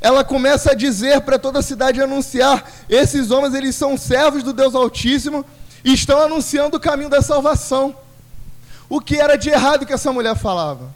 ela 0.00 0.24
começa 0.24 0.72
a 0.72 0.74
dizer 0.74 1.20
para 1.20 1.38
toda 1.38 1.58
a 1.58 1.62
cidade 1.62 2.00
anunciar: 2.00 2.64
esses 2.88 3.30
homens 3.30 3.54
eles 3.54 3.76
são 3.76 3.98
servos 3.98 4.42
do 4.42 4.52
Deus 4.52 4.74
Altíssimo 4.74 5.44
e 5.84 5.92
estão 5.92 6.22
anunciando 6.22 6.76
o 6.76 6.80
caminho 6.80 7.10
da 7.10 7.20
salvação. 7.20 7.94
O 8.88 9.00
que 9.00 9.16
era 9.16 9.36
de 9.36 9.50
errado 9.50 9.86
que 9.86 9.92
essa 9.92 10.12
mulher 10.12 10.36
falava? 10.36 10.92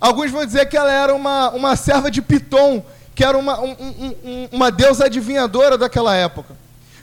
Alguns 0.00 0.30
vão 0.30 0.44
dizer 0.44 0.66
que 0.66 0.76
ela 0.76 0.92
era 0.92 1.14
uma, 1.14 1.50
uma 1.50 1.76
serva 1.76 2.10
de 2.10 2.22
Piton, 2.22 2.84
que 3.14 3.24
era 3.24 3.36
uma, 3.36 3.60
um, 3.60 3.70
um, 3.72 4.48
uma 4.52 4.70
deusa 4.70 5.06
adivinhadora 5.06 5.76
daquela 5.76 6.14
época. 6.14 6.56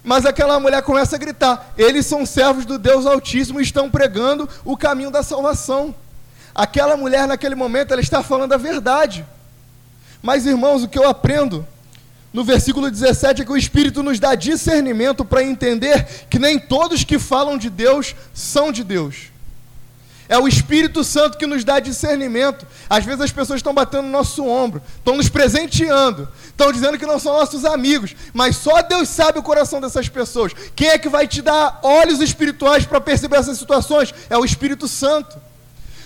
Mas 0.03 0.25
aquela 0.25 0.59
mulher 0.59 0.81
começa 0.81 1.15
a 1.15 1.19
gritar: 1.19 1.73
eles 1.77 2.05
são 2.05 2.25
servos 2.25 2.65
do 2.65 2.79
Deus 2.79 3.05
Altíssimo 3.05 3.59
e 3.59 3.63
estão 3.63 3.89
pregando 3.89 4.47
o 4.63 4.77
caminho 4.77 5.11
da 5.11 5.23
salvação. 5.23 5.93
Aquela 6.55 6.97
mulher, 6.97 7.27
naquele 7.27 7.55
momento, 7.55 7.91
ela 7.91 8.01
está 8.01 8.23
falando 8.23 8.53
a 8.53 8.57
verdade. 8.57 9.25
Mas, 10.21 10.45
irmãos, 10.45 10.83
o 10.83 10.87
que 10.87 10.99
eu 10.99 11.07
aprendo 11.07 11.65
no 12.33 12.43
versículo 12.43 12.89
17 12.89 13.41
é 13.41 13.45
que 13.45 13.51
o 13.51 13.57
Espírito 13.57 14.01
nos 14.01 14.19
dá 14.19 14.35
discernimento 14.35 15.25
para 15.25 15.43
entender 15.43 16.05
que 16.29 16.39
nem 16.39 16.57
todos 16.57 17.03
que 17.03 17.19
falam 17.19 17.57
de 17.57 17.69
Deus 17.69 18.15
são 18.33 18.71
de 18.71 18.83
Deus. 18.83 19.31
É 20.29 20.37
o 20.37 20.47
Espírito 20.47 21.03
Santo 21.03 21.37
que 21.37 21.45
nos 21.45 21.65
dá 21.65 21.81
discernimento. 21.81 22.65
Às 22.89 23.03
vezes 23.03 23.19
as 23.19 23.31
pessoas 23.33 23.57
estão 23.57 23.73
batendo 23.73 24.03
no 24.03 24.11
nosso 24.11 24.45
ombro, 24.47 24.81
estão 24.95 25.17
nos 25.17 25.27
presenteando, 25.27 26.25
estão 26.45 26.71
dizendo 26.71 26.97
que 26.97 27.05
não 27.05 27.19
são 27.19 27.37
nossos 27.37 27.65
amigos, 27.65 28.15
mas 28.33 28.55
só 28.55 28.81
Deus 28.81 29.09
sabe 29.09 29.39
o 29.39 29.43
coração 29.43 29.81
dessas 29.81 30.07
pessoas. 30.07 30.53
Quem 30.73 30.87
é 30.87 30.97
que 30.97 31.09
vai 31.09 31.27
te 31.27 31.41
dar 31.41 31.81
olhos 31.83 32.21
espirituais 32.21 32.85
para 32.85 33.01
perceber 33.01 33.35
essas 33.35 33.57
situações? 33.57 34.13
É 34.29 34.37
o 34.37 34.45
Espírito 34.45 34.87
Santo. 34.87 35.37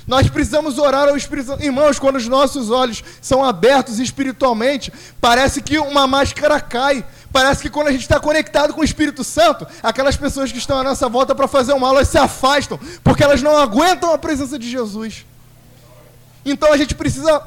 Nós 0.08 0.30
precisamos 0.30 0.78
orar 0.78 1.08
ao 1.08 1.18
Espírito 1.18 1.48
Santo. 1.48 1.64
Irmãos, 1.64 1.98
quando 1.98 2.18
os 2.18 2.28
nossos 2.28 2.70
olhos 2.70 3.04
são 3.20 3.44
abertos 3.44 4.00
espiritualmente, 4.00 4.94
parece 5.20 5.62
que 5.62 5.80
uma 5.80 6.06
máscara 6.06 6.62
cai. 6.62 7.04
Parece 7.32 7.62
que 7.62 7.70
quando 7.70 7.88
a 7.88 7.92
gente 7.92 8.04
está 8.04 8.20
conectado 8.20 8.74
com 8.74 8.82
o 8.82 8.84
Espírito 8.84 9.24
Santo, 9.24 9.68
aquelas 9.82 10.16
pessoas 10.16 10.52
que 10.52 10.58
estão 10.58 10.78
à 10.78 10.84
nossa 10.84 11.10
volta 11.10 11.34
para 11.34 11.48
fazer 11.48 11.74
o 11.74 11.80
mal, 11.80 11.96
elas 11.96 12.08
se 12.08 12.18
afastam, 12.18 12.80
porque 13.04 13.24
elas 13.24 13.42
não 13.42 13.58
aguentam 13.58 14.14
a 14.14 14.18
presença 14.18 14.58
de 14.60 14.70
Jesus. 14.70 15.26
Então 16.46 16.72
a 16.72 16.78
gente 16.78 16.94
precisa 16.94 17.42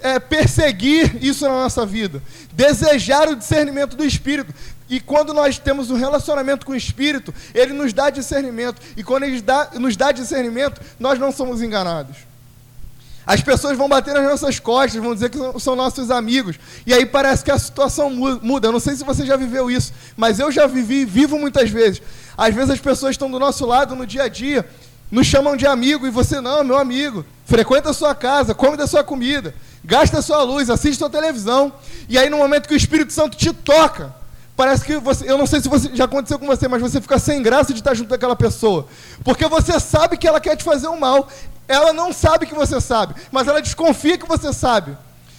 é, 0.00 0.18
perseguir 0.18 1.22
isso 1.22 1.46
na 1.46 1.54
nossa 1.54 1.84
vida, 1.84 2.22
desejar 2.52 3.28
o 3.28 3.36
discernimento 3.36 3.96
do 3.96 4.04
Espírito. 4.04 4.52
E 4.88 5.00
quando 5.00 5.34
nós 5.34 5.58
temos 5.58 5.90
um 5.90 5.96
relacionamento 5.96 6.64
com 6.64 6.72
o 6.72 6.76
Espírito, 6.76 7.34
ele 7.54 7.72
nos 7.72 7.92
dá 7.92 8.08
discernimento. 8.08 8.80
E 8.96 9.02
quando 9.02 9.24
ele 9.24 9.40
dá, 9.40 9.70
nos 9.74 9.96
dá 9.96 10.12
discernimento, 10.12 10.80
nós 10.98 11.18
não 11.18 11.32
somos 11.32 11.60
enganados. 11.60 12.16
As 13.26 13.40
pessoas 13.40 13.76
vão 13.76 13.88
bater 13.88 14.14
nas 14.14 14.22
nossas 14.22 14.60
costas, 14.60 15.02
vão 15.02 15.12
dizer 15.12 15.30
que 15.30 15.38
são 15.58 15.74
nossos 15.74 16.12
amigos. 16.12 16.60
E 16.86 16.94
aí 16.94 17.04
parece 17.04 17.42
que 17.42 17.50
a 17.50 17.58
situação 17.58 18.08
muda. 18.08 18.68
Eu 18.68 18.72
não 18.72 18.78
sei 18.78 18.94
se 18.94 19.02
você 19.02 19.26
já 19.26 19.36
viveu 19.36 19.68
isso, 19.68 19.92
mas 20.16 20.38
eu 20.38 20.52
já 20.52 20.68
vivi 20.68 21.00
e 21.00 21.04
vivo 21.04 21.36
muitas 21.36 21.68
vezes. 21.68 22.00
Às 22.38 22.54
vezes 22.54 22.70
as 22.70 22.78
pessoas 22.78 23.12
estão 23.12 23.28
do 23.28 23.40
nosso 23.40 23.66
lado 23.66 23.96
no 23.96 24.06
dia 24.06 24.22
a 24.22 24.28
dia, 24.28 24.64
nos 25.10 25.26
chamam 25.26 25.56
de 25.56 25.66
amigo, 25.66 26.06
e 26.06 26.10
você, 26.10 26.40
não, 26.40 26.62
meu 26.62 26.78
amigo, 26.78 27.26
frequenta 27.44 27.90
a 27.90 27.92
sua 27.92 28.14
casa, 28.14 28.54
come 28.54 28.76
da 28.76 28.86
sua 28.86 29.02
comida, 29.02 29.52
gasta 29.84 30.18
a 30.18 30.22
sua 30.22 30.44
luz, 30.44 30.70
assiste 30.70 30.98
a 30.98 31.08
sua 31.08 31.10
televisão. 31.10 31.72
E 32.08 32.16
aí 32.16 32.30
no 32.30 32.36
momento 32.36 32.68
que 32.68 32.74
o 32.74 32.76
Espírito 32.76 33.12
Santo 33.12 33.36
te 33.36 33.52
toca, 33.52 34.14
Parece 34.56 34.84
que 34.84 34.96
você, 34.96 35.30
eu 35.30 35.36
não 35.36 35.46
sei 35.46 35.60
se 35.60 35.68
você, 35.68 35.94
já 35.94 36.04
aconteceu 36.04 36.38
com 36.38 36.46
você, 36.46 36.66
mas 36.66 36.80
você 36.80 36.98
fica 36.98 37.18
sem 37.18 37.42
graça 37.42 37.74
de 37.74 37.80
estar 37.80 37.92
junto 37.92 38.08
daquela 38.08 38.34
pessoa. 38.34 38.86
Porque 39.22 39.46
você 39.46 39.78
sabe 39.78 40.16
que 40.16 40.26
ela 40.26 40.40
quer 40.40 40.56
te 40.56 40.64
fazer 40.64 40.88
um 40.88 40.98
mal. 40.98 41.28
Ela 41.68 41.92
não 41.92 42.12
sabe 42.12 42.46
que 42.46 42.54
você 42.54 42.80
sabe, 42.80 43.14
mas 43.30 43.46
ela 43.46 43.60
desconfia 43.60 44.16
que 44.16 44.26
você 44.26 44.52
sabe. 44.52 44.96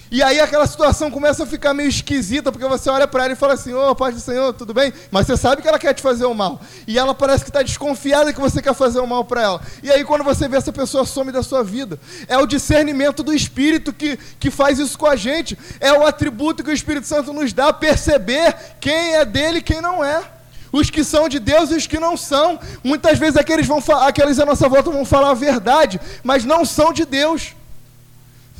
E 0.09 0.23
aí 0.23 0.39
aquela 0.39 0.65
situação 0.65 1.11
começa 1.11 1.43
a 1.43 1.45
ficar 1.45 1.73
meio 1.73 1.89
esquisita, 1.89 2.49
porque 2.49 2.65
você 2.65 2.89
olha 2.89 3.05
para 3.07 3.25
ela 3.25 3.33
e 3.33 3.35
fala 3.35 3.53
assim, 3.53 3.73
ô, 3.73 3.91
oh, 3.91 3.95
paz 3.95 4.15
do 4.15 4.21
Senhor, 4.21 4.53
tudo 4.53 4.73
bem? 4.73 4.93
Mas 5.11 5.27
você 5.27 5.35
sabe 5.35 5.61
que 5.61 5.67
ela 5.67 5.77
quer 5.77 5.93
te 5.93 6.01
fazer 6.01 6.25
o 6.25 6.33
mal. 6.33 6.61
E 6.87 6.97
ela 6.97 7.13
parece 7.13 7.43
que 7.43 7.49
está 7.49 7.61
desconfiada 7.61 8.31
que 8.31 8.39
você 8.39 8.61
quer 8.61 8.73
fazer 8.73 8.99
o 8.99 9.07
mal 9.07 9.25
para 9.25 9.41
ela. 9.41 9.61
E 9.83 9.91
aí 9.91 10.05
quando 10.05 10.23
você 10.23 10.47
vê 10.47 10.55
essa 10.55 10.71
pessoa 10.71 11.05
some 11.05 11.31
da 11.31 11.43
sua 11.43 11.61
vida, 11.61 11.99
é 12.27 12.37
o 12.37 12.45
discernimento 12.45 13.21
do 13.21 13.33
Espírito 13.33 13.91
que, 13.91 14.17
que 14.39 14.49
faz 14.49 14.79
isso 14.79 14.97
com 14.97 15.07
a 15.07 15.15
gente. 15.15 15.57
É 15.79 15.91
o 15.91 16.05
atributo 16.05 16.63
que 16.63 16.69
o 16.69 16.73
Espírito 16.73 17.05
Santo 17.05 17.33
nos 17.33 17.51
dá, 17.51 17.73
perceber 17.73 18.55
quem 18.79 19.15
é 19.15 19.25
dele 19.25 19.57
e 19.57 19.61
quem 19.61 19.81
não 19.81 20.03
é. 20.03 20.23
Os 20.71 20.89
que 20.89 21.03
são 21.03 21.27
de 21.27 21.39
Deus 21.39 21.71
e 21.71 21.75
os 21.75 21.87
que 21.87 21.99
não 21.99 22.15
são. 22.15 22.59
Muitas 22.81 23.17
vezes 23.19 23.35
aqueles, 23.35 23.67
vão, 23.67 23.83
aqueles 24.01 24.39
à 24.39 24.45
nossa 24.45 24.69
volta 24.69 24.89
vão 24.89 25.03
falar 25.05 25.31
a 25.31 25.33
verdade, 25.33 25.99
mas 26.23 26.45
não 26.45 26.63
são 26.63 26.93
de 26.93 27.05
Deus 27.05 27.55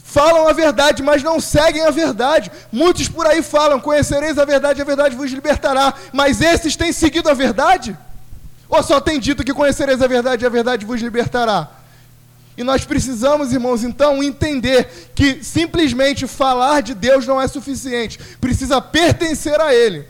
falam 0.07 0.47
a 0.47 0.53
verdade, 0.53 1.03
mas 1.03 1.21
não 1.21 1.39
seguem 1.39 1.85
a 1.85 1.91
verdade. 1.91 2.49
Muitos 2.71 3.09
por 3.09 3.27
aí 3.27 3.43
falam: 3.43 3.79
conhecereis 3.79 4.37
a 4.37 4.45
verdade, 4.45 4.81
a 4.81 4.85
verdade 4.85 5.15
vos 5.15 5.29
libertará. 5.29 5.93
Mas 6.13 6.39
esses 6.39 6.77
têm 6.77 6.93
seguido 6.93 7.29
a 7.29 7.33
verdade? 7.33 7.95
Ou 8.69 8.81
só 8.81 9.01
têm 9.01 9.19
dito 9.19 9.43
que 9.43 9.53
conhecereis 9.53 10.01
a 10.01 10.07
verdade 10.07 10.43
e 10.43 10.47
a 10.47 10.49
verdade 10.49 10.85
vos 10.85 11.01
libertará? 11.01 11.69
E 12.57 12.63
nós 12.63 12.85
precisamos, 12.85 13.51
irmãos, 13.51 13.83
então 13.83 14.23
entender 14.23 15.11
que 15.13 15.43
simplesmente 15.43 16.25
falar 16.25 16.81
de 16.81 16.95
Deus 16.95 17.27
não 17.27 17.39
é 17.39 17.47
suficiente, 17.47 18.17
precisa 18.39 18.81
pertencer 18.81 19.59
a 19.59 19.75
Ele. 19.75 20.07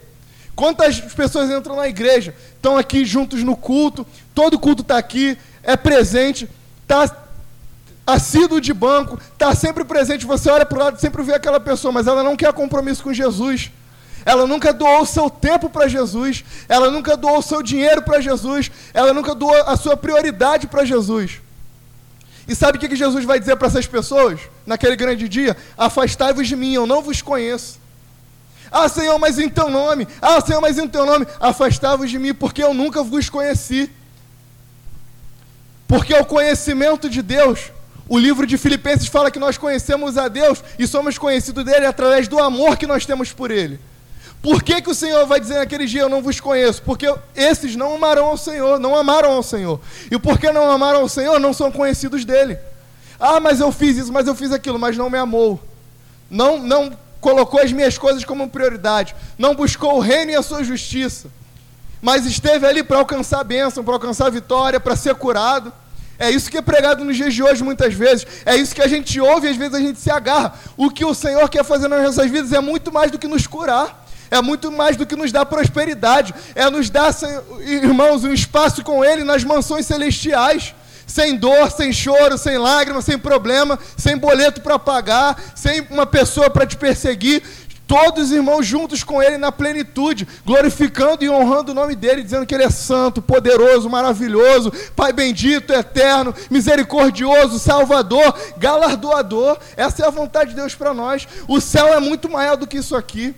Quantas 0.55 0.99
pessoas 0.99 1.49
entram 1.49 1.75
na 1.75 1.88
igreja, 1.88 2.33
estão 2.55 2.77
aqui 2.77 3.03
juntos 3.03 3.43
no 3.43 3.55
culto, 3.55 4.07
todo 4.33 4.60
culto 4.60 4.81
está 4.83 4.97
aqui, 4.97 5.38
é 5.62 5.75
presente, 5.75 6.47
está 6.83 7.26
assíduo 8.07 8.61
de 8.61 8.73
banco, 8.73 9.19
está 9.33 9.53
sempre 9.53 9.83
presente, 9.83 10.25
você 10.25 10.49
olha 10.49 10.65
para 10.65 10.77
o 10.77 10.81
lado, 10.81 10.99
sempre 10.99 11.21
vê 11.21 11.33
aquela 11.33 11.59
pessoa, 11.59 11.91
mas 11.91 12.07
ela 12.07 12.23
não 12.23 12.37
quer 12.37 12.53
compromisso 12.53 13.03
com 13.03 13.13
Jesus. 13.13 13.69
Ela 14.25 14.47
nunca 14.47 14.73
doou 14.73 15.05
seu 15.05 15.29
tempo 15.29 15.69
para 15.69 15.87
Jesus, 15.87 16.43
ela 16.67 16.89
nunca 16.89 17.15
doou 17.15 17.41
seu 17.41 17.61
dinheiro 17.61 18.01
para 18.01 18.19
Jesus, 18.21 18.71
ela 18.93 19.13
nunca 19.13 19.35
doou 19.35 19.55
a 19.65 19.75
sua 19.75 19.95
prioridade 19.95 20.67
para 20.67 20.85
Jesus. 20.85 21.41
E 22.47 22.55
sabe 22.55 22.77
o 22.77 22.81
que 22.81 22.95
Jesus 22.95 23.25
vai 23.25 23.39
dizer 23.39 23.57
para 23.57 23.67
essas 23.67 23.85
pessoas 23.85 24.39
naquele 24.65 24.95
grande 24.95 25.27
dia? 25.27 25.55
Afastai-vos 25.77 26.47
de 26.47 26.55
mim, 26.55 26.73
eu 26.73 26.87
não 26.87 27.01
vos 27.01 27.21
conheço. 27.21 27.77
Ah, 28.71 28.87
Senhor, 28.89 29.17
mas 29.17 29.37
em 29.37 29.49
teu 29.49 29.69
nome. 29.69 30.07
Ah, 30.21 30.41
Senhor, 30.41 30.61
mas 30.61 30.77
em 30.77 30.87
teu 30.87 31.05
nome. 31.05 31.25
Afastai-vos 31.39 32.09
de 32.09 32.19
mim, 32.19 32.33
porque 32.33 32.63
eu 32.63 32.73
nunca 32.73 33.03
vos 33.03 33.29
conheci. 33.29 33.89
Porque 35.87 36.13
o 36.13 36.25
conhecimento 36.25 37.09
de 37.09 37.21
Deus 37.21 37.71
o 38.09 38.17
livro 38.17 38.47
de 38.47 38.57
Filipenses 38.57 39.07
fala 39.07 39.29
que 39.29 39.39
nós 39.39 39.57
conhecemos 39.57 40.17
a 40.17 40.27
Deus 40.27 40.63
e 40.79 40.87
somos 40.87 41.17
conhecidos 41.17 41.65
dele 41.65 41.85
através 41.85 42.27
do 42.27 42.39
amor 42.39 42.77
que 42.77 42.87
nós 42.87 43.05
temos 43.05 43.31
por 43.31 43.51
ele. 43.51 43.79
Por 44.41 44.63
que, 44.63 44.81
que 44.81 44.89
o 44.89 44.95
Senhor 44.95 45.25
vai 45.25 45.39
dizer 45.39 45.55
naquele 45.55 45.85
dia 45.85 46.01
eu 46.01 46.09
não 46.09 46.21
vos 46.21 46.39
conheço? 46.39 46.81
Porque 46.83 47.13
esses 47.35 47.75
não 47.75 47.95
amaram 47.95 48.25
ao 48.25 48.37
Senhor, 48.37 48.79
não 48.79 48.95
amaram 48.95 49.31
ao 49.31 49.43
Senhor. 49.43 49.79
E 50.09 50.17
porque 50.17 50.51
não 50.51 50.71
amaram 50.71 51.01
ao 51.01 51.09
Senhor, 51.09 51.39
não 51.39 51.53
são 51.53 51.71
conhecidos 51.71 52.23
dele. 52.23 52.57
Ah, 53.19 53.39
mas 53.39 53.59
eu 53.59 53.71
fiz 53.71 53.97
isso, 53.97 54.13
mas 54.13 54.27
eu 54.27 54.35
fiz 54.35 54.51
aquilo, 54.51 54.77
mas 54.77 54.95
não 54.95 55.09
me 55.09 55.17
amou. 55.17 55.59
Não, 56.29 56.59
não 56.59 56.95
colocou 57.19 57.59
as 57.59 57.71
minhas 57.71 57.97
coisas 57.97 58.23
como 58.23 58.47
prioridade. 58.49 59.15
Não 59.37 59.55
buscou 59.55 59.95
o 59.95 59.99
reino 59.99 60.31
e 60.31 60.35
a 60.35 60.43
sua 60.43 60.63
justiça. 60.63 61.29
Mas 62.01 62.25
esteve 62.25 62.65
ali 62.65 62.83
para 62.83 62.99
alcançar 62.99 63.41
a 63.41 63.43
bênção, 63.43 63.83
para 63.83 63.95
alcançar 63.95 64.27
a 64.27 64.29
vitória, 64.29 64.79
para 64.79 64.95
ser 64.95 65.15
curado. 65.15 65.73
É 66.19 66.30
isso 66.32 66.49
que 66.49 66.58
é 66.58 66.62
pregado 66.62 67.06
nos 67.06 67.15
dias 67.15 67.34
de 67.34 67.43
hoje 67.43 67.63
muitas 67.63 67.93
vezes. 67.93 68.25
É 68.45 68.56
isso 68.56 68.73
que 68.73 68.82
a 68.82 68.88
gente 68.88 69.19
ouve 69.19 69.47
e 69.47 69.51
às 69.51 69.58
vezes 69.58 69.73
a 69.73 69.80
gente 69.80 69.99
se 69.99 70.10
agarra. 70.10 70.53
O 70.75 70.89
que 70.89 71.06
o 71.06 71.13
Senhor 71.13 71.47
quer 71.49 71.63
fazer 71.63 71.88
nas 71.88 72.03
nossas 72.03 72.30
vidas 72.30 72.53
é 72.53 72.60
muito 72.60 72.91
mais 72.91 73.12
do 73.12 73.19
que 73.19 73.27
nos 73.27 73.45
curar. 73.45 74.06
É 74.30 74.41
muito 74.41 74.71
mais 74.71 74.97
do 74.97 75.06
que 75.06 75.15
nos 75.15 75.32
dar 75.32 75.45
prosperidade. 75.45 76.34
É 76.56 76.69
nos 76.69 76.89
dar, 76.89 77.15
irmãos, 77.62 78.23
um 78.23 78.34
espaço 78.34 78.84
com 78.84 79.03
Ele 79.03 79.23
nas 79.23 79.43
mansões 79.43 79.86
celestiais. 79.86 80.73
Sem 81.06 81.38
dor, 81.38 81.71
sem 81.71 81.93
choro, 81.93 82.38
sem 82.38 82.58
lágrimas, 82.58 83.06
sem 83.06 83.17
problema, 83.17 83.80
sem 83.95 84.17
boleto 84.17 84.60
para 84.60 84.77
pagar, 84.77 85.41
sem 85.56 85.80
uma 85.89 86.06
pessoa 86.06 86.49
para 86.49 86.65
te 86.65 86.75
perseguir, 86.75 87.41
todos 87.88 88.26
os 88.26 88.32
irmãos 88.32 88.65
juntos 88.65 89.04
com 89.04 89.23
Ele 89.23 89.38
na 89.38 89.52
plenitude, 89.52 90.28
glorificando 90.45 91.23
e 91.23 91.30
honrando 91.30 91.71
o 91.71 91.76
nome 91.76 91.95
dEle, 91.95 92.21
dizendo 92.21 92.45
que 92.45 92.54
Ele 92.54 92.65
é 92.65 92.69
santo, 92.69 93.21
poderoso, 93.21 93.89
maravilhoso, 93.89 94.71
Pai 94.95 95.13
bendito, 95.13 95.71
eterno, 95.71 96.36
misericordioso, 96.52 97.58
salvador, 97.58 98.38
galardoador. 98.58 99.58
Essa 99.78 100.04
é 100.04 100.08
a 100.08 100.12
vontade 100.12 100.50
de 100.50 100.58
Deus 100.58 100.76
para 100.76 100.93
nós. 100.93 101.28
O 101.47 101.62
céu 101.62 101.88
é 101.93 102.00
muito 102.00 102.30
maior 102.30 102.58
do 102.58 102.67
que 102.67 102.78
isso 102.78 102.95
aqui. 102.95 103.34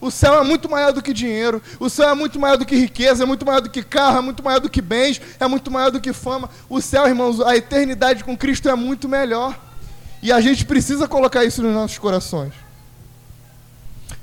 O 0.00 0.10
céu 0.10 0.34
é 0.34 0.42
muito 0.42 0.66
maior 0.70 0.92
do 0.94 1.02
que 1.02 1.12
dinheiro, 1.12 1.60
o 1.78 1.90
céu 1.90 2.08
é 2.08 2.14
muito 2.14 2.40
maior 2.40 2.56
do 2.56 2.64
que 2.64 2.74
riqueza, 2.74 3.22
é 3.22 3.26
muito 3.26 3.44
maior 3.44 3.60
do 3.60 3.68
que 3.68 3.82
carro, 3.82 4.16
é 4.16 4.22
muito 4.22 4.42
maior 4.42 4.58
do 4.58 4.70
que 4.70 4.80
bens, 4.80 5.20
é 5.38 5.46
muito 5.46 5.70
maior 5.70 5.90
do 5.90 6.00
que 6.00 6.14
fama. 6.14 6.48
O 6.70 6.80
céu, 6.80 7.06
irmãos, 7.06 7.38
a 7.38 7.54
eternidade 7.54 8.24
com 8.24 8.34
Cristo 8.34 8.70
é 8.70 8.74
muito 8.74 9.06
melhor. 9.06 9.60
E 10.22 10.32
a 10.32 10.40
gente 10.40 10.64
precisa 10.64 11.06
colocar 11.06 11.44
isso 11.44 11.62
nos 11.62 11.74
nossos 11.74 11.98
corações. 11.98 12.69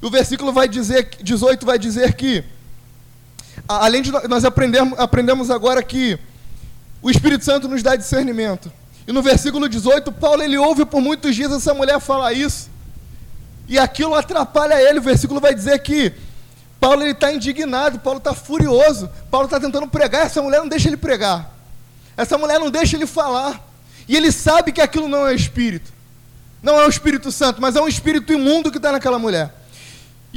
O 0.02 0.10
versículo 0.10 0.52
vai 0.52 0.68
dizer, 0.68 1.10
18 1.22 1.66
vai 1.66 1.80
dizer 1.80 2.14
que, 2.14 2.44
além 3.68 4.02
de 4.02 4.12
nós 4.28 4.46
aprendemos, 4.46 4.98
aprendemos 5.00 5.50
agora 5.50 5.82
que 5.82 6.20
o 7.02 7.10
Espírito 7.10 7.44
Santo 7.44 7.68
nos 7.68 7.82
dá 7.82 7.96
discernimento. 7.96 8.72
E 9.08 9.12
no 9.12 9.22
versículo 9.22 9.68
18, 9.70 10.12
Paulo 10.12 10.44
ele 10.44 10.58
ouve 10.58 10.86
por 10.86 11.02
muitos 11.02 11.36
dias 11.36 11.52
essa 11.52 11.74
mulher 11.74 12.00
falar 12.00 12.34
isso. 12.34 12.70
E 13.68 13.80
aquilo 13.80 14.14
atrapalha 14.14 14.82
ele. 14.82 15.00
O 15.00 15.02
versículo 15.02 15.40
vai 15.40 15.56
dizer 15.56 15.80
que 15.80 16.14
Paulo 16.80 17.06
está 17.06 17.32
indignado, 17.32 18.00
Paulo 18.00 18.20
está 18.20 18.34
furioso, 18.34 19.10
Paulo 19.32 19.46
está 19.46 19.60
tentando 19.60 19.88
pregar, 19.88 20.26
essa 20.26 20.42
mulher 20.42 20.60
não 20.60 20.68
deixa 20.68 20.90
ele 20.90 20.98
pregar. 20.98 21.52
Essa 22.16 22.38
mulher 22.38 22.60
não 22.60 22.70
deixa 22.70 22.96
ele 22.96 23.06
falar. 23.06 23.66
E 24.08 24.16
ele 24.16 24.32
sabe 24.32 24.72
que 24.72 24.82
aquilo 24.82 25.08
não 25.08 25.28
é 25.28 25.34
espírito. 25.34 25.92
Não 26.62 26.80
é 26.80 26.86
o 26.86 26.90
Espírito 26.90 27.32
Santo, 27.32 27.62
mas 27.62 27.76
é 27.76 27.82
um 27.82 27.88
espírito 27.88 28.34
imundo 28.34 28.72
que 28.72 28.78
está 28.78 28.92
naquela 28.92 29.20
mulher. 29.20 29.54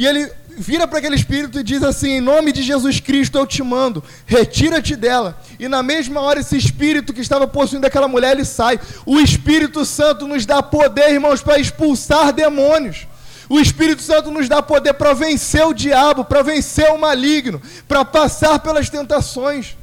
E 0.00 0.06
ele 0.06 0.32
vira 0.56 0.88
para 0.88 0.98
aquele 0.98 1.14
espírito 1.14 1.60
e 1.60 1.62
diz 1.62 1.82
assim: 1.82 2.12
Em 2.12 2.20
nome 2.22 2.52
de 2.52 2.62
Jesus 2.62 3.00
Cristo 3.00 3.36
eu 3.36 3.46
te 3.46 3.62
mando, 3.62 4.02
retira-te 4.24 4.96
dela. 4.96 5.38
E 5.58 5.68
na 5.68 5.82
mesma 5.82 6.22
hora, 6.22 6.40
esse 6.40 6.56
espírito 6.56 7.12
que 7.12 7.20
estava 7.20 7.46
possuindo 7.46 7.86
aquela 7.86 8.08
mulher, 8.08 8.32
ele 8.32 8.46
sai. 8.46 8.80
O 9.04 9.20
Espírito 9.20 9.84
Santo 9.84 10.26
nos 10.26 10.46
dá 10.46 10.62
poder, 10.62 11.10
irmãos, 11.10 11.42
para 11.42 11.58
expulsar 11.58 12.32
demônios. 12.32 13.06
O 13.46 13.60
Espírito 13.60 14.00
Santo 14.00 14.30
nos 14.30 14.48
dá 14.48 14.62
poder 14.62 14.94
para 14.94 15.12
vencer 15.12 15.66
o 15.66 15.74
diabo, 15.74 16.24
para 16.24 16.40
vencer 16.40 16.90
o 16.90 16.98
maligno, 16.98 17.60
para 17.86 18.02
passar 18.02 18.58
pelas 18.58 18.88
tentações. 18.88 19.76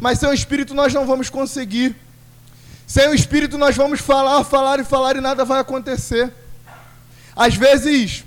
Mas 0.00 0.18
sem 0.18 0.28
o 0.28 0.34
Espírito 0.34 0.74
nós 0.74 0.92
não 0.92 1.06
vamos 1.06 1.30
conseguir. 1.30 1.94
Sem 2.88 3.08
o 3.08 3.14
Espírito 3.14 3.56
nós 3.56 3.76
vamos 3.76 4.00
falar, 4.00 4.42
falar 4.42 4.80
e 4.80 4.84
falar 4.84 5.14
e 5.14 5.20
nada 5.20 5.44
vai 5.44 5.60
acontecer. 5.60 6.32
Às 7.36 7.54
vezes, 7.54 8.24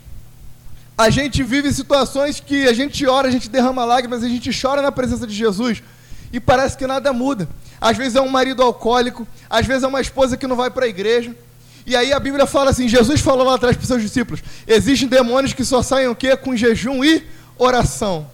a 0.98 1.10
gente 1.10 1.41
vive 1.41 1.74
situações 1.74 2.39
que 2.39 2.68
a 2.68 2.74
gente 2.74 3.06
ora, 3.06 3.28
a 3.28 3.32
gente 3.32 3.50
derrama 3.50 3.84
lágrimas, 3.84 4.24
a 4.24 4.30
gente 4.30 4.50
chora 4.60 4.82
na 4.82 4.91
presença 4.91 5.26
de 5.26 5.34
Jesus 5.34 5.82
e 6.32 6.39
parece 6.39 6.78
que 6.78 6.86
nada 6.86 7.12
muda. 7.12 7.48
Às 7.82 7.98
vezes 7.98 8.16
é 8.16 8.22
um 8.22 8.30
marido 8.30 8.62
alcoólico, 8.62 9.28
às 9.50 9.66
vezes 9.66 9.84
é 9.84 9.88
uma 9.88 10.02
esposa 10.02 10.38
que 10.38 10.48
não 10.48 10.56
vai 10.56 10.70
para 10.70 10.86
a 10.86 10.88
igreja. 10.88 11.36
E 11.86 11.96
aí 11.96 12.14
a 12.14 12.20
Bíblia 12.20 12.46
fala 12.46 12.70
assim: 12.70 12.88
Jesus 12.88 13.22
falou 13.22 13.46
lá 13.46 13.56
atrás 13.56 13.76
para 13.76 13.82
os 13.82 13.88
seus 13.88 14.02
discípulos: 14.02 14.41
existem 14.68 15.08
demônios 15.08 15.54
que 15.54 15.66
só 15.66 15.82
saem 15.82 16.08
o 16.08 16.16
quê? 16.16 16.38
Com 16.38 16.56
jejum 16.56 17.04
e 17.04 17.28
oração. 17.58 18.28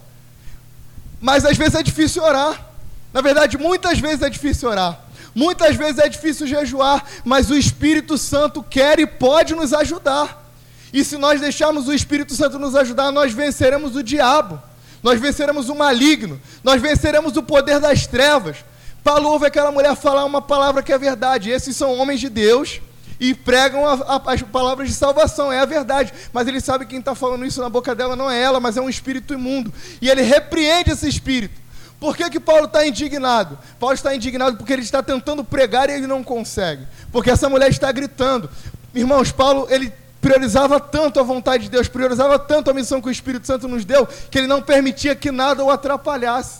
Mas 1.19 1.45
às 1.45 1.57
vezes 1.57 1.75
é 1.75 1.83
difícil 1.83 2.23
orar. 2.23 2.67
Na 3.11 3.21
verdade, 3.21 3.57
muitas 3.57 3.99
vezes 3.99 4.21
é 4.21 4.29
difícil 4.29 4.69
orar. 4.69 4.99
Muitas 5.33 5.75
vezes 5.75 5.99
é 5.99 6.09
difícil 6.09 6.45
jejuar, 6.45 7.03
mas 7.23 7.49
o 7.49 7.55
Espírito 7.57 8.17
Santo 8.17 8.61
quer 8.61 8.99
e 8.99 9.07
pode 9.07 9.55
nos 9.55 9.73
ajudar. 9.73 10.48
E 10.91 11.03
se 11.03 11.17
nós 11.17 11.39
deixarmos 11.39 11.87
o 11.87 11.93
Espírito 11.93 12.33
Santo 12.33 12.57
nos 12.57 12.75
ajudar, 12.75 13.11
nós 13.11 13.31
venceremos 13.33 13.95
o 13.95 14.03
diabo, 14.03 14.61
nós 15.03 15.19
venceremos 15.19 15.69
o 15.69 15.75
maligno, 15.75 16.39
nós 16.63 16.81
venceremos 16.81 17.37
o 17.37 17.43
poder 17.43 17.79
das 17.79 18.07
trevas. 18.07 18.57
Paulo 19.03 19.29
ouve 19.29 19.45
aquela 19.45 19.71
mulher 19.71 19.95
falar 19.95 20.25
uma 20.25 20.41
palavra 20.41 20.83
que 20.83 20.91
é 20.91 20.97
verdade. 20.97 21.49
Esses 21.49 21.75
são 21.75 21.97
homens 21.97 22.19
de 22.19 22.29
Deus 22.29 22.81
e 23.19 23.33
pregam 23.33 23.85
a, 23.85 23.93
a, 23.93 24.33
as 24.33 24.41
palavras 24.41 24.87
de 24.87 24.95
salvação, 24.95 25.51
é 25.51 25.59
a 25.59 25.65
verdade. 25.65 26.13
Mas 26.33 26.47
ele 26.47 26.61
sabe 26.61 26.85
que 26.85 26.91
quem 26.91 26.99
está 26.99 27.13
falando 27.13 27.45
isso 27.45 27.61
na 27.61 27.69
boca 27.69 27.93
dela 27.93 28.15
não 28.15 28.29
é 28.29 28.41
ela, 28.41 28.59
mas 28.59 28.77
é 28.77 28.81
um 28.81 28.89
espírito 28.89 29.33
imundo. 29.33 29.73
E 30.01 30.09
ele 30.09 30.21
repreende 30.21 30.91
esse 30.91 31.07
espírito. 31.07 31.59
Por 31.99 32.15
que, 32.15 32.29
que 32.29 32.39
Paulo 32.39 32.65
está 32.65 32.87
indignado? 32.87 33.59
Paulo 33.77 33.93
está 33.93 34.15
indignado 34.15 34.55
porque 34.55 34.71
ele 34.71 34.83
está 34.83 35.03
tentando 35.03 35.43
pregar 35.43 35.89
e 35.89 35.93
ele 35.93 36.07
não 36.07 36.23
consegue. 36.23 36.87
Porque 37.11 37.29
essa 37.29 37.49
mulher 37.49 37.69
está 37.69 37.91
gritando. 37.91 38.49
Irmãos, 38.95 39.31
Paulo, 39.33 39.67
ele 39.69 39.91
priorizava 40.21 40.79
tanto 40.79 41.19
a 41.19 41.23
vontade 41.23 41.63
de 41.63 41.69
Deus, 41.69 41.87
priorizava 41.87 42.37
tanto 42.37 42.69
a 42.69 42.73
missão 42.73 43.01
que 43.01 43.07
o 43.07 43.11
Espírito 43.11 43.47
Santo 43.47 43.67
nos 43.67 43.85
deu, 43.85 44.07
que 44.07 44.37
ele 44.37 44.47
não 44.47 44.61
permitia 44.61 45.15
que 45.15 45.31
nada 45.31 45.63
o 45.63 45.71
atrapalhasse. 45.71 46.59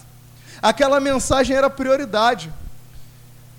Aquela 0.62 1.00
mensagem 1.00 1.56
era 1.56 1.70
prioridade. 1.70 2.52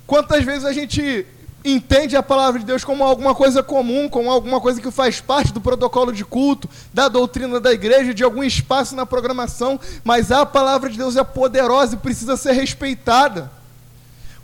Quantas 0.07 0.45
vezes 0.45 0.65
a 0.65 0.73
gente 0.73 1.27
entende 1.65 2.17
a 2.17 2.23
palavra 2.23 2.59
de 2.59 2.67
Deus 2.67 2.85
como 2.85 3.05
alguma 3.05 3.35
coisa 3.35 3.63
comum, 3.63 4.09
como 4.09 4.31
alguma 4.31 4.61
coisa 4.61 4.81
que 4.81 4.91
faz 4.91 5.21
parte 5.21 5.53
do 5.53 5.61
protocolo 5.61 6.13
de 6.13 6.25
culto, 6.25 6.69
da 6.93 7.09
doutrina 7.09 7.61
da 7.61 7.73
igreja, 7.73 8.15
de 8.15 8.25
algum 8.25 8.43
espaço 8.43 8.97
na 8.97 9.05
programação, 9.05 9.79
mas 10.03 10.33
a 10.33 10.47
palavra 10.47 10.89
de 10.89 10.97
Deus 10.97 11.17
é 11.17 11.25
poderosa 11.25 11.95
e 11.95 11.99
precisa 11.99 12.37
ser 12.37 12.53
respeitada. 12.53 13.51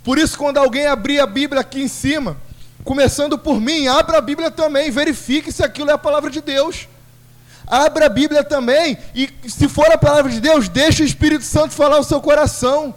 Por 0.04 0.18
isso, 0.18 0.38
quando 0.38 0.59
alguém 0.59 0.86
abrir 0.86 1.18
a 1.18 1.26
Bíblia 1.26 1.62
aqui 1.62 1.82
em 1.82 1.88
cima, 1.88 2.36
começando 2.87 3.37
por 3.37 3.61
mim, 3.61 3.89
abra 3.89 4.18
a 4.18 4.20
Bíblia 4.20 4.49
também, 4.49 4.93
verifique 4.93 5.51
se 5.51 5.62
aquilo 5.64 5.91
é 5.91 5.95
a 5.95 5.99
palavra 5.99 6.30
de 6.30 6.41
Deus. 6.41 6.89
Abra 7.66 8.07
a 8.07 8.09
Bíblia 8.09 8.45
também 8.45 8.97
e, 9.12 9.28
se 9.49 9.68
for 9.68 9.91
a 9.91 9.99
palavra 9.99 10.30
de 10.30 10.41
Deus, 10.41 10.68
deixe 10.68 11.03
o 11.03 11.07
Espírito 11.07 11.45
Santo 11.45 11.74
falar 11.74 11.99
o 11.99 12.05
seu 12.05 12.20
coração. 12.20 12.95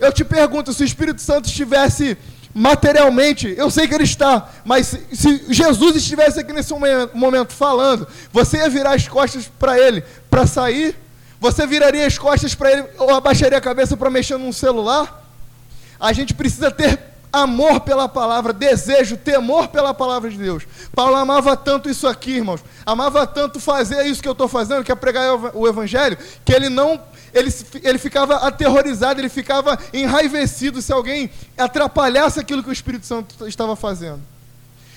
Eu 0.00 0.12
te 0.12 0.24
pergunto, 0.24 0.72
se 0.72 0.82
o 0.82 0.84
Espírito 0.84 1.22
Santo 1.22 1.46
estivesse 1.46 2.18
materialmente, 2.52 3.54
eu 3.56 3.70
sei 3.70 3.86
que 3.86 3.94
ele 3.94 4.02
está, 4.02 4.50
mas 4.64 4.88
se 5.12 5.44
Jesus 5.48 5.94
estivesse 5.94 6.40
aqui 6.40 6.52
nesse 6.52 6.74
momento 7.14 7.52
falando, 7.52 8.08
você 8.32 8.56
ia 8.56 8.68
virar 8.68 8.94
as 8.94 9.06
costas 9.06 9.48
para 9.56 9.78
ele 9.78 10.02
para 10.28 10.48
sair? 10.48 10.96
Você 11.38 11.64
viraria 11.64 12.04
as 12.04 12.18
costas 12.18 12.56
para 12.56 12.72
ele 12.72 12.84
ou 12.98 13.14
abaixaria 13.14 13.56
a 13.56 13.60
cabeça 13.60 13.96
para 13.96 14.10
mexer 14.10 14.36
num 14.36 14.52
celular? 14.52 15.24
A 16.00 16.12
gente 16.12 16.34
precisa 16.34 16.72
ter 16.72 17.09
amor 17.32 17.80
pela 17.80 18.08
palavra, 18.08 18.52
desejo, 18.52 19.16
temor 19.16 19.68
pela 19.68 19.94
palavra 19.94 20.30
de 20.30 20.36
Deus. 20.36 20.66
Paulo 20.94 21.14
amava 21.16 21.56
tanto 21.56 21.88
isso 21.88 22.06
aqui, 22.06 22.32
irmãos. 22.32 22.60
Amava 22.84 23.26
tanto 23.26 23.60
fazer 23.60 24.06
isso 24.06 24.22
que 24.22 24.28
eu 24.28 24.32
estou 24.32 24.48
fazendo, 24.48 24.84
que 24.84 24.92
é 24.92 24.94
pregar 24.94 25.54
o 25.54 25.68
evangelho, 25.68 26.18
que 26.44 26.52
ele 26.52 26.68
não 26.68 27.00
ele, 27.32 27.52
ele 27.82 27.98
ficava 27.98 28.36
aterrorizado, 28.36 29.20
ele 29.20 29.28
ficava 29.28 29.78
enraivecido 29.92 30.82
se 30.82 30.92
alguém 30.92 31.30
atrapalhasse 31.56 32.40
aquilo 32.40 32.62
que 32.62 32.68
o 32.68 32.72
Espírito 32.72 33.06
Santo 33.06 33.46
estava 33.46 33.76
fazendo. 33.76 34.20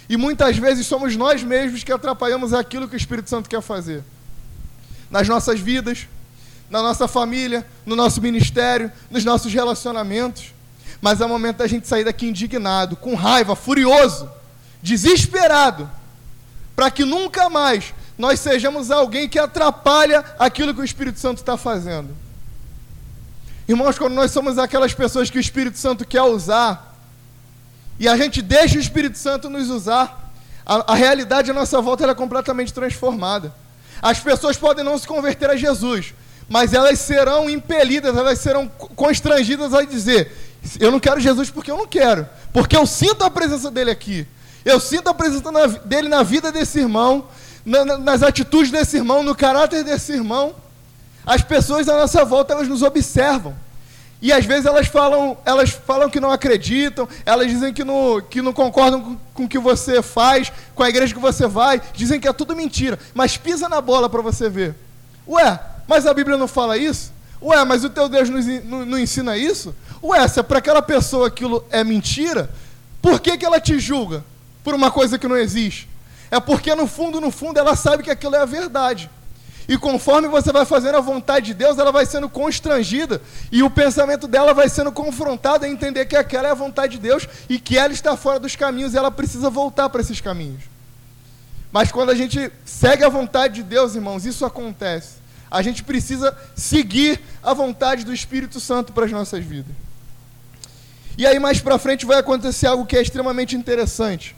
E 0.09 0.17
muitas 0.17 0.57
vezes 0.57 0.85
somos 0.85 1.15
nós 1.15 1.43
mesmos 1.43 1.83
que 1.83 1.91
atrapalhamos 1.91 2.53
aquilo 2.53 2.87
que 2.87 2.95
o 2.95 2.97
Espírito 2.97 3.29
Santo 3.29 3.49
quer 3.49 3.61
fazer. 3.61 4.03
Nas 5.09 5.27
nossas 5.27 5.59
vidas, 5.59 6.07
na 6.69 6.81
nossa 6.81 7.07
família, 7.07 7.65
no 7.85 7.95
nosso 7.95 8.21
ministério, 8.21 8.91
nos 9.09 9.23
nossos 9.23 9.53
relacionamentos. 9.53 10.53
Mas 11.03 11.19
é 11.19 11.25
o 11.25 11.27
momento 11.27 11.57
da 11.57 11.67
gente 11.67 11.85
sair 11.85 12.05
daqui 12.05 12.29
indignado, 12.29 12.95
com 12.95 13.13
raiva, 13.13 13.57
furioso, 13.57 14.31
desesperado, 14.81 15.91
para 16.77 16.89
que 16.89 17.03
nunca 17.03 17.49
mais 17.49 17.93
nós 18.17 18.39
sejamos 18.39 18.89
alguém 18.89 19.27
que 19.27 19.37
atrapalha 19.37 20.23
aquilo 20.39 20.73
que 20.73 20.79
o 20.79 20.85
Espírito 20.85 21.19
Santo 21.19 21.39
está 21.39 21.57
fazendo. 21.57 22.15
Irmãos, 23.67 23.97
quando 23.97 24.13
nós 24.13 24.31
somos 24.31 24.57
aquelas 24.57 24.93
pessoas 24.93 25.29
que 25.29 25.37
o 25.37 25.41
Espírito 25.41 25.77
Santo 25.77 26.07
quer 26.07 26.21
usar, 26.21 26.97
e 27.99 28.07
a 28.07 28.15
gente 28.15 28.41
deixa 28.41 28.77
o 28.77 28.81
Espírito 28.81 29.17
Santo 29.17 29.49
nos 29.49 29.69
usar, 29.69 30.31
a, 30.65 30.93
a 30.93 30.95
realidade 30.95 31.51
à 31.51 31.53
nossa 31.53 31.81
volta 31.81 32.09
é 32.09 32.15
completamente 32.15 32.71
transformada. 32.71 33.53
As 34.01 34.21
pessoas 34.21 34.55
podem 34.55 34.85
não 34.85 34.97
se 34.97 35.05
converter 35.05 35.49
a 35.49 35.57
Jesus, 35.57 36.13
mas 36.47 36.73
elas 36.73 36.99
serão 36.99 37.49
impelidas, 37.49 38.15
elas 38.15 38.39
serão 38.39 38.69
constrangidas 38.69 39.73
a 39.73 39.83
dizer: 39.83 40.42
Eu 40.79 40.91
não 40.91 40.99
quero 40.99 41.19
Jesus 41.19 41.49
porque 41.49 41.71
eu 41.71 41.77
não 41.77 41.87
quero, 41.87 42.27
porque 42.51 42.75
eu 42.75 42.85
sinto 42.85 43.23
a 43.23 43.29
presença 43.29 43.69
dele 43.69 43.91
aqui, 43.91 44.27
eu 44.63 44.79
sinto 44.79 45.09
a 45.09 45.13
presença 45.13 45.51
na, 45.51 45.67
dele 45.67 46.07
na 46.07 46.23
vida 46.23 46.51
desse 46.51 46.79
irmão, 46.79 47.27
na, 47.65 47.97
nas 47.97 48.23
atitudes 48.23 48.71
desse 48.71 48.97
irmão, 48.97 49.23
no 49.23 49.35
caráter 49.35 49.83
desse 49.83 50.13
irmão. 50.13 50.55
As 51.25 51.41
pessoas 51.41 51.87
à 51.87 51.97
nossa 51.97 52.23
volta, 52.25 52.53
elas 52.53 52.67
nos 52.67 52.81
observam. 52.81 53.55
E 54.21 54.31
às 54.31 54.45
vezes 54.45 54.65
elas 54.65 54.87
falam, 54.87 55.37
elas 55.43 55.71
falam 55.71 56.09
que 56.09 56.17
não 56.17 56.31
acreditam, 56.31 57.07
elas 57.25 57.47
dizem 57.47 57.73
que 57.73 57.83
não, 57.83 58.21
que 58.21 58.41
não 58.41 58.53
concordam 58.53 59.01
com, 59.01 59.17
com 59.33 59.43
o 59.43 59.49
que 59.49 59.59
você 59.59 60.01
faz, 60.01 60.49
com 60.73 60.81
a 60.81 60.87
igreja 60.87 61.13
que 61.13 61.19
você 61.19 61.45
vai, 61.45 61.81
dizem 61.93 62.21
que 62.21 62.27
é 62.27 62.31
tudo 62.31 62.55
mentira. 62.55 62.97
Mas 63.13 63.35
pisa 63.35 63.67
na 63.67 63.81
bola 63.81 64.09
para 64.09 64.21
você 64.21 64.49
ver. 64.49 64.75
Ué, 65.27 65.59
mas 65.85 66.07
a 66.07 66.13
Bíblia 66.13 66.37
não 66.37 66.47
fala 66.47 66.77
isso? 66.77 67.11
Ué, 67.41 67.65
mas 67.65 67.83
o 67.83 67.89
teu 67.89 68.07
Deus 68.07 68.29
não, 68.29 68.39
não, 68.63 68.85
não 68.85 68.97
ensina 68.97 69.35
isso? 69.35 69.75
Ué, 70.03 70.27
se 70.27 70.39
é 70.39 70.43
para 70.43 70.59
aquela 70.59 70.81
pessoa 70.81 71.27
aquilo 71.27 71.63
é 71.71 71.81
mentira, 71.81 72.49
por 73.01 73.21
que, 73.21 73.37
que 73.37 73.45
ela 73.45 73.59
te 73.59 73.79
julga 73.79 74.23
por 74.61 74.73
uma 74.73 74.91
coisa 74.91 75.17
que 75.17 75.27
não 75.27 75.37
existe? 75.37 75.87
É 76.29 76.39
porque 76.41 76.75
no 76.75 76.87
fundo, 76.87 77.21
no 77.21 77.31
fundo, 77.31 77.57
ela 77.57 77.75
sabe 77.75 78.03
que 78.03 78.11
aquilo 78.11 78.35
é 78.35 78.39
a 78.39 78.45
verdade. 78.45 79.09
E 79.67 79.77
conforme 79.77 80.27
você 80.27 80.51
vai 80.51 80.65
fazendo 80.65 80.97
a 80.97 81.01
vontade 81.01 81.45
de 81.45 81.53
Deus, 81.53 81.77
ela 81.77 81.91
vai 81.91 82.05
sendo 82.05 82.27
constrangida 82.27 83.21
e 83.49 83.63
o 83.63 83.69
pensamento 83.69 84.27
dela 84.27 84.53
vai 84.53 84.67
sendo 84.67 84.91
confrontado 84.91 85.63
a 85.63 85.69
entender 85.69 86.05
que 86.05 86.17
aquela 86.17 86.49
é 86.49 86.51
a 86.51 86.55
vontade 86.55 86.97
de 86.97 86.99
Deus 86.99 87.27
e 87.47 87.57
que 87.57 87.77
ela 87.77 87.93
está 87.93 88.17
fora 88.17 88.39
dos 88.39 88.57
caminhos 88.57 88.93
e 88.93 88.97
ela 88.97 89.09
precisa 89.09 89.49
voltar 89.49 89.89
para 89.89 90.01
esses 90.01 90.19
caminhos. 90.19 90.63
Mas 91.71 91.91
quando 91.91 92.09
a 92.09 92.15
gente 92.15 92.51
segue 92.65 93.05
a 93.05 93.09
vontade 93.09 93.55
de 93.55 93.63
Deus, 93.63 93.95
irmãos, 93.95 94.25
isso 94.25 94.45
acontece. 94.45 95.23
A 95.49 95.61
gente 95.61 95.81
precisa 95.83 96.37
seguir 96.55 97.21
a 97.41 97.53
vontade 97.53 98.03
do 98.03 98.13
Espírito 98.13 98.59
Santo 98.59 98.91
para 98.91 99.05
as 99.05 99.11
nossas 99.11 99.45
vidas. 99.45 99.73
E 101.17 101.27
aí 101.27 101.39
mais 101.39 101.59
para 101.59 101.77
frente 101.77 102.05
vai 102.05 102.17
acontecer 102.17 102.67
algo 102.67 102.85
que 102.85 102.97
é 102.97 103.01
extremamente 103.01 103.55
interessante. 103.55 104.35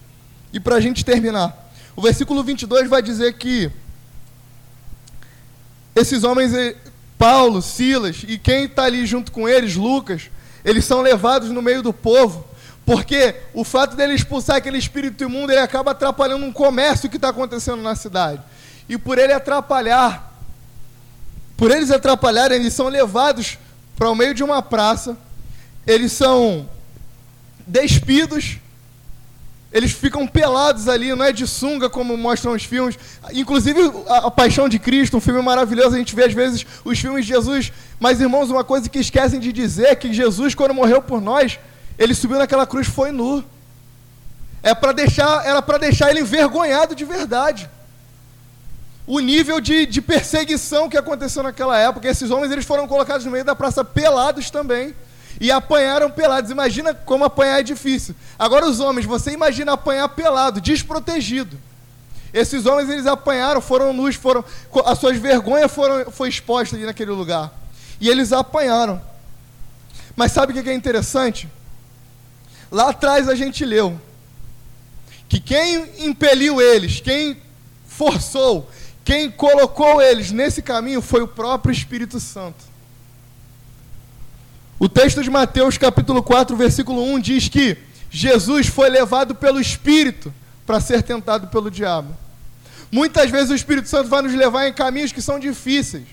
E 0.51 0.59
para 0.59 0.76
a 0.76 0.82
gente 0.82 1.03
terminar, 1.05 1.69
o 1.95 2.01
versículo 2.01 2.43
22 2.43 2.89
vai 2.89 3.01
dizer 3.01 3.34
que 3.34 3.71
esses 5.95 6.23
homens, 6.26 6.53
eh, 6.53 6.76
Paulo, 7.17 7.61
Silas 7.61 8.23
e 8.28 8.38
quem 8.38 8.65
está 8.65 8.84
ali 8.84 9.05
junto 9.05 9.32
com 9.32 9.47
eles, 9.47 9.76
Lucas, 9.76 10.30
eles 10.63 10.84
são 10.84 11.01
levados 11.01 11.49
no 11.49 11.61
meio 11.61 11.82
do 11.82 11.93
povo, 11.93 12.45
Porque 12.86 13.36
o 13.51 13.63
fato 13.63 13.95
dele 13.95 14.13
expulsar 14.13 14.57
aquele 14.57 14.78
espírito 14.78 15.23
imundo, 15.23 15.51
ele 15.51 15.59
acaba 15.59 15.89
atrapalhando 15.89 16.45
um 16.45 16.53
comércio 16.53 17.09
que 17.09 17.15
está 17.15 17.30
acontecendo 17.30 17.82
na 17.82 17.95
cidade. 17.95 18.41
E 18.88 18.95
por 18.95 19.17
ele 19.17 19.34
atrapalhar, 19.34 20.39
por 21.57 21.71
eles 21.71 21.89
atrapalharem, 21.89 22.59
eles 22.59 22.73
são 22.73 22.88
levados 22.88 23.57
para 23.97 24.07
o 24.07 24.13
meio 24.13 24.36
de 24.36 24.43
uma 24.43 24.61
praça, 24.61 25.17
eles 25.86 26.11
são 26.11 26.67
despidos, 27.67 28.57
eles 29.71 29.91
ficam 29.91 30.25
pelados 30.25 30.88
ali, 30.88 31.13
não 31.13 31.25
é 31.25 31.31
de 31.31 31.45
sunga 31.45 31.89
como 31.89 32.15
mostram 32.15 32.53
os 32.53 32.63
filmes. 32.63 32.97
Inclusive 33.33 33.79
a, 34.07 34.31
Paixão 34.31 34.69
de 34.69 34.79
Cristo, 34.79 35.17
um 35.17 35.21
filme 35.21 35.41
maravilhoso, 35.41 35.95
a 35.95 35.97
gente 35.97 36.15
vê 36.15 36.23
às 36.23 36.33
vezes 36.33 36.65
os 36.83 36.97
filmes 36.97 37.25
de 37.25 37.33
Jesus. 37.33 37.71
Mas 37.99 38.21
irmãos, 38.21 38.49
uma 38.49 38.63
coisa 38.63 38.89
que 38.89 38.99
esquecem 38.99 39.39
de 39.39 39.51
dizer 39.51 39.88
é 39.88 39.95
que 39.95 40.13
Jesus, 40.13 40.55
quando 40.55 40.73
morreu 40.73 41.01
por 41.01 41.19
nós, 41.19 41.59
ele 41.99 42.15
subiu 42.15 42.38
naquela 42.38 42.65
cruz 42.65 42.88
foi 42.88 43.11
nu. 43.11 43.43
É 44.63 44.73
para 44.73 44.93
deixar, 44.93 45.45
era 45.45 45.61
para 45.61 45.77
deixar 45.77 46.09
ele 46.09 46.21
envergonhado 46.21 46.95
de 46.95 47.05
verdade. 47.05 47.69
O 49.05 49.19
nível 49.19 49.59
de, 49.61 49.86
de 49.86 50.01
perseguição 50.01 50.89
que 50.89 50.97
aconteceu 50.97 51.43
naquela 51.43 51.77
época, 51.77 52.07
esses 52.07 52.31
homens 52.31 52.51
eles 52.51 52.65
foram 52.65 52.88
colocados 52.88 53.25
no 53.25 53.31
meio 53.31 53.45
da 53.45 53.55
praça 53.55 53.83
pelados 53.83 54.49
também 54.49 54.95
e 55.39 55.51
apanharam 55.51 56.09
pelados. 56.09 56.51
Imagina 56.51 56.93
como 56.93 57.23
apanhar 57.23 57.59
é 57.59 57.63
difícil. 57.63 58.15
Agora 58.38 58.65
os 58.65 58.79
homens, 58.79 59.05
você 59.05 59.31
imagina 59.31 59.73
apanhar 59.73 60.07
pelado, 60.09 60.61
desprotegido. 60.61 61.57
Esses 62.33 62.65
homens 62.65 62.89
eles 62.89 63.05
apanharam, 63.05 63.61
foram 63.61 63.93
nus, 63.93 64.15
foram 64.15 64.43
as 64.86 64.99
suas 64.99 65.17
vergonhas 65.17 65.71
foram 65.71 66.11
foi 66.11 66.27
exposta 66.27 66.75
ali 66.75 66.86
naquele 66.86 67.11
lugar. 67.11 67.53
E 67.99 68.09
eles 68.09 68.33
apanharam. 68.33 69.01
Mas 70.15 70.31
sabe 70.31 70.51
o 70.51 70.63
que 70.63 70.69
é 70.69 70.73
interessante? 70.73 71.47
Lá 72.71 72.89
atrás 72.89 73.29
a 73.29 73.36
gente 73.36 73.63
leu 73.63 73.99
que 75.29 75.39
quem 75.39 76.05
impeliu 76.05 76.61
eles, 76.61 76.99
quem 76.99 77.38
forçou, 77.88 78.69
quem 79.03 79.31
colocou 79.31 80.01
eles 80.01 80.31
nesse 80.31 80.61
caminho 80.61 81.01
foi 81.01 81.21
o 81.21 81.27
próprio 81.27 81.71
Espírito 81.71 82.19
Santo. 82.19 82.74
O 84.78 84.89
texto 84.89 85.23
de 85.23 85.30
Mateus, 85.30 85.78
capítulo 85.78 86.21
4, 86.21 86.55
versículo 86.57 87.01
1 87.01 87.19
diz 87.19 87.47
que 87.47 87.78
Jesus 88.09 88.67
foi 88.67 88.89
levado 88.89 89.34
pelo 89.34 89.59
Espírito 89.59 90.34
para 90.65 90.82
ser 90.82 91.01
tentado 91.01 91.47
pelo 91.47 91.71
diabo. 91.71 92.13
Muitas 92.91 93.32
vezes 93.32 93.51
o 93.51 93.55
Espírito 93.55 93.88
Santo 93.88 94.09
vai 94.09 94.21
nos 94.21 94.34
levar 94.34 94.67
em 94.67 94.73
caminhos 94.73 95.13
que 95.13 95.21
são 95.21 95.39
difíceis. 95.39 96.03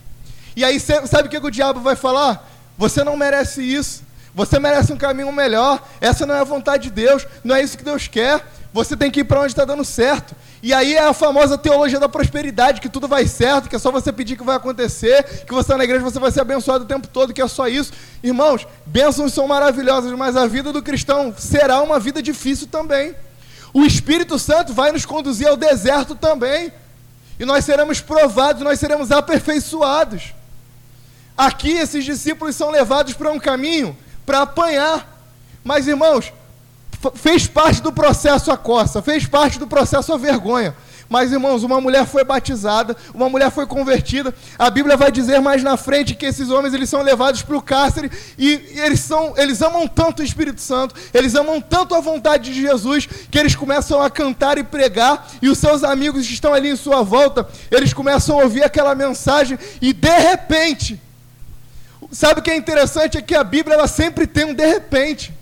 E 0.55 0.65
aí, 0.65 0.79
sabe 0.79 1.27
o 1.27 1.29
que 1.29 1.37
o 1.37 1.51
diabo 1.51 1.81
vai 1.81 1.97
falar? 1.97 2.49
Você 2.79 3.03
não 3.03 3.17
merece 3.17 3.63
isso. 3.63 4.05
Você 4.33 4.61
merece 4.61 4.93
um 4.93 4.97
caminho 4.97 5.33
melhor. 5.33 5.83
Essa 6.01 6.25
não 6.25 6.35
é 6.35 6.41
a 6.41 6.45
vontade 6.45 6.85
de 6.85 6.91
Deus. 6.91 7.27
Não 7.43 7.57
é 7.57 7.63
isso 7.63 7.77
que 7.77 7.85
Deus 7.85 8.07
quer. 8.07 8.47
Você 8.73 8.97
tem 8.97 9.11
que 9.11 9.21
ir 9.21 9.25
para 9.25 9.41
onde 9.41 9.53
está 9.53 9.65
dando 9.65 9.85
certo. 9.85 10.37
E 10.63 10.73
aí 10.73 10.95
é 10.95 11.03
a 11.03 11.13
famosa 11.13 11.59
teologia 11.59 11.99
da 11.99 12.09
prosperidade, 12.09 12.81
que 12.81 12.89
tudo 12.89 13.09
vai 13.09 13.27
certo, 13.27 13.69
que 13.69 13.75
é 13.75 13.79
só 13.81 13.91
você 13.91 14.13
pedir 14.13 14.37
que 14.37 14.45
vai 14.45 14.57
acontecer, 14.57 15.45
que 15.45 15.53
você 15.53 15.75
na 15.77 15.83
igreja 15.83 16.05
você 16.05 16.21
vai 16.21 16.31
ser 16.31 16.41
abençoado 16.41 16.85
o 16.85 16.87
tempo 16.87 17.09
todo, 17.09 17.35
que 17.35 17.43
é 17.43 17.49
só 17.49 17.67
isso. 17.67 17.93
Irmãos, 18.23 18.67
bênçãos 18.87 19.33
são 19.33 19.49
maravilhosas, 19.49 20.13
mas 20.13 20.37
a 20.37 20.47
vida 20.47 20.73
do 20.73 20.81
cristão 20.81 21.35
será 21.37 21.83
uma 21.83 21.99
vida 21.99 22.23
difícil 22.23 22.69
também. 22.69 23.13
O 23.75 23.85
Espírito 23.85 24.39
Santo 24.39 24.73
vai 24.73 24.93
nos 24.93 25.05
conduzir 25.05 25.49
ao 25.49 25.57
deserto 25.57 26.15
também. 26.15 26.73
E 27.41 27.45
nós 27.45 27.65
seremos 27.65 28.01
provados, 28.01 28.63
nós 28.63 28.79
seremos 28.79 29.11
aperfeiçoados. 29.11 30.33
Aqui 31.37 31.73
esses 31.73 32.05
discípulos 32.05 32.55
são 32.55 32.71
levados 32.71 33.15
para 33.15 33.33
um 33.33 33.39
caminho 33.39 33.97
para 34.25 34.43
apanhar. 34.43 35.09
Mas, 35.65 35.89
irmãos, 35.89 36.33
fez 37.15 37.47
parte 37.47 37.83
do 37.83 37.93
processo 37.93 38.51
a 38.51 38.57
coça, 38.57 39.03
fez 39.03 39.27
parte 39.27 39.59
do 39.59 39.67
processo 39.67 40.13
a 40.13 40.17
vergonha. 40.17 40.75
Mas, 41.09 41.31
irmãos, 41.31 41.63
uma 41.63 41.79
mulher 41.79 42.07
foi 42.07 42.25
batizada, 42.25 42.97
uma 43.13 43.29
mulher 43.29 43.51
foi 43.51 43.67
convertida. 43.67 44.35
A 44.59 44.71
Bíblia 44.71 44.97
vai 44.97 45.13
dizer 45.13 45.41
mais 45.41 45.63
na 45.63 45.77
frente 45.77 46.15
que 46.15 46.25
esses 46.25 46.49
homens 46.49 46.73
eles 46.73 46.89
são 46.89 47.03
levados 47.03 47.43
para 47.43 47.55
o 47.55 47.61
cárcere 47.61 48.11
e 48.39 48.53
eles, 48.77 49.01
são, 49.01 49.35
eles 49.37 49.61
amam 49.61 49.87
tanto 49.87 50.23
o 50.23 50.25
Espírito 50.25 50.63
Santo, 50.63 50.95
eles 51.13 51.35
amam 51.35 51.61
tanto 51.61 51.95
a 51.95 52.01
vontade 52.01 52.53
de 52.55 52.63
Jesus, 52.63 53.07
que 53.31 53.39
eles 53.39 53.55
começam 53.55 54.01
a 54.01 54.09
cantar 54.09 54.57
e 54.57 54.65
pregar, 54.65 55.29
e 55.43 55.51
os 55.51 55.59
seus 55.59 55.85
amigos 55.85 56.27
que 56.27 56.33
estão 56.33 56.55
ali 56.55 56.71
em 56.71 56.77
sua 56.77 57.03
volta, 57.03 57.47
eles 57.71 57.93
começam 57.93 58.41
a 58.41 58.45
ouvir 58.45 58.65
aquela 58.65 58.95
mensagem, 58.95 59.59
e 59.83 59.93
de 59.93 60.19
repente, 60.19 60.99
Sabe 62.11 62.41
o 62.41 62.43
que 62.43 62.51
é 62.51 62.57
interessante? 62.57 63.17
É 63.17 63.23
que 63.23 63.35
a 63.35 63.43
Bíblia 63.43 63.75
ela 63.75 63.87
sempre 63.87 64.27
tem 64.27 64.45
um 64.45 64.53
de 64.53 64.67
repente. 64.67 65.33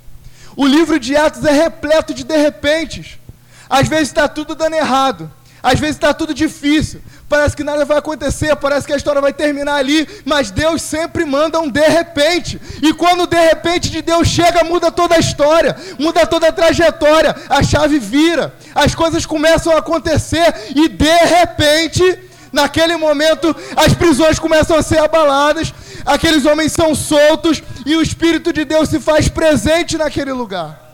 O 0.60 0.66
livro 0.66 1.00
de 1.00 1.16
Atos 1.16 1.42
é 1.46 1.52
repleto 1.52 2.12
de 2.12 2.22
de 2.22 2.36
repentes. 2.36 3.18
Às 3.66 3.88
vezes 3.88 4.08
está 4.08 4.28
tudo 4.28 4.54
dando 4.54 4.74
errado. 4.74 5.32
Às 5.62 5.80
vezes 5.80 5.96
está 5.96 6.12
tudo 6.12 6.34
difícil. 6.34 7.00
Parece 7.30 7.56
que 7.56 7.64
nada 7.64 7.86
vai 7.86 7.96
acontecer, 7.96 8.54
parece 8.56 8.86
que 8.86 8.92
a 8.92 8.96
história 8.98 9.22
vai 9.22 9.32
terminar 9.32 9.76
ali, 9.76 10.06
mas 10.22 10.50
Deus 10.50 10.82
sempre 10.82 11.24
manda 11.24 11.58
um 11.60 11.70
de 11.70 11.88
repente. 11.88 12.60
E 12.82 12.92
quando 12.92 13.22
o 13.22 13.26
de 13.26 13.40
repente 13.40 13.88
de 13.88 14.02
Deus 14.02 14.28
chega, 14.28 14.62
muda 14.62 14.92
toda 14.92 15.14
a 15.14 15.18
história, 15.18 15.74
muda 15.98 16.26
toda 16.26 16.48
a 16.48 16.52
trajetória, 16.52 17.34
a 17.48 17.62
chave 17.62 17.98
vira, 17.98 18.54
as 18.74 18.94
coisas 18.94 19.24
começam 19.24 19.72
a 19.72 19.78
acontecer 19.78 20.52
e 20.76 20.88
de 20.88 21.16
repente, 21.24 22.18
naquele 22.52 22.98
momento, 22.98 23.56
as 23.74 23.94
prisões 23.94 24.38
começam 24.38 24.76
a 24.76 24.82
ser 24.82 24.98
abaladas, 24.98 25.72
aqueles 26.04 26.44
homens 26.44 26.72
são 26.72 26.94
soltos 26.94 27.62
e 27.86 27.96
o 27.96 28.02
Espírito 28.02 28.52
de 28.52 28.64
Deus 28.64 28.88
se 28.88 29.00
faz 29.00 29.28
presente 29.28 29.96
naquele 29.96 30.32
lugar. 30.32 30.90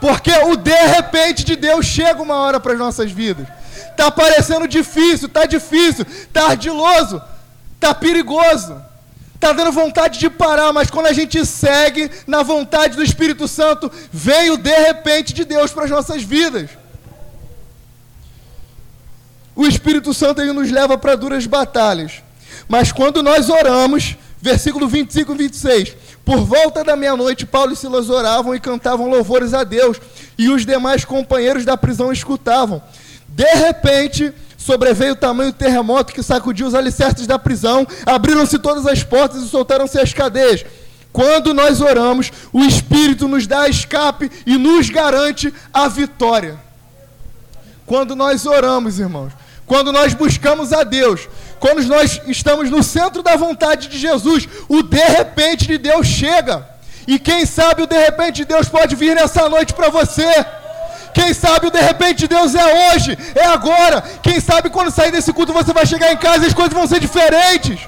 Porque 0.00 0.30
o 0.30 0.56
de 0.56 0.86
repente 0.88 1.44
de 1.44 1.56
Deus 1.56 1.86
chega 1.86 2.22
uma 2.22 2.36
hora 2.36 2.60
para 2.60 2.72
as 2.72 2.78
nossas 2.78 3.10
vidas. 3.10 3.46
Está 3.90 4.10
parecendo 4.10 4.68
difícil, 4.68 5.26
está 5.26 5.46
difícil, 5.46 6.06
está 6.08 6.48
ardiloso, 6.48 7.22
está 7.74 7.94
perigoso. 7.94 8.82
Está 9.34 9.52
dando 9.52 9.70
vontade 9.70 10.18
de 10.18 10.30
parar, 10.30 10.72
mas 10.72 10.90
quando 10.90 11.06
a 11.06 11.12
gente 11.12 11.44
segue 11.44 12.10
na 12.26 12.42
vontade 12.42 12.96
do 12.96 13.02
Espírito 13.02 13.46
Santo, 13.46 13.92
vem 14.10 14.50
o 14.50 14.56
de 14.56 14.74
repente 14.74 15.34
de 15.34 15.44
Deus 15.44 15.70
para 15.72 15.84
as 15.84 15.90
nossas 15.90 16.22
vidas. 16.22 16.70
O 19.54 19.66
Espírito 19.66 20.12
Santo 20.14 20.40
ele 20.40 20.52
nos 20.52 20.70
leva 20.70 20.96
para 20.96 21.16
duras 21.16 21.46
batalhas. 21.46 22.22
Mas 22.68 22.92
quando 22.92 23.22
nós 23.22 23.48
oramos, 23.48 24.16
versículo 24.40 24.88
25 24.88 25.32
e 25.32 25.36
26, 25.36 25.96
por 26.24 26.38
volta 26.38 26.82
da 26.82 26.96
meia-noite, 26.96 27.46
Paulo 27.46 27.72
e 27.72 27.76
Silas 27.76 28.10
oravam 28.10 28.54
e 28.54 28.60
cantavam 28.60 29.08
louvores 29.08 29.54
a 29.54 29.62
Deus, 29.64 30.00
e 30.36 30.48
os 30.48 30.66
demais 30.66 31.04
companheiros 31.04 31.64
da 31.64 31.76
prisão 31.76 32.12
escutavam. 32.12 32.82
De 33.28 33.54
repente, 33.54 34.32
sobreveio 34.56 35.12
o 35.12 35.16
tamanho 35.16 35.52
terremoto 35.52 36.12
que 36.12 36.22
sacudiu 36.22 36.66
os 36.66 36.74
alicerces 36.74 37.26
da 37.26 37.38
prisão, 37.38 37.86
abriram-se 38.04 38.58
todas 38.58 38.86
as 38.86 39.02
portas 39.04 39.42
e 39.42 39.48
soltaram-se 39.48 39.98
as 39.98 40.12
cadeias. 40.12 40.64
Quando 41.12 41.54
nós 41.54 41.80
oramos, 41.80 42.30
o 42.52 42.64
Espírito 42.64 43.28
nos 43.28 43.46
dá 43.46 43.68
escape 43.68 44.30
e 44.44 44.58
nos 44.58 44.90
garante 44.90 45.54
a 45.72 45.88
vitória. 45.88 46.58
Quando 47.86 48.16
nós 48.16 48.44
oramos, 48.44 48.98
irmãos, 48.98 49.32
quando 49.64 49.92
nós 49.92 50.12
buscamos 50.12 50.72
a 50.72 50.82
Deus, 50.82 51.28
quando 51.60 51.82
nós 51.84 52.20
estamos 52.26 52.70
no 52.70 52.82
centro 52.82 53.22
da 53.22 53.36
vontade 53.36 53.88
de 53.88 53.98
Jesus, 53.98 54.48
o 54.68 54.82
de 54.82 55.04
repente 55.04 55.66
de 55.66 55.78
Deus 55.78 56.06
chega. 56.06 56.66
E 57.06 57.18
quem 57.18 57.46
sabe 57.46 57.82
o 57.82 57.86
de 57.86 57.96
repente 57.96 58.36
de 58.36 58.44
Deus 58.44 58.68
pode 58.68 58.96
vir 58.96 59.14
nessa 59.14 59.48
noite 59.48 59.72
para 59.72 59.88
você. 59.88 60.44
Quem 61.14 61.32
sabe 61.32 61.68
o 61.68 61.70
de 61.70 61.80
repente 61.80 62.18
de 62.18 62.28
Deus 62.28 62.54
é 62.54 62.92
hoje, 62.92 63.16
é 63.34 63.46
agora. 63.46 64.02
Quem 64.22 64.38
sabe 64.38 64.68
quando 64.68 64.90
sair 64.90 65.10
desse 65.10 65.32
culto 65.32 65.52
você 65.52 65.72
vai 65.72 65.86
chegar 65.86 66.12
em 66.12 66.16
casa 66.16 66.44
e 66.44 66.48
as 66.48 66.54
coisas 66.54 66.74
vão 66.74 66.86
ser 66.86 67.00
diferentes. 67.00 67.80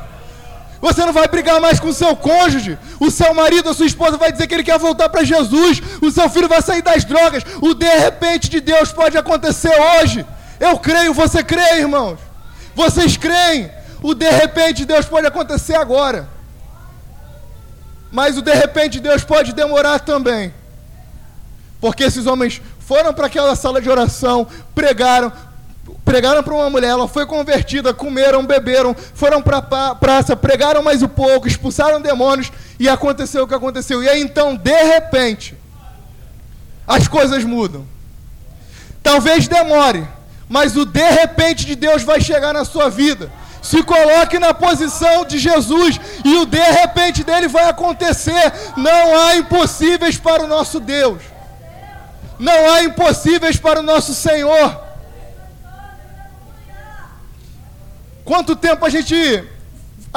Você 0.80 1.04
não 1.04 1.12
vai 1.12 1.26
brigar 1.26 1.60
mais 1.60 1.80
com 1.80 1.88
o 1.88 1.92
seu 1.92 2.14
cônjuge. 2.14 2.78
O 3.00 3.10
seu 3.10 3.34
marido, 3.34 3.68
a 3.68 3.74
sua 3.74 3.86
esposa 3.86 4.16
vai 4.16 4.30
dizer 4.30 4.46
que 4.46 4.54
ele 4.54 4.62
quer 4.62 4.78
voltar 4.78 5.08
para 5.08 5.24
Jesus. 5.24 5.82
O 6.00 6.10
seu 6.10 6.30
filho 6.30 6.48
vai 6.48 6.62
sair 6.62 6.82
das 6.82 7.04
drogas. 7.04 7.42
O 7.60 7.74
de 7.74 7.88
repente 7.98 8.48
de 8.48 8.60
Deus 8.60 8.92
pode 8.92 9.18
acontecer 9.18 9.74
hoje. 9.78 10.24
Eu 10.60 10.78
creio, 10.78 11.12
você 11.12 11.42
crê, 11.42 11.80
irmãos? 11.80 12.27
Vocês 12.78 13.16
creem? 13.16 13.68
O 14.00 14.14
de 14.14 14.30
repente 14.30 14.84
Deus 14.84 15.04
pode 15.04 15.26
acontecer 15.26 15.74
agora. 15.74 16.28
Mas 18.12 18.38
o 18.38 18.42
de 18.42 18.54
repente 18.54 19.00
Deus 19.00 19.24
pode 19.24 19.52
demorar 19.52 19.98
também. 19.98 20.54
Porque 21.80 22.04
esses 22.04 22.24
homens 22.24 22.62
foram 22.78 23.12
para 23.12 23.26
aquela 23.26 23.56
sala 23.56 23.82
de 23.82 23.90
oração, 23.90 24.46
pregaram, 24.76 25.32
pregaram 26.04 26.40
para 26.40 26.54
uma 26.54 26.70
mulher, 26.70 26.90
ela 26.90 27.08
foi 27.08 27.26
convertida, 27.26 27.92
comeram, 27.92 28.46
beberam, 28.46 28.94
foram 28.94 29.42
para 29.42 29.58
a 29.58 29.94
praça, 29.96 30.36
pregaram 30.36 30.80
mais 30.80 31.02
um 31.02 31.08
pouco, 31.08 31.48
expulsaram 31.48 32.00
demônios 32.00 32.52
e 32.78 32.88
aconteceu 32.88 33.42
o 33.42 33.48
que 33.48 33.54
aconteceu. 33.54 34.04
E 34.04 34.08
aí 34.08 34.22
então, 34.22 34.54
de 34.54 34.82
repente, 34.84 35.56
as 36.86 37.08
coisas 37.08 37.42
mudam. 37.42 37.84
Talvez 39.02 39.48
demore, 39.48 40.06
mas 40.48 40.76
o 40.76 40.84
de 40.84 41.10
repente 41.10 41.66
de 41.66 41.74
Deus 41.74 42.02
vai 42.02 42.20
chegar 42.20 42.52
na 42.52 42.64
sua 42.64 42.88
vida. 42.88 43.30
Se 43.60 43.82
coloque 43.82 44.38
na 44.38 44.54
posição 44.54 45.24
de 45.24 45.38
Jesus 45.38 46.00
e 46.24 46.36
o 46.36 46.46
de 46.46 46.58
repente 46.58 47.22
dele 47.22 47.48
vai 47.48 47.68
acontecer. 47.68 48.52
Não 48.76 49.18
há 49.18 49.36
impossíveis 49.36 50.16
para 50.16 50.44
o 50.44 50.46
nosso 50.46 50.80
Deus. 50.80 51.22
Não 52.38 52.72
há 52.72 52.84
impossíveis 52.84 53.56
para 53.56 53.80
o 53.80 53.82
nosso 53.82 54.14
Senhor. 54.14 54.80
Quanto 58.24 58.54
tempo 58.54 58.86
a 58.86 58.88
gente 58.88 59.44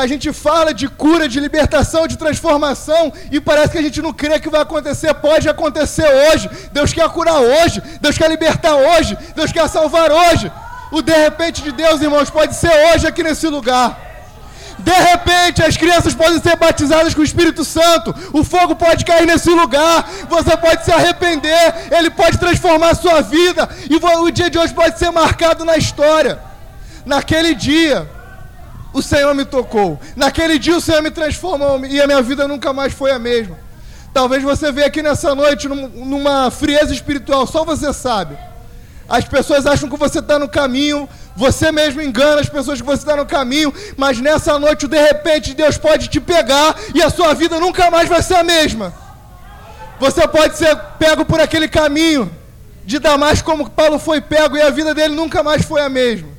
a 0.01 0.07
gente 0.07 0.33
fala 0.33 0.73
de 0.73 0.87
cura, 0.87 1.27
de 1.27 1.39
libertação, 1.39 2.07
de 2.07 2.17
transformação 2.17 3.13
e 3.31 3.39
parece 3.39 3.71
que 3.71 3.77
a 3.77 3.81
gente 3.81 4.01
não 4.01 4.11
crê 4.11 4.39
que 4.39 4.49
vai 4.49 4.61
acontecer. 4.61 5.13
Pode 5.13 5.47
acontecer 5.47 6.07
hoje. 6.07 6.49
Deus 6.71 6.91
quer 6.91 7.07
curar 7.09 7.39
hoje. 7.39 7.81
Deus 8.01 8.17
quer 8.17 8.29
libertar 8.29 8.75
hoje. 8.75 9.15
Deus 9.35 9.51
quer 9.51 9.67
salvar 9.69 10.11
hoje. 10.11 10.51
O 10.91 11.01
de 11.01 11.13
repente 11.13 11.61
de 11.61 11.71
Deus, 11.71 12.01
irmãos, 12.01 12.29
pode 12.31 12.55
ser 12.55 12.73
hoje 12.87 13.05
aqui 13.07 13.21
nesse 13.21 13.47
lugar. 13.47 13.97
De 14.79 14.91
repente, 14.91 15.63
as 15.63 15.77
crianças 15.77 16.15
podem 16.15 16.41
ser 16.41 16.55
batizadas 16.55 17.13
com 17.13 17.21
o 17.21 17.23
Espírito 17.23 17.63
Santo. 17.63 18.13
O 18.33 18.43
fogo 18.43 18.75
pode 18.75 19.05
cair 19.05 19.27
nesse 19.27 19.51
lugar. 19.51 20.09
Você 20.27 20.57
pode 20.57 20.83
se 20.83 20.91
arrepender. 20.91 21.75
Ele 21.91 22.09
pode 22.09 22.39
transformar 22.39 22.89
a 22.89 22.95
sua 22.95 23.21
vida. 23.21 23.69
E 23.87 23.95
o 23.95 24.31
dia 24.31 24.49
de 24.49 24.57
hoje 24.57 24.73
pode 24.73 24.97
ser 24.97 25.11
marcado 25.11 25.63
na 25.63 25.77
história. 25.77 26.39
Naquele 27.05 27.53
dia, 27.53 28.09
o 28.93 29.01
Senhor 29.01 29.33
me 29.33 29.45
tocou. 29.45 29.99
Naquele 30.15 30.59
dia, 30.59 30.75
o 30.75 30.81
Senhor 30.81 31.01
me 31.01 31.11
transformou. 31.11 31.85
E 31.85 32.01
a 32.01 32.07
minha 32.07 32.21
vida 32.21 32.47
nunca 32.47 32.73
mais 32.73 32.93
foi 32.93 33.11
a 33.11 33.19
mesma. 33.19 33.57
Talvez 34.13 34.43
você 34.43 34.71
veja 34.71 34.87
aqui 34.87 35.01
nessa 35.01 35.33
noite 35.33 35.67
numa 35.67 36.51
frieza 36.51 36.93
espiritual. 36.93 37.47
Só 37.47 37.63
você 37.63 37.93
sabe. 37.93 38.37
As 39.07 39.25
pessoas 39.25 39.65
acham 39.65 39.89
que 39.89 39.97
você 39.97 40.19
está 40.19 40.39
no 40.39 40.47
caminho, 40.47 41.07
você 41.35 41.69
mesmo 41.69 42.01
engana 42.01 42.39
as 42.39 42.47
pessoas 42.47 42.79
que 42.79 42.87
você 42.87 43.01
está 43.01 43.15
no 43.15 43.25
caminho, 43.25 43.73
mas 43.97 44.19
nessa 44.21 44.57
noite, 44.57 44.87
de 44.87 44.97
repente, 44.97 45.53
Deus 45.53 45.77
pode 45.77 46.07
te 46.07 46.21
pegar 46.21 46.75
e 46.95 47.01
a 47.01 47.09
sua 47.09 47.33
vida 47.33 47.59
nunca 47.59 47.91
mais 47.91 48.07
vai 48.07 48.21
ser 48.21 48.35
a 48.35 48.43
mesma. 48.43 48.93
Você 49.99 50.25
pode 50.29 50.57
ser 50.57 50.75
pego 50.97 51.25
por 51.25 51.41
aquele 51.41 51.67
caminho 51.67 52.31
de 52.85 52.99
Damasco, 52.99 53.45
como 53.45 53.69
Paulo 53.69 53.99
foi 53.99 54.21
pego, 54.21 54.55
e 54.55 54.61
a 54.61 54.69
vida 54.69 54.93
dele 54.93 55.13
nunca 55.13 55.43
mais 55.43 55.65
foi 55.65 55.81
a 55.81 55.89
mesma. 55.89 56.30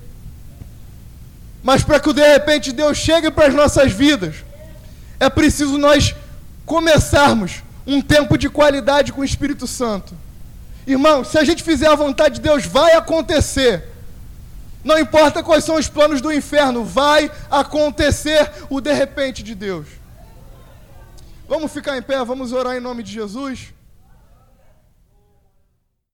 Mas 1.62 1.82
para 1.82 2.00
que 2.00 2.12
de 2.12 2.26
repente 2.26 2.72
Deus 2.72 2.98
chegue 2.98 3.30
para 3.30 3.46
as 3.46 3.54
nossas 3.54 3.92
vidas, 3.92 4.36
é 5.20 5.30
preciso 5.30 5.78
nós 5.78 6.14
começarmos 6.66 7.62
um 7.86 8.00
tempo 8.00 8.36
de 8.36 8.48
qualidade 8.48 9.12
com 9.12 9.20
o 9.20 9.24
Espírito 9.24 9.66
Santo. 9.66 10.14
Irmão, 10.86 11.24
se 11.24 11.38
a 11.38 11.44
gente 11.44 11.62
fizer 11.62 11.86
a 11.86 11.94
vontade 11.94 12.36
de 12.36 12.40
Deus, 12.40 12.64
vai 12.64 12.94
acontecer. 12.94 13.84
Não 14.82 14.98
importa 14.98 15.42
quais 15.42 15.62
são 15.64 15.76
os 15.76 15.88
planos 15.88 16.20
do 16.20 16.32
inferno, 16.32 16.84
vai 16.84 17.30
acontecer 17.48 18.50
o 18.68 18.80
de 18.80 18.92
repente 18.92 19.42
de 19.42 19.54
Deus. 19.54 19.86
Vamos 21.48 21.72
ficar 21.72 21.96
em 21.96 22.02
pé, 22.02 22.24
vamos 22.24 22.52
orar 22.52 22.76
em 22.76 22.80
nome 22.80 23.02
de 23.02 23.12
Jesus. 23.12 23.72